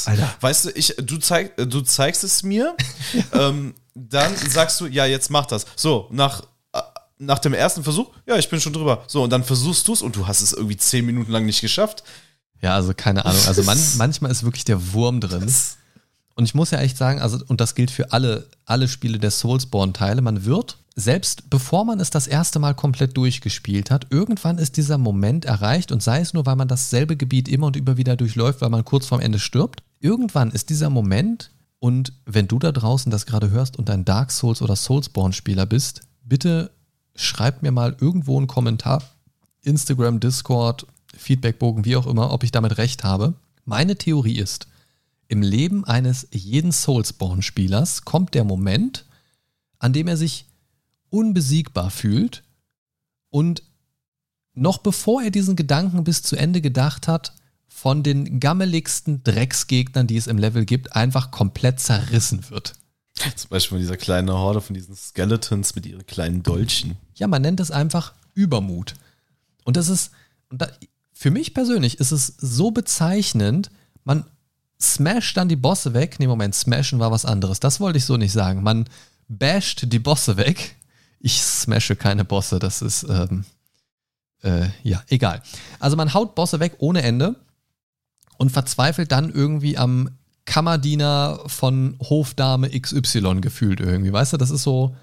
Alter. 0.06 0.34
Weißt 0.42 0.66
du, 0.66 0.70
ich, 0.72 0.96
du, 0.98 1.20
zeig, 1.20 1.56
du 1.58 1.82
zeigst 1.82 2.24
es 2.24 2.42
mir, 2.42 2.76
ähm, 3.34 3.76
dann 3.94 4.36
sagst 4.36 4.82
du, 4.82 4.88
ja, 4.88 5.06
jetzt 5.06 5.30
mach 5.30 5.46
das. 5.46 5.68
So, 5.76 6.08
nach, 6.10 6.42
äh, 6.74 6.82
nach 7.20 7.38
dem 7.38 7.54
ersten 7.54 7.84
Versuch, 7.84 8.10
ja, 8.26 8.36
ich 8.36 8.50
bin 8.50 8.60
schon 8.60 8.74
drüber. 8.74 9.04
So, 9.06 9.22
und 9.24 9.30
dann 9.30 9.44
versuchst 9.44 9.88
du 9.88 9.94
es 9.94 10.02
und 10.02 10.16
du 10.16 10.26
hast 10.26 10.42
es 10.42 10.54
irgendwie 10.54 10.78
zehn 10.78 11.06
Minuten 11.06 11.32
lang 11.32 11.46
nicht 11.46 11.62
geschafft. 11.62 12.04
Ja, 12.62 12.74
also 12.74 12.94
keine 12.96 13.26
Ahnung. 13.26 13.42
Also 13.46 13.62
man, 13.62 13.78
manchmal 13.98 14.32
ist 14.32 14.42
wirklich 14.42 14.66
der 14.66 14.94
Wurm 14.94 15.22
drin. 15.22 15.54
Und 16.34 16.46
ich 16.46 16.56
muss 16.56 16.72
ja 16.72 16.80
echt 16.80 16.98
sagen, 16.98 17.22
also, 17.22 17.38
und 17.48 17.62
das 17.62 17.76
gilt 17.76 17.92
für 17.92 18.12
alle, 18.12 18.48
alle 18.66 18.88
Spiele 18.88 19.20
der 19.20 19.30
Soulsborne-Teile, 19.30 20.24
man 20.24 20.46
wird, 20.46 20.78
selbst 20.96 21.50
bevor 21.50 21.86
man 21.86 22.00
es 22.00 22.10
das 22.10 22.28
erste 22.28 22.60
Mal 22.60 22.74
komplett 22.76 23.16
durchgespielt 23.16 23.92
hat, 23.92 24.08
irgendwann 24.10 24.58
ist 24.58 24.78
dieser 24.78 24.98
Moment 24.98 25.46
erreicht 25.46 25.92
und 25.92 26.04
sei 26.04 26.20
es 26.20 26.34
nur, 26.34 26.46
weil 26.46 26.58
man 26.58 26.68
dasselbe 26.68 27.16
Gebiet 27.16 27.48
immer 27.48 27.68
und 27.68 27.78
immer 27.78 27.98
wieder 27.98 28.16
durchläuft, 28.16 28.62
weil 28.62 28.70
man 28.70 28.86
kurz 28.86 29.06
vorm 29.06 29.22
Ende 29.22 29.40
stirbt. 29.40 29.84
Irgendwann 30.00 30.52
ist 30.52 30.70
dieser 30.70 30.90
Moment 30.90 31.52
und 31.80 32.14
wenn 32.26 32.48
du 32.48 32.60
da 32.60 32.72
draußen 32.72 33.12
das 33.12 33.26
gerade 33.26 33.50
hörst 33.50 33.78
und 33.78 33.90
ein 33.90 34.06
Dark 34.06 34.32
Souls 34.32 34.62
oder 34.62 34.76
Soulsborne-Spieler 34.76 35.66
bist, 35.66 36.02
bitte 36.24 36.72
schreib 37.16 37.62
mir 37.64 37.72
mal 37.72 37.96
irgendwo 38.00 38.38
einen 38.38 38.48
Kommentar, 38.48 39.02
Instagram, 39.64 40.20
Discord, 40.20 40.86
Feedbackbogen, 41.16 41.86
wie 41.86 41.96
auch 41.96 42.08
immer, 42.08 42.32
ob 42.32 42.44
ich 42.44 42.52
damit 42.52 42.78
recht 42.78 43.04
habe. 43.04 43.34
Meine 43.66 43.96
Theorie 43.96 44.38
ist, 44.38 44.68
im 45.28 45.42
Leben 45.42 45.86
eines 45.86 46.28
jeden 46.32 46.72
Soulsborne-Spielers 46.72 48.04
kommt 48.04 48.34
der 48.34 48.44
Moment, 48.44 49.06
an 49.80 49.94
dem 49.94 50.08
er 50.08 50.18
sich 50.18 50.46
unbesiegbar 51.12 51.92
fühlt 51.92 52.42
und 53.30 53.62
noch 54.54 54.80
bevor 54.80 55.22
er 55.22 55.32
diesen 55.32 55.56
Gedanken 55.56 56.04
bis 56.04 56.24
zu 56.24 56.36
Ende 56.36 56.62
gedacht 56.62 57.08
hat, 57.08 57.34
von 57.68 58.04
den 58.04 58.40
gammeligsten 58.40 59.24
Drecksgegnern, 59.24 60.06
die 60.06 60.18
es 60.18 60.28
im 60.28 60.38
Level 60.38 60.66
gibt, 60.66 60.96
einfach 60.96 61.32
komplett 61.32 61.80
zerrissen 61.80 62.50
wird. 62.50 62.74
Zum 63.36 63.50
Beispiel 63.50 63.78
von 63.78 63.80
dieser 63.80 63.98
kleinen 63.98 64.30
Horde 64.30 64.62
von 64.62 64.74
diesen 64.74 64.96
Skeletons 64.96 65.76
mit 65.76 65.86
ihren 65.86 66.06
kleinen 66.06 66.44
Dolchen. 66.44 66.98
Ja, 67.16 67.28
man 67.28 67.42
nennt 67.42 67.60
es 67.60 67.72
einfach 67.72 68.14
Übermut. 68.34 68.96
Und 69.64 69.78
das 69.78 69.90
ist, 69.90 70.12
und 70.50 70.62
da, 70.62 70.68
für 71.14 71.32
mich 71.32 71.54
persönlich 71.54 72.00
ist 72.00 72.12
es 72.12 72.28
so 72.38 72.72
bezeichnend, 72.72 73.70
man 74.04 74.26
smasht 74.80 75.38
dann 75.38 75.50
die 75.50 75.56
Bosse 75.56 75.94
weg. 75.94 76.18
Nee, 76.20 76.28
Moment, 76.28 76.56
smashen 76.56 77.00
war 77.00 77.12
was 77.12 77.26
anderes. 77.26 77.60
Das 77.60 77.80
wollte 77.80 77.98
ich 77.98 78.06
so 78.06 78.18
nicht 78.18 78.32
sagen. 78.32 78.64
Man 78.64 78.86
basht 79.28 79.92
die 79.92 80.00
Bosse 80.00 80.38
weg. 80.38 80.76
Ich 81.22 81.42
smashe 81.42 81.96
keine 81.96 82.26
Bosse, 82.26 82.60
das 82.60 82.82
ist, 82.82 83.04
ähm, 83.04 83.46
äh, 84.44 84.68
ja, 84.84 85.04
egal. 85.08 85.42
Also 85.80 85.96
man 85.96 86.14
haut 86.14 86.36
Bosse 86.36 86.60
weg 86.60 86.76
ohne 86.80 87.04
Ende 87.04 87.36
und 88.38 88.52
verzweifelt 88.52 89.12
dann 89.12 89.32
irgendwie 89.32 89.78
am 89.78 90.10
Kammerdiener 90.46 91.40
von 91.46 91.96
Hofdame 92.00 92.70
XY 92.70 93.42
gefühlt 93.42 93.80
irgendwie. 93.80 94.12
Weißt 94.12 94.34
du, 94.34 94.38
das 94.38 94.50
ist 94.50 94.64
so, 94.64 94.96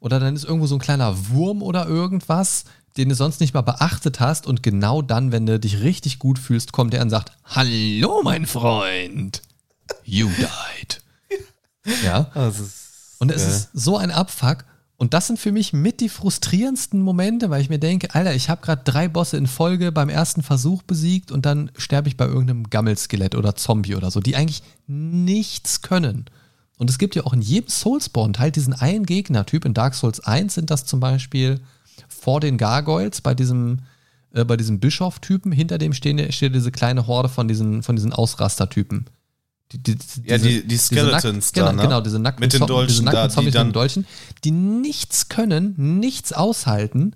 oder 0.00 0.20
dann 0.20 0.36
ist 0.36 0.44
irgendwo 0.44 0.66
so 0.66 0.76
ein 0.76 0.80
kleiner 0.80 1.30
Wurm 1.30 1.62
oder 1.62 1.86
irgendwas, 1.86 2.64
den 2.96 3.08
du 3.08 3.14
sonst 3.14 3.40
nicht 3.40 3.54
mal 3.54 3.62
beachtet 3.62 4.20
hast 4.20 4.46
und 4.46 4.62
genau 4.62 5.02
dann, 5.02 5.32
wenn 5.32 5.46
du 5.46 5.58
dich 5.58 5.80
richtig 5.80 6.18
gut 6.18 6.38
fühlst, 6.38 6.72
kommt 6.72 6.94
er 6.94 7.02
und 7.02 7.10
sagt, 7.10 7.32
Hallo, 7.44 8.20
mein 8.22 8.46
Freund, 8.46 9.42
you 10.04 10.28
died. 10.28 11.00
Ja. 12.02 12.30
Also, 12.34 12.64
Und 13.18 13.30
es 13.30 13.46
ist 13.46 13.70
so 13.74 13.98
ein 13.98 14.10
Abfuck. 14.10 14.64
Und 15.04 15.12
das 15.12 15.26
sind 15.26 15.38
für 15.38 15.52
mich 15.52 15.74
mit 15.74 16.00
die 16.00 16.08
frustrierendsten 16.08 17.02
Momente, 17.02 17.50
weil 17.50 17.60
ich 17.60 17.68
mir 17.68 17.78
denke, 17.78 18.14
Alter, 18.14 18.34
ich 18.34 18.48
habe 18.48 18.62
gerade 18.62 18.84
drei 18.84 19.06
Bosse 19.06 19.36
in 19.36 19.46
Folge 19.46 19.92
beim 19.92 20.08
ersten 20.08 20.42
Versuch 20.42 20.82
besiegt 20.82 21.30
und 21.30 21.44
dann 21.44 21.70
sterbe 21.76 22.08
ich 22.08 22.16
bei 22.16 22.24
irgendeinem 22.24 22.70
Gammelskelett 22.70 23.34
oder 23.34 23.54
Zombie 23.54 23.96
oder 23.96 24.10
so, 24.10 24.20
die 24.20 24.34
eigentlich 24.34 24.62
nichts 24.86 25.82
können. 25.82 26.24
Und 26.78 26.88
es 26.88 26.96
gibt 26.96 27.16
ja 27.16 27.24
auch 27.24 27.34
in 27.34 27.42
jedem 27.42 27.68
Soulspawn-Teil 27.68 28.50
diesen 28.50 28.72
einen 28.72 29.04
Gegnertyp. 29.04 29.66
In 29.66 29.74
Dark 29.74 29.94
Souls 29.94 30.20
1 30.20 30.54
sind 30.54 30.70
das 30.70 30.86
zum 30.86 31.00
Beispiel 31.00 31.60
vor 32.08 32.40
den 32.40 32.56
Gargoyles 32.56 33.20
bei 33.20 33.34
diesem, 33.34 33.80
äh, 34.32 34.46
bei 34.46 34.56
diesem 34.56 34.80
Bischof-Typen. 34.80 35.52
Hinter 35.52 35.76
dem 35.76 35.92
stehen, 35.92 36.32
steht 36.32 36.54
diese 36.54 36.72
kleine 36.72 37.06
Horde 37.06 37.28
von 37.28 37.46
diesen, 37.46 37.82
von 37.82 37.94
diesen 37.94 38.14
Ausraster-Typen. 38.14 39.04
Die, 39.78 39.94
die, 39.96 40.04
Ja, 40.24 40.36
diese- 40.38 40.48
die- 40.48 40.62
die 40.62 40.68
diese 40.68 40.84
Skeletons 40.86 41.52
genau, 41.52 41.66
da, 41.66 41.72
ne? 41.72 41.82
Genau, 41.82 42.00
diese 42.00 42.18
nackten, 42.18 42.40
Mit 42.44 42.52
den 42.52 42.66
Dolchen 42.66 42.88
diese 42.88 43.04
nackten 43.04 43.20
da, 43.22 43.28
die 43.28 43.34
Zombies 43.34 43.46
mit 43.46 43.54
dann- 43.54 43.68
den 43.68 43.72
Dolchen, 43.72 44.06
die 44.44 44.50
nichts 44.50 45.28
können, 45.28 45.74
nichts 46.00 46.32
aushalten, 46.32 47.14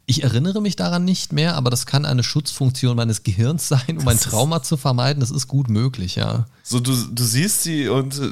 Ich 0.06 0.24
erinnere 0.24 0.60
mich 0.60 0.74
daran 0.74 1.04
nicht 1.04 1.32
mehr, 1.32 1.54
aber 1.54 1.70
das 1.70 1.86
kann 1.86 2.04
eine 2.04 2.24
Schutzfunktion 2.24 2.96
meines 2.96 3.22
Gehirns 3.22 3.68
sein, 3.68 3.98
um 3.98 4.08
ein 4.08 4.18
Trauma 4.18 4.64
zu 4.64 4.76
vermeiden. 4.76 5.20
Das 5.20 5.30
ist 5.30 5.46
gut 5.46 5.70
möglich, 5.70 6.16
ja. 6.16 6.46
So, 6.64 6.80
du, 6.80 6.92
du 6.92 7.22
siehst 7.22 7.62
sie 7.62 7.86
und 7.88 8.18
äh, 8.18 8.30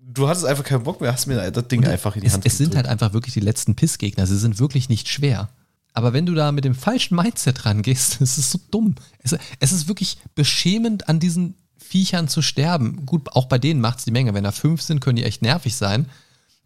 du 0.00 0.26
hattest 0.28 0.44
einfach 0.44 0.64
keinen 0.64 0.82
Bock 0.82 1.00
mehr, 1.00 1.12
hast 1.12 1.26
mir 1.28 1.50
das 1.52 1.68
Ding 1.68 1.84
einfach 1.86 2.16
in 2.16 2.22
die 2.22 2.26
Es, 2.26 2.32
Hand 2.32 2.44
es 2.46 2.58
sind 2.58 2.74
halt 2.74 2.88
einfach 2.88 3.12
wirklich 3.12 3.34
die 3.34 3.40
letzten 3.40 3.76
Pissgegner. 3.76 4.26
Sie 4.26 4.36
sind 4.36 4.58
wirklich 4.58 4.88
nicht 4.88 5.08
schwer. 5.08 5.50
Aber 5.96 6.12
wenn 6.12 6.26
du 6.26 6.34
da 6.34 6.52
mit 6.52 6.66
dem 6.66 6.74
falschen 6.74 7.16
Mindset 7.16 7.64
rangehst, 7.64 8.20
es 8.20 8.36
ist 8.36 8.50
so 8.50 8.60
dumm. 8.70 8.94
Es, 9.20 9.34
es 9.60 9.72
ist 9.72 9.88
wirklich 9.88 10.18
beschämend, 10.34 11.08
an 11.08 11.18
diesen 11.20 11.54
Viechern 11.78 12.28
zu 12.28 12.42
sterben. 12.42 13.06
Gut, 13.06 13.32
auch 13.32 13.46
bei 13.46 13.58
denen 13.58 13.80
macht 13.80 14.00
es 14.00 14.04
die 14.04 14.10
Menge. 14.10 14.34
Wenn 14.34 14.44
da 14.44 14.52
fünf 14.52 14.82
sind, 14.82 15.00
können 15.00 15.16
die 15.16 15.24
echt 15.24 15.40
nervig 15.40 15.74
sein, 15.74 16.06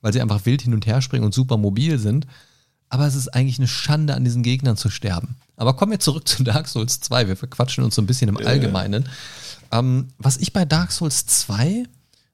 weil 0.01 0.13
sie 0.13 0.21
einfach 0.21 0.47
wild 0.47 0.63
hin 0.63 0.75
und 0.75 0.85
her 0.85 1.01
springen 1.01 1.25
und 1.25 1.33
super 1.33 1.59
mobil 1.59 2.01
sind. 2.01 2.27
Aber 2.89 3.07
es 3.07 3.15
ist 3.15 3.29
eigentlich 3.29 3.61
eine 3.61 3.69
Schande, 3.69 4.15
an 4.15 4.25
diesen 4.25 4.43
Gegnern 4.43 4.77
zu 4.77 4.91
sterben. 4.91 5.37
Aber 5.57 5.75
kommen 5.75 5.93
wir 5.93 6.01
zurück 6.01 6.27
zu 6.29 6.43
Dark 6.43 6.67
Souls 6.67 6.99
2. 6.99 7.29
Wir 7.29 7.37
verquatschen 7.37 7.85
uns 7.85 7.95
so 7.95 8.03
ein 8.03 8.07
bisschen 8.07 8.29
im 8.29 8.37
Allgemeinen. 8.37 9.09
Ähm, 9.71 10.09
was 10.19 10.39
ich 10.39 10.53
bei 10.53 10.65
Dark 10.65 10.91
Souls 10.91 11.27
2 11.27 11.85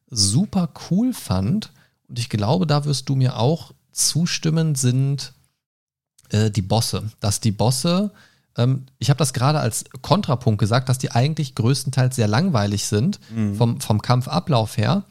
super 0.09 0.71
cool 0.91 1.13
fand, 1.13 1.73
und 2.09 2.19
ich 2.19 2.31
glaube, 2.31 2.67
da 2.67 2.87
wirst 2.87 3.11
du 3.11 3.17
mir 3.17 3.37
auch 3.37 3.75
zustimmen, 3.93 4.77
sind 4.77 5.35
äh, 6.31 6.51
die 6.51 6.63
Bosse. 6.63 7.05
Dass 7.21 7.41
die 7.41 7.53
Bosse, 7.53 8.11
ähm, 8.57 8.87
ich 8.99 9.11
habe 9.11 9.19
das 9.19 9.33
gerade 9.33 9.61
als 9.61 9.85
Kontrapunkt 10.03 10.59
gesagt, 10.59 10.89
dass 10.89 10.99
die 10.99 11.11
eigentlich 11.13 11.55
größtenteils 11.55 12.17
sehr 12.17 12.29
langweilig 12.29 12.87
sind 12.87 13.21
vom, 13.57 13.81
vom 13.81 14.03
Kampfablauf 14.03 14.77
her. 14.77 15.05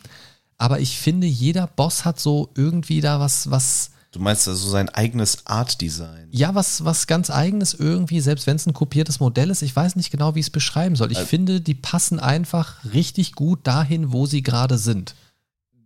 Aber 0.57 0.79
ich 0.79 0.97
finde, 0.97 1.27
jeder 1.27 1.67
Boss 1.67 2.05
hat 2.05 2.19
so 2.19 2.49
irgendwie 2.55 3.01
da 3.01 3.19
was, 3.19 3.51
was, 3.51 3.91
Du 4.11 4.21
meinst 4.21 4.47
also 4.47 4.69
sein 4.69 4.87
eigenes 4.87 5.45
Art-Design. 5.45 6.29
ja, 6.31 6.55
was, 6.55 6.85
was 6.85 7.05
ganz 7.05 7.29
eigenes 7.29 7.73
irgendwie, 7.73 8.21
selbst 8.21 8.47
wenn 8.47 8.55
es 8.55 8.65
ein 8.65 8.71
kopiertes 8.71 9.19
Modell 9.19 9.49
ist. 9.49 9.61
Ich 9.61 9.75
weiß 9.75 9.97
nicht 9.97 10.09
genau, 10.11 10.35
wie 10.35 10.39
ich 10.39 10.45
es 10.45 10.51
beschreiben 10.51 10.95
soll. 10.95 11.11
Ich 11.11 11.19
finde, 11.19 11.59
die 11.59 11.73
passen 11.73 12.21
einfach 12.21 12.77
richtig 12.93 13.33
gut 13.33 13.67
dahin, 13.67 14.13
wo 14.13 14.25
sie 14.25 14.41
gerade 14.41 14.77
sind. 14.77 15.15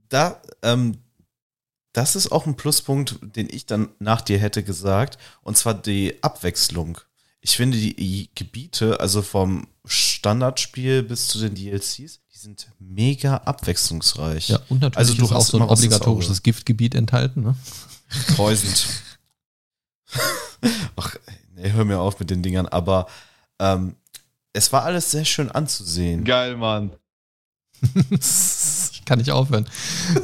Da, 0.10 0.40
ähm, 0.62 0.98
das 1.94 2.16
ist 2.16 2.32
auch 2.32 2.46
ein 2.46 2.56
Pluspunkt, 2.56 3.18
den 3.22 3.48
ich 3.50 3.66
dann 3.66 3.90
nach 4.00 4.22
dir 4.22 4.38
hätte 4.38 4.64
gesagt, 4.64 5.18
und 5.42 5.58
zwar 5.58 5.74
die 5.74 6.22
Abwechslung. 6.22 7.00
Ich 7.42 7.56
finde 7.56 7.78
die 7.78 8.30
Gebiete, 8.36 9.00
also 9.00 9.22
vom 9.22 9.68
Standardspiel 9.86 11.04
bis 11.04 11.28
zu 11.28 11.40
den 11.40 11.56
DLCs, 11.56 11.96
die 11.96 12.38
sind 12.38 12.70
mega 12.80 13.38
abwechslungsreich. 13.38 14.50
Ja, 14.50 14.60
und 14.70 14.82
natürlich 14.82 14.98
Also 14.98 15.14
du 15.16 15.26
ist 15.26 15.32
auch 15.32 15.46
so 15.46 15.58
ein 15.58 15.64
obligatorisches 15.64 16.44
Giftgebiet 16.44 16.96
enthalten. 16.96 17.44
Ne? 17.44 17.56
Poisoned. 18.36 18.88
Ach, 20.96 21.16
nee, 21.56 21.72
hör 21.72 21.86
mir 21.86 22.00
auf 22.00 22.20
mit 22.20 22.30
den 22.30 22.44
Dingern, 22.44 22.68
aber 22.68 23.08
ähm, 23.60 23.96
es 24.54 24.74
war 24.74 24.84
alles 24.84 25.12
sehr 25.12 25.26
schön 25.26 25.50
anzusehen. 25.52 26.26
Geil, 26.26 26.58
Mann. 26.58 26.92
Ich 28.12 29.06
kann 29.06 29.20
nicht 29.20 29.32
aufhören. 29.32 29.70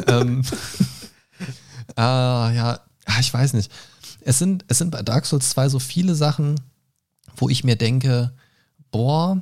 ähm, 0.07 0.43
ah, 1.95 2.51
ja, 2.53 2.79
ah, 3.05 3.19
ich 3.19 3.33
weiß 3.33 3.53
nicht. 3.53 3.71
Es 4.21 4.39
sind, 4.39 4.65
es 4.67 4.77
sind 4.79 4.91
bei 4.91 5.01
Dark 5.01 5.25
Souls 5.25 5.49
2 5.51 5.69
so 5.69 5.79
viele 5.79 6.15
Sachen, 6.15 6.59
wo 7.37 7.49
ich 7.49 7.63
mir 7.63 7.75
denke, 7.75 8.33
boah, 8.91 9.41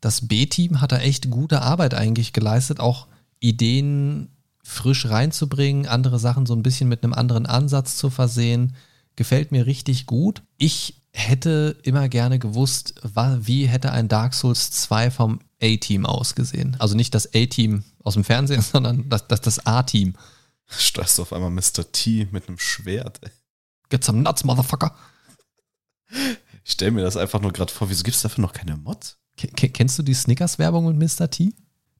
das 0.00 0.28
B-Team 0.28 0.80
hat 0.80 0.92
da 0.92 0.98
echt 0.98 1.30
gute 1.30 1.62
Arbeit 1.62 1.94
eigentlich 1.94 2.32
geleistet, 2.32 2.80
auch 2.80 3.06
Ideen 3.40 4.28
frisch 4.62 5.06
reinzubringen, 5.06 5.86
andere 5.86 6.18
Sachen 6.18 6.46
so 6.46 6.54
ein 6.54 6.62
bisschen 6.62 6.88
mit 6.88 7.02
einem 7.02 7.12
anderen 7.12 7.46
Ansatz 7.46 7.96
zu 7.96 8.10
versehen. 8.10 8.76
Gefällt 9.16 9.52
mir 9.52 9.66
richtig 9.66 10.06
gut. 10.06 10.42
Ich 10.56 11.02
hätte 11.12 11.76
immer 11.82 12.08
gerne 12.08 12.38
gewusst, 12.38 12.94
wie 13.40 13.66
hätte 13.66 13.92
ein 13.92 14.08
Dark 14.08 14.34
Souls 14.34 14.70
2 14.70 15.10
vom 15.10 15.40
A-Team 15.60 16.06
ausgesehen. 16.06 16.76
Also 16.78 16.94
nicht 16.94 17.14
das 17.14 17.34
A-Team 17.34 17.82
aus 18.02 18.14
dem 18.14 18.24
Fernsehen, 18.24 18.62
sondern 18.72 19.08
das, 19.08 19.26
das, 19.26 19.40
das 19.40 19.66
A-Team. 19.66 20.14
Steuerst 20.78 21.18
du 21.18 21.22
auf 21.22 21.32
einmal 21.32 21.50
Mr. 21.50 21.90
T 21.92 22.28
mit 22.30 22.48
einem 22.48 22.58
Schwert. 22.58 23.18
Ey. 23.22 23.30
Get 23.88 24.04
some 24.04 24.20
nuts, 24.22 24.44
Motherfucker. 24.44 24.94
Ich 26.64 26.72
stell 26.72 26.90
mir 26.90 27.02
das 27.02 27.16
einfach 27.16 27.40
nur 27.40 27.52
gerade 27.52 27.72
vor, 27.72 27.88
wieso 27.90 28.02
gibt 28.02 28.16
es 28.16 28.22
dafür 28.22 28.42
noch 28.42 28.52
keine 28.52 28.76
Mods? 28.76 29.16
Ke- 29.36 29.48
ke- 29.48 29.68
Kennst 29.70 29.98
du 29.98 30.02
die 30.02 30.14
Snickers-Werbung 30.14 30.96
mit 30.96 31.18
Mr. 31.18 31.30
T? 31.30 31.52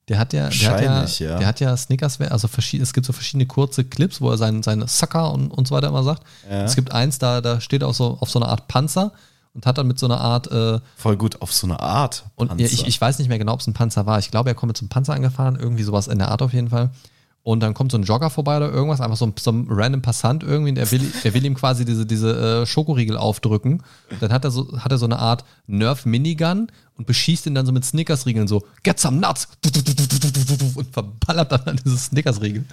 Der 0.07 0.17
hat 0.19 0.33
ja, 0.33 0.49
der 0.49 0.71
hat 0.71 1.19
ja, 1.19 1.29
ja. 1.29 1.37
der 1.37 1.47
hat 1.47 1.59
ja 1.59 1.77
Snickers, 1.77 2.19
also 2.19 2.49
es 2.57 2.93
gibt 2.93 3.05
so 3.05 3.13
verschiedene 3.13 3.45
kurze 3.45 3.85
Clips, 3.85 4.19
wo 4.19 4.29
er 4.31 4.37
seinen, 4.37 4.63
seine 4.63 4.87
Sucker 4.87 5.31
und, 5.31 5.51
und 5.51 5.67
so 5.67 5.75
weiter 5.75 5.87
immer 5.87 6.03
sagt. 6.03 6.23
Ja. 6.49 6.63
Es 6.63 6.75
gibt 6.75 6.91
eins, 6.91 7.19
da, 7.19 7.39
da 7.39 7.61
steht 7.61 7.83
auch 7.83 7.93
so 7.93 8.17
auf 8.19 8.29
so 8.29 8.39
einer 8.39 8.49
Art 8.49 8.67
Panzer 8.67 9.13
und 9.53 9.65
hat 9.65 9.77
dann 9.77 9.87
mit 9.87 9.99
so 9.99 10.07
einer 10.07 10.19
Art. 10.19 10.51
Äh, 10.51 10.79
Voll 10.97 11.17
gut, 11.17 11.41
auf 11.41 11.53
so 11.53 11.67
eine 11.67 11.79
Art. 11.79 12.25
Und 12.35 12.59
ja, 12.59 12.65
ich, 12.65 12.85
ich 12.87 12.99
weiß 12.99 13.19
nicht 13.19 13.27
mehr 13.29 13.37
genau, 13.39 13.53
ob 13.53 13.61
es 13.61 13.67
ein 13.67 13.73
Panzer 13.73 14.05
war. 14.05 14.19
Ich 14.19 14.31
glaube, 14.31 14.49
er 14.49 14.55
kommt 14.55 14.69
mit 14.69 14.77
so 14.77 14.81
einem 14.83 14.89
Panzer 14.89 15.13
angefahren, 15.13 15.55
irgendwie 15.57 15.83
sowas 15.83 16.07
in 16.07 16.17
der 16.19 16.29
Art 16.29 16.41
auf 16.41 16.51
jeden 16.53 16.69
Fall. 16.69 16.89
Und 17.43 17.61
dann 17.61 17.73
kommt 17.73 17.91
so 17.91 17.97
ein 17.97 18.03
Jogger 18.03 18.29
vorbei 18.29 18.57
oder 18.57 18.71
irgendwas, 18.71 19.01
einfach 19.01 19.17
so 19.17 19.25
ein, 19.25 19.33
so 19.39 19.51
ein 19.51 19.65
random 19.67 20.03
Passant 20.03 20.43
irgendwie, 20.43 20.73
der 20.73 20.91
will, 20.91 21.11
der 21.23 21.33
will 21.33 21.43
ihm 21.43 21.55
quasi 21.55 21.85
diese, 21.85 22.05
diese 22.05 22.61
äh, 22.61 22.65
Schokoriegel 22.67 23.17
aufdrücken. 23.17 23.81
Dann 24.19 24.31
hat 24.31 24.45
er 24.45 24.51
so, 24.51 24.79
hat 24.79 24.91
er 24.91 24.99
so 24.99 25.05
eine 25.05 25.17
Art 25.17 25.43
Nerf-Minigun 25.65 26.67
und 26.95 27.07
beschießt 27.07 27.47
ihn 27.47 27.55
dann 27.55 27.65
so 27.65 27.71
mit 27.71 27.83
Snickers-Riegeln 27.83 28.47
so, 28.47 28.63
get 28.83 28.99
some 28.99 29.17
nuts! 29.17 29.47
Und 30.75 30.93
verballert 30.93 31.51
dann 31.51 31.63
an 31.63 31.79
diese 31.83 31.97
Snickers-Riegel. 31.97 32.63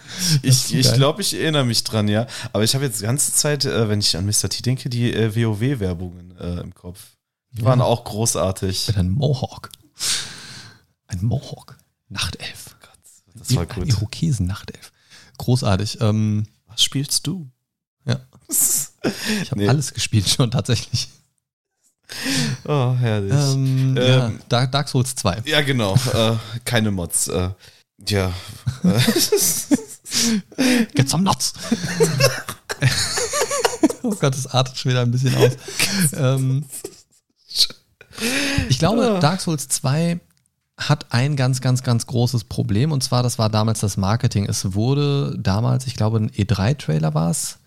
Ich, 0.42 0.74
ich 0.74 0.92
glaube, 0.92 1.22
ich 1.22 1.34
erinnere 1.34 1.64
mich 1.64 1.82
dran, 1.84 2.06
ja. 2.06 2.26
Aber 2.52 2.62
ich 2.62 2.74
habe 2.74 2.84
jetzt 2.84 3.00
die 3.00 3.04
ganze 3.04 3.32
Zeit, 3.32 3.64
äh, 3.64 3.88
wenn 3.88 4.00
ich 4.00 4.18
an 4.18 4.26
Mr. 4.26 4.50
T 4.50 4.60
denke, 4.60 4.90
die 4.90 5.14
äh, 5.14 5.34
WoW-Werbungen 5.34 6.36
äh, 6.38 6.60
im 6.60 6.74
Kopf. 6.74 7.16
Die 7.52 7.64
waren 7.64 7.80
auch 7.80 8.04
großartig. 8.04 8.96
Ein 8.98 9.10
Mohawk. 9.10 9.70
Ein 11.06 11.24
Mohawk. 11.24 11.78
Nachtelf. 12.10 12.76
Das 13.38 13.54
war 13.54 13.66
gut. 13.66 13.88
Irokesen-Nachtelf. 13.88 14.92
Großartig. 15.38 16.00
Ähm, 16.00 16.46
Was 16.66 16.82
spielst 16.82 17.26
du? 17.26 17.50
Ja. 18.04 18.20
Ich 19.42 19.50
habe 19.52 19.60
nee. 19.60 19.68
alles 19.68 19.94
gespielt 19.94 20.28
schon 20.28 20.50
tatsächlich. 20.50 21.08
Oh, 22.64 22.94
herrlich. 22.98 23.32
Ähm, 23.32 23.96
ähm, 23.96 24.40
ja, 24.50 24.66
Dark 24.66 24.88
Souls 24.88 25.14
2. 25.14 25.42
Ja, 25.44 25.60
genau. 25.60 25.94
äh, 26.14 26.36
keine 26.64 26.90
Mods. 26.90 27.28
Äh, 27.28 27.50
ja. 28.08 28.32
Get 30.94 31.08
some 31.08 31.22
nuts. 31.22 31.52
oh 34.02 34.14
Gott, 34.14 34.34
das 34.34 34.46
artet 34.46 34.78
schon 34.78 34.90
wieder 34.90 35.02
ein 35.02 35.10
bisschen 35.10 35.34
aus. 35.36 35.52
Ähm, 36.14 36.64
ich 38.68 38.78
glaube, 38.78 39.18
Dark 39.20 39.40
Souls 39.40 39.68
2 39.68 40.20
hat 40.78 41.06
ein 41.10 41.34
ganz, 41.34 41.60
ganz, 41.60 41.82
ganz 41.82 42.06
großes 42.06 42.44
Problem 42.44 42.92
und 42.92 43.02
zwar, 43.02 43.22
das 43.22 43.38
war 43.38 43.50
damals 43.50 43.80
das 43.80 43.96
Marketing. 43.96 44.46
Es 44.46 44.74
wurde 44.74 45.36
damals, 45.38 45.86
ich 45.86 45.96
glaube, 45.96 46.18
ein 46.18 46.30
E3-Trailer 46.30 47.14
war 47.14 47.30
es. 47.30 47.58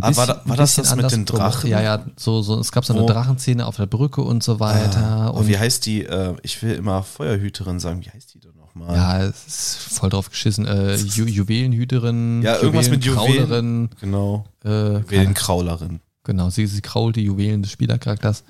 Ah, 0.00 0.16
war, 0.16 0.26
da, 0.26 0.42
war 0.44 0.56
das 0.56 0.74
das 0.74 0.94
mit 0.96 1.10
den 1.10 1.24
Drachen? 1.24 1.70
Ja, 1.70 1.80
ja, 1.80 2.04
so, 2.16 2.42
so, 2.42 2.58
es 2.58 2.72
gab 2.72 2.84
so 2.84 2.94
eine 2.94 3.04
oh. 3.04 3.06
Drachenszene 3.06 3.64
auf 3.64 3.76
der 3.76 3.86
Brücke 3.86 4.22
und 4.22 4.42
so 4.42 4.58
weiter. 4.58 4.98
Ah, 4.98 5.28
und 5.28 5.46
wie 5.46 5.56
heißt 5.56 5.86
die, 5.86 6.04
äh, 6.04 6.34
ich 6.42 6.60
will 6.62 6.74
immer 6.74 7.04
Feuerhüterin 7.04 7.78
sagen, 7.78 8.04
wie 8.04 8.10
heißt 8.10 8.34
die 8.34 8.40
denn 8.40 8.56
nochmal? 8.56 8.96
Ja, 8.96 9.22
es 9.22 9.46
ist 9.46 9.98
voll 9.98 10.10
drauf 10.10 10.30
geschissen. 10.30 10.66
Äh, 10.66 10.96
Ju 10.96 11.26
Juwelenhüterin, 11.26 12.42
ja, 12.42 12.56
irgendwas 12.56 12.90
mit 12.90 13.04
Juwelen. 13.04 13.90
Genau. 14.00 14.46
Äh, 14.64 14.98
Juwelenkraulerin. 14.98 16.00
Genau, 16.24 16.50
sie, 16.50 16.66
sie 16.66 16.80
krault 16.80 17.16
die 17.16 17.24
Juwelen 17.24 17.62
des 17.62 17.70
Spielercharakters. 17.70 18.42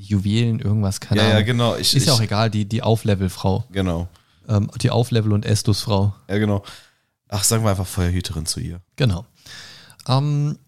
Juwelen, 0.00 0.60
irgendwas, 0.60 1.00
keine 1.00 1.20
ja, 1.20 1.26
Ahnung. 1.26 1.38
Ja, 1.38 1.44
genau. 1.44 1.76
Ich, 1.76 1.94
ist 1.94 2.06
ja 2.06 2.12
auch 2.12 2.20
egal, 2.20 2.50
die, 2.50 2.64
die 2.64 2.82
Auflevel-Frau. 2.82 3.64
Genau. 3.70 4.08
Ähm, 4.48 4.70
die 4.80 4.90
Auflevel- 4.90 5.32
und 5.32 5.44
Estus-Frau. 5.44 6.14
Ja, 6.28 6.38
genau. 6.38 6.64
Ach, 7.28 7.44
sagen 7.44 7.64
wir 7.64 7.70
einfach 7.70 7.86
Feuerhüterin 7.86 8.46
zu 8.46 8.60
ihr. 8.60 8.80
Genau. 8.96 9.26
Ähm, 10.08 10.58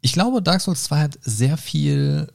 ich 0.00 0.12
glaube, 0.12 0.42
Dark 0.42 0.60
Souls 0.60 0.84
2 0.84 1.00
hat 1.00 1.18
sehr 1.22 1.56
viel 1.56 2.28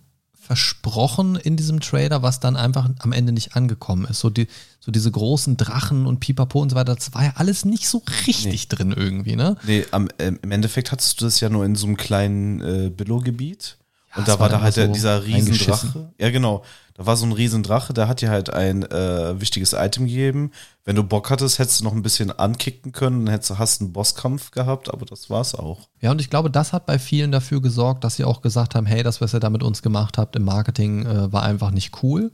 versprochen 0.45 1.37
in 1.37 1.57
diesem 1.57 1.79
Trailer, 1.79 2.21
was 2.21 2.39
dann 2.39 2.55
einfach 2.55 2.89
am 2.99 3.11
Ende 3.11 3.31
nicht 3.31 3.55
angekommen 3.55 4.05
ist. 4.05 4.19
So, 4.19 4.29
die, 4.29 4.47
so 4.79 4.91
diese 4.91 5.09
großen 5.09 5.57
Drachen 5.57 6.05
und 6.05 6.19
Pipapo 6.19 6.61
und 6.61 6.69
so 6.69 6.75
weiter, 6.75 6.93
das 6.93 7.13
war 7.15 7.23
ja 7.23 7.33
alles 7.35 7.65
nicht 7.65 7.87
so 7.87 8.03
richtig 8.27 8.69
nee. 8.69 8.75
drin 8.75 8.91
irgendwie, 8.91 9.35
ne? 9.35 9.57
Nee, 9.65 9.85
am, 9.89 10.07
äh, 10.19 10.33
im 10.39 10.51
Endeffekt 10.51 10.91
hattest 10.91 11.19
du 11.19 11.25
das 11.25 11.39
ja 11.39 11.49
nur 11.49 11.65
in 11.65 11.75
so 11.75 11.87
einem 11.87 11.97
kleinen 11.97 12.61
äh, 12.61 12.89
Billo-Gebiet 12.89 13.77
und 14.15 14.27
da 14.27 14.39
war 14.39 14.49
da 14.49 14.61
halt 14.61 14.73
so 14.73 14.87
dieser 14.87 15.25
Riesendrache. 15.25 16.13
Ja, 16.17 16.29
genau. 16.29 16.63
Da 16.93 17.05
war 17.05 17.17
so 17.17 17.25
ein 17.25 17.33
Riesendrache, 17.33 17.93
der 17.93 18.07
hat 18.07 18.21
dir 18.21 18.29
halt 18.29 18.53
ein 18.53 18.83
äh, 18.83 19.39
wichtiges 19.41 19.73
Item 19.73 20.05
gegeben. 20.05 20.51
Wenn 20.85 20.95
du 20.95 21.03
Bock 21.03 21.29
hattest, 21.29 21.59
hättest 21.59 21.81
du 21.81 21.83
noch 21.83 21.93
ein 21.93 22.01
bisschen 22.01 22.31
ankicken 22.31 22.93
können, 22.93 23.25
dann 23.25 23.33
hättest, 23.33 23.59
hast 23.59 23.81
einen 23.81 23.91
Bosskampf 23.91 24.51
gehabt, 24.51 24.93
aber 24.93 25.05
das 25.05 25.29
war's 25.29 25.55
auch. 25.55 25.89
Ja, 25.99 26.11
und 26.11 26.21
ich 26.21 26.29
glaube, 26.29 26.49
das 26.49 26.71
hat 26.71 26.85
bei 26.85 26.97
vielen 26.97 27.33
dafür 27.33 27.61
gesorgt, 27.61 28.05
dass 28.05 28.15
sie 28.15 28.23
auch 28.23 28.41
gesagt 28.41 28.75
haben, 28.75 28.85
hey, 28.85 29.03
das, 29.03 29.19
was 29.19 29.33
ihr 29.33 29.41
da 29.41 29.49
mit 29.49 29.61
uns 29.61 29.81
gemacht 29.81 30.17
habt 30.17 30.37
im 30.37 30.43
Marketing, 30.43 31.05
äh, 31.05 31.33
war 31.33 31.43
einfach 31.43 31.71
nicht 31.71 32.01
cool. 32.01 32.31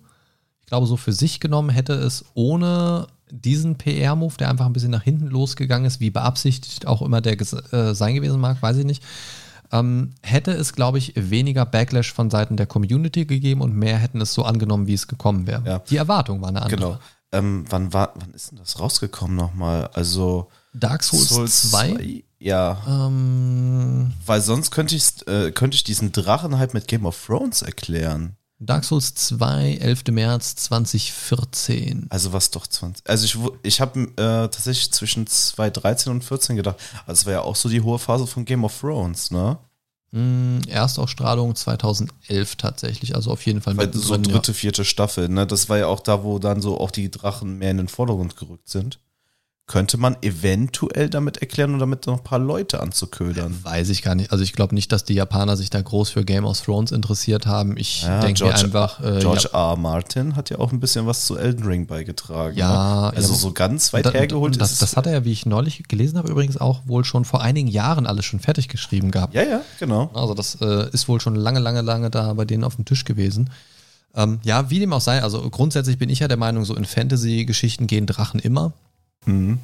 Ich 0.60 0.68
glaube, 0.68 0.86
so 0.86 0.96
für 0.96 1.14
sich 1.14 1.40
genommen 1.40 1.70
hätte 1.70 1.94
es 1.94 2.26
ohne 2.36 3.08
diesen 3.32 3.78
PR-Move, 3.78 4.36
der 4.38 4.50
einfach 4.50 4.68
ein 4.68 4.74
bisschen 4.74 4.92
nach 4.92 5.04
hinten 5.04 5.28
losgegangen 5.28 5.88
ist, 5.88 6.00
wie 6.00 6.12
beabsichtigt 6.12 6.86
auch 6.86 7.02
immer 7.02 7.22
der 7.22 7.40
äh, 7.40 7.96
sein 7.96 8.14
gewesen 8.14 8.40
mag, 8.40 8.62
weiß 8.62 8.78
ich 8.78 8.86
nicht, 8.86 9.02
ähm, 9.72 10.14
hätte 10.22 10.52
es, 10.52 10.74
glaube 10.74 10.98
ich, 10.98 11.14
weniger 11.16 11.66
Backlash 11.66 12.14
von 12.14 12.30
Seiten 12.30 12.58
der 12.58 12.66
Community 12.66 13.26
gegeben 13.26 13.62
und 13.62 13.76
mehr 13.76 13.98
hätten 13.98 14.22
es 14.22 14.34
so 14.34 14.44
angenommen, 14.44 14.88
wie 14.88 14.94
es 14.94 15.08
gekommen 15.08 15.48
wäre. 15.48 15.64
Ja. 15.66 15.80
Die 15.80 15.98
Erwartung 15.98 16.42
war 16.42 16.50
eine 16.50 16.62
andere. 16.62 16.80
Genau. 16.80 17.00
Ähm, 17.34 17.66
wann, 17.70 17.94
war, 17.94 18.14
wann 18.16 18.34
ist 18.34 18.52
denn 18.52 18.58
das 18.58 18.80
rausgekommen 18.80 19.38
nochmal? 19.38 19.90
Also 19.94 20.50
Dark 20.74 21.04
Souls, 21.04 21.30
Souls 21.30 21.72
2? 21.72 22.24
Ja. 22.40 22.82
Ähm, 22.88 24.14
Weil 24.26 24.42
sonst 24.42 24.72
könnte 24.72 24.96
ich, 24.96 25.28
äh, 25.28 25.52
könnte 25.52 25.76
ich 25.76 25.84
diesen 25.84 26.12
Drachen 26.12 26.58
halt 26.58 26.74
mit 26.74 26.88
Game 26.88 27.06
of 27.06 27.26
Thrones 27.26 27.62
erklären. 27.62 28.36
Dark 28.64 28.84
Souls 28.86 29.16
2, 29.16 29.78
11. 29.78 30.03
März 30.12 30.55
2014. 30.55 32.05
Also 32.09 32.32
was 32.32 32.51
doch 32.51 32.68
20. 32.68 33.09
Also 33.09 33.26
ich, 33.26 33.38
ich 33.64 33.82
habe 33.82 34.01
äh, 34.01 34.14
tatsächlich 34.16 34.91
zwischen 34.91 35.26
2013 35.26 36.12
und 36.12 36.24
14 36.24 36.55
gedacht. 36.55 36.78
Also 37.07 37.22
es 37.22 37.26
war 37.26 37.34
ja 37.34 37.41
auch 37.41 37.55
so 37.55 37.70
die 37.70 37.82
hohe 37.82 37.97
Phase 37.97 38.28
von 38.28 38.45
Game 38.45 38.64
of 38.64 38.80
Thrones, 38.80 39.32
ne? 39.32 39.57
Mm, 40.12 40.59
Erstausstrahlung 40.68 41.55
2011 41.55 42.55
tatsächlich, 42.57 43.16
also 43.16 43.32
auf 43.32 43.45
jeden 43.45 43.62
Fall 43.62 43.74
mit 43.74 43.95
So 43.95 44.18
dritte, 44.18 44.53
vierte 44.53 44.86
Staffel, 44.86 45.28
ne? 45.28 45.47
Das 45.47 45.68
war 45.68 45.80
ja 45.80 45.88
auch 45.88 46.01
da, 46.01 46.24
wo 46.24 46.38
dann 46.38 46.62
so 46.62 46.80
auch 46.80 46.91
die 46.91 47.09
Drachen 47.09 47.57
mehr 47.57 47.72
in 47.72 47.78
den 47.78 47.88
Vordergrund 47.88 48.38
gerückt 48.38 48.70
sind 48.70 48.99
könnte 49.72 49.98
man 49.98 50.18
eventuell 50.22 51.10
damit 51.10 51.38
erklären 51.38 51.74
und 51.74 51.80
damit 51.80 52.06
noch 52.06 52.18
ein 52.18 52.24
paar 52.26 52.40
Leute 52.40 52.82
anzuködern. 52.82 53.58
Weiß 53.64 53.88
ich 53.88 54.02
gar 54.02 54.16
nicht. 54.16 54.34
Also 54.34 54.44
ich 54.44 54.52
glaube 54.52 54.76
nicht, 54.76 54.92
dass 54.92 55.06
die 55.06 55.14
Japaner 55.14 55.56
sich 55.56 55.70
da 55.70 55.82
groß 55.82 56.10
für 56.10 56.26
Game 56.26 56.44
of 56.44 56.60
Thrones 56.60 56.92
interessiert 56.92 57.46
haben. 57.46 57.78
Ich 57.78 58.04
ja, 58.04 58.20
denke 58.20 58.44
mir 58.44 58.54
einfach. 58.54 59.00
Äh, 59.00 59.20
George 59.20 59.48
ja, 59.54 59.72
R. 59.72 59.78
Martin 59.78 60.36
hat 60.36 60.50
ja 60.50 60.60
auch 60.60 60.74
ein 60.74 60.82
bisschen 60.82 61.08
was 61.08 61.26
zu 61.26 61.38
Elden 61.38 61.66
Ring 61.66 61.86
beigetragen. 61.88 62.58
Ja, 62.58 63.12
ne? 63.12 63.16
also 63.16 63.32
ja, 63.32 63.40
so 63.40 63.54
ganz 63.54 63.94
weit 63.94 64.08
da, 64.08 64.12
hergeholt 64.12 64.60
das, 64.60 64.74
ist. 64.74 64.82
Das 64.82 64.98
hat 64.98 65.06
er 65.06 65.14
ja, 65.14 65.24
wie 65.24 65.32
ich 65.32 65.46
neulich 65.46 65.84
gelesen 65.88 66.18
habe, 66.18 66.30
übrigens 66.30 66.58
auch 66.58 66.82
wohl 66.86 67.06
schon 67.06 67.24
vor 67.24 67.42
einigen 67.42 67.70
Jahren 67.70 68.08
alles 68.08 68.26
schon 68.26 68.42
fertig 68.42 68.68
geschrieben 68.68 69.10
gehabt. 69.10 69.34
Ja, 69.34 69.44
ja, 69.44 69.62
genau. 69.80 70.12
Also 70.14 70.34
das 70.34 70.56
äh, 70.60 70.90
ist 70.92 71.08
wohl 71.08 71.22
schon 71.22 71.36
lange, 71.36 71.60
lange, 71.60 71.80
lange 71.80 72.10
da 72.10 72.34
bei 72.34 72.44
denen 72.44 72.66
auf 72.66 72.76
dem 72.76 72.84
Tisch 72.84 73.06
gewesen. 73.06 73.50
Ähm, 74.16 74.42
ja, 74.44 74.70
wie 74.70 74.80
dem 74.80 74.92
auch 74.92 75.00
sei, 75.00 75.24
also 75.24 75.50
grundsätzlich 75.50 75.98
bin 75.98 76.10
ich 76.10 76.20
ja 76.20 76.28
der 76.28 76.36
Meinung, 76.36 76.66
so 76.66 76.76
in 76.76 76.84
Fantasy-Geschichten 76.84 77.88
gehen 77.88 78.06
Drachen 78.06 78.42
immer. 78.42 78.74
Mhm. 79.26 79.60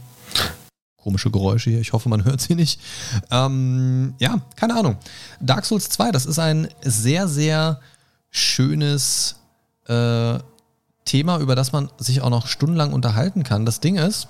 Komische 0.98 1.32
Geräusche 1.32 1.70
hier, 1.70 1.80
ich 1.80 1.94
hoffe, 1.94 2.10
man 2.10 2.26
hört 2.26 2.42
sie 2.42 2.56
nicht. 2.56 2.82
Ähm, 3.32 4.16
ja, 4.20 4.42
keine 4.56 4.76
Ahnung. 4.76 4.98
Dark 5.40 5.66
Souls 5.66 5.90
2, 5.90 6.12
das 6.12 6.26
ist 6.26 6.40
ein 6.40 6.68
sehr, 6.82 7.28
sehr 7.28 7.80
schönes 8.30 9.36
äh, 9.88 10.38
Thema, 11.06 11.40
über 11.40 11.56
das 11.56 11.72
man 11.72 11.90
sich 11.98 12.22
auch 12.22 12.30
noch 12.30 12.48
stundenlang 12.48 12.92
unterhalten 12.92 13.44
kann. 13.44 13.66
Das 13.66 13.80
Ding 13.80 13.96
ist, 13.96 14.28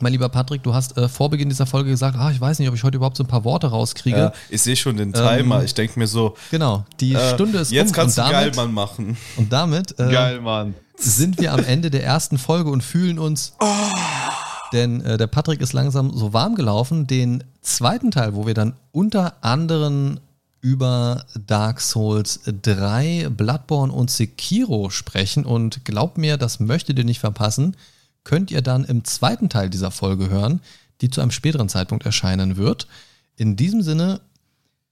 mein 0.00 0.12
lieber 0.12 0.28
Patrick, 0.28 0.62
du 0.62 0.74
hast 0.74 0.96
äh, 0.96 1.08
vor 1.08 1.30
Beginn 1.30 1.48
dieser 1.48 1.66
Folge 1.66 1.90
gesagt, 1.90 2.16
ah, 2.18 2.30
ich 2.30 2.40
weiß 2.40 2.58
nicht, 2.58 2.68
ob 2.68 2.74
ich 2.74 2.82
heute 2.82 2.96
überhaupt 2.96 3.16
so 3.16 3.22
ein 3.22 3.28
paar 3.28 3.44
Worte 3.44 3.68
rauskriege. 3.68 4.18
Ja, 4.18 4.32
ich 4.50 4.62
sehe 4.62 4.76
schon 4.76 4.96
den 4.96 5.12
Timer. 5.12 5.58
Ähm, 5.58 5.64
ich 5.64 5.74
denke 5.74 5.98
mir 5.98 6.08
so. 6.08 6.36
Genau, 6.50 6.84
die 7.00 7.14
äh, 7.14 7.34
Stunde 7.34 7.58
ist 7.58 7.70
Jetzt 7.70 7.90
um 7.90 7.94
kannst 7.94 8.18
du 8.18 8.22
damit, 8.22 8.54
Geilmann 8.54 8.74
machen. 8.74 9.16
Und 9.36 9.52
damit 9.52 9.98
äh, 9.98 10.10
Geilmann. 10.10 10.74
Sind 10.96 11.38
wir 11.38 11.52
am 11.52 11.64
Ende 11.64 11.90
der 11.90 12.04
ersten 12.04 12.38
Folge 12.38 12.70
und 12.70 12.82
fühlen 12.82 13.18
uns. 13.18 13.54
Oh 13.60 13.66
denn 14.74 15.02
äh, 15.02 15.16
der 15.16 15.28
Patrick 15.28 15.60
ist 15.60 15.72
langsam 15.72 16.12
so 16.14 16.32
warm 16.32 16.56
gelaufen. 16.56 17.06
Den 17.06 17.44
zweiten 17.62 18.10
Teil, 18.10 18.34
wo 18.34 18.44
wir 18.44 18.54
dann 18.54 18.74
unter 18.90 19.42
anderem 19.42 20.18
über 20.60 21.26
Dark 21.46 21.80
Souls 21.80 22.40
3, 22.44 23.28
Bloodborne 23.30 23.92
und 23.92 24.10
Sekiro 24.10 24.90
sprechen. 24.90 25.44
Und 25.44 25.84
glaubt 25.84 26.18
mir, 26.18 26.36
das 26.36 26.58
möchtet 26.58 26.98
ihr 26.98 27.04
nicht 27.04 27.20
verpassen, 27.20 27.76
könnt 28.24 28.50
ihr 28.50 28.62
dann 28.62 28.84
im 28.84 29.04
zweiten 29.04 29.48
Teil 29.48 29.70
dieser 29.70 29.92
Folge 29.92 30.28
hören, 30.28 30.60
die 31.00 31.10
zu 31.10 31.20
einem 31.20 31.30
späteren 31.30 31.68
Zeitpunkt 31.68 32.04
erscheinen 32.04 32.56
wird. 32.56 32.88
In 33.36 33.56
diesem 33.56 33.82
Sinne 33.82 34.20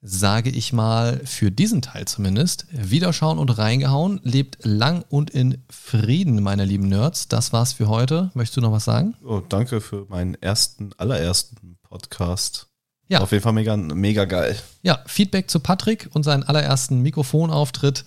sage 0.02 0.50
ich 0.50 0.72
mal, 0.72 1.20
für 1.24 1.52
diesen 1.52 1.80
Teil 1.80 2.06
zumindest, 2.06 2.66
Wiederschauen 2.72 3.38
und 3.38 3.50
reingehauen. 3.50 4.20
Lebt 4.24 4.58
lang 4.64 5.04
und 5.08 5.30
in 5.30 5.62
Frieden, 5.70 6.42
meine 6.42 6.64
lieben 6.64 6.88
Nerds. 6.88 7.28
Das 7.28 7.52
war's 7.52 7.72
für 7.72 7.86
heute. 7.86 8.30
Möchtest 8.34 8.56
du 8.56 8.60
noch 8.62 8.72
was 8.72 8.84
sagen? 8.84 9.14
Oh, 9.24 9.40
danke 9.48 9.80
für 9.80 10.06
meinen 10.08 10.34
ersten, 10.34 10.90
allerersten 10.98 11.78
Podcast. 11.82 12.66
Ja. 13.08 13.20
Auf 13.20 13.30
jeden 13.30 13.42
Fall 13.42 13.52
mega, 13.52 13.76
mega 13.76 14.24
geil. 14.24 14.56
Ja, 14.82 15.00
Feedback 15.06 15.50
zu 15.50 15.60
Patrick 15.60 16.08
und 16.14 16.24
seinen 16.24 16.42
allerersten 16.42 17.00
Mikrofonauftritt 17.00 18.04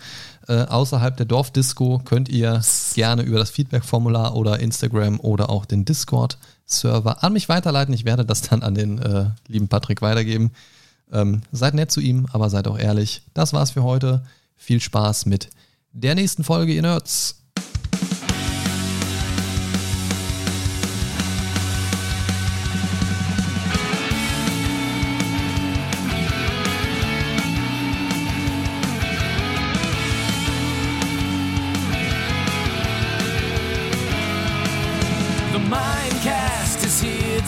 äh, 0.48 0.64
außerhalb 0.64 1.16
der 1.16 1.26
Dorfdisco 1.26 2.02
könnt 2.04 2.28
ihr 2.28 2.62
gerne 2.94 3.22
über 3.24 3.38
das 3.38 3.52
Feedback-Formular 3.52 4.36
oder 4.36 4.60
Instagram 4.60 5.20
oder 5.20 5.50
auch 5.50 5.66
den 5.66 5.86
Discord-Server 5.86 7.24
an 7.24 7.34
mich 7.34 7.50
weiterleiten. 7.50 7.94
Ich 7.94 8.06
werde 8.06 8.26
das 8.26 8.42
dann 8.42 8.64
an 8.64 8.76
den 8.76 9.00
äh, 9.00 9.28
lieben 9.48 9.68
Patrick 9.68 10.02
weitergeben. 10.02 10.52
Ähm, 11.12 11.42
seid 11.52 11.74
nett 11.74 11.92
zu 11.92 12.02
ihm, 12.02 12.28
aber 12.32 12.50
seid 12.50 12.68
auch 12.68 12.78
ehrlich. 12.78 13.24
Das 13.34 13.54
war's 13.54 13.72
für 13.72 13.84
heute. 13.84 14.24
Viel 14.56 14.80
Spaß 14.80 15.26
mit 15.26 15.50
der 15.92 16.16
nächsten 16.16 16.44
Folge, 16.44 16.74
ihr 16.74 16.82
Nerds. 16.82 17.45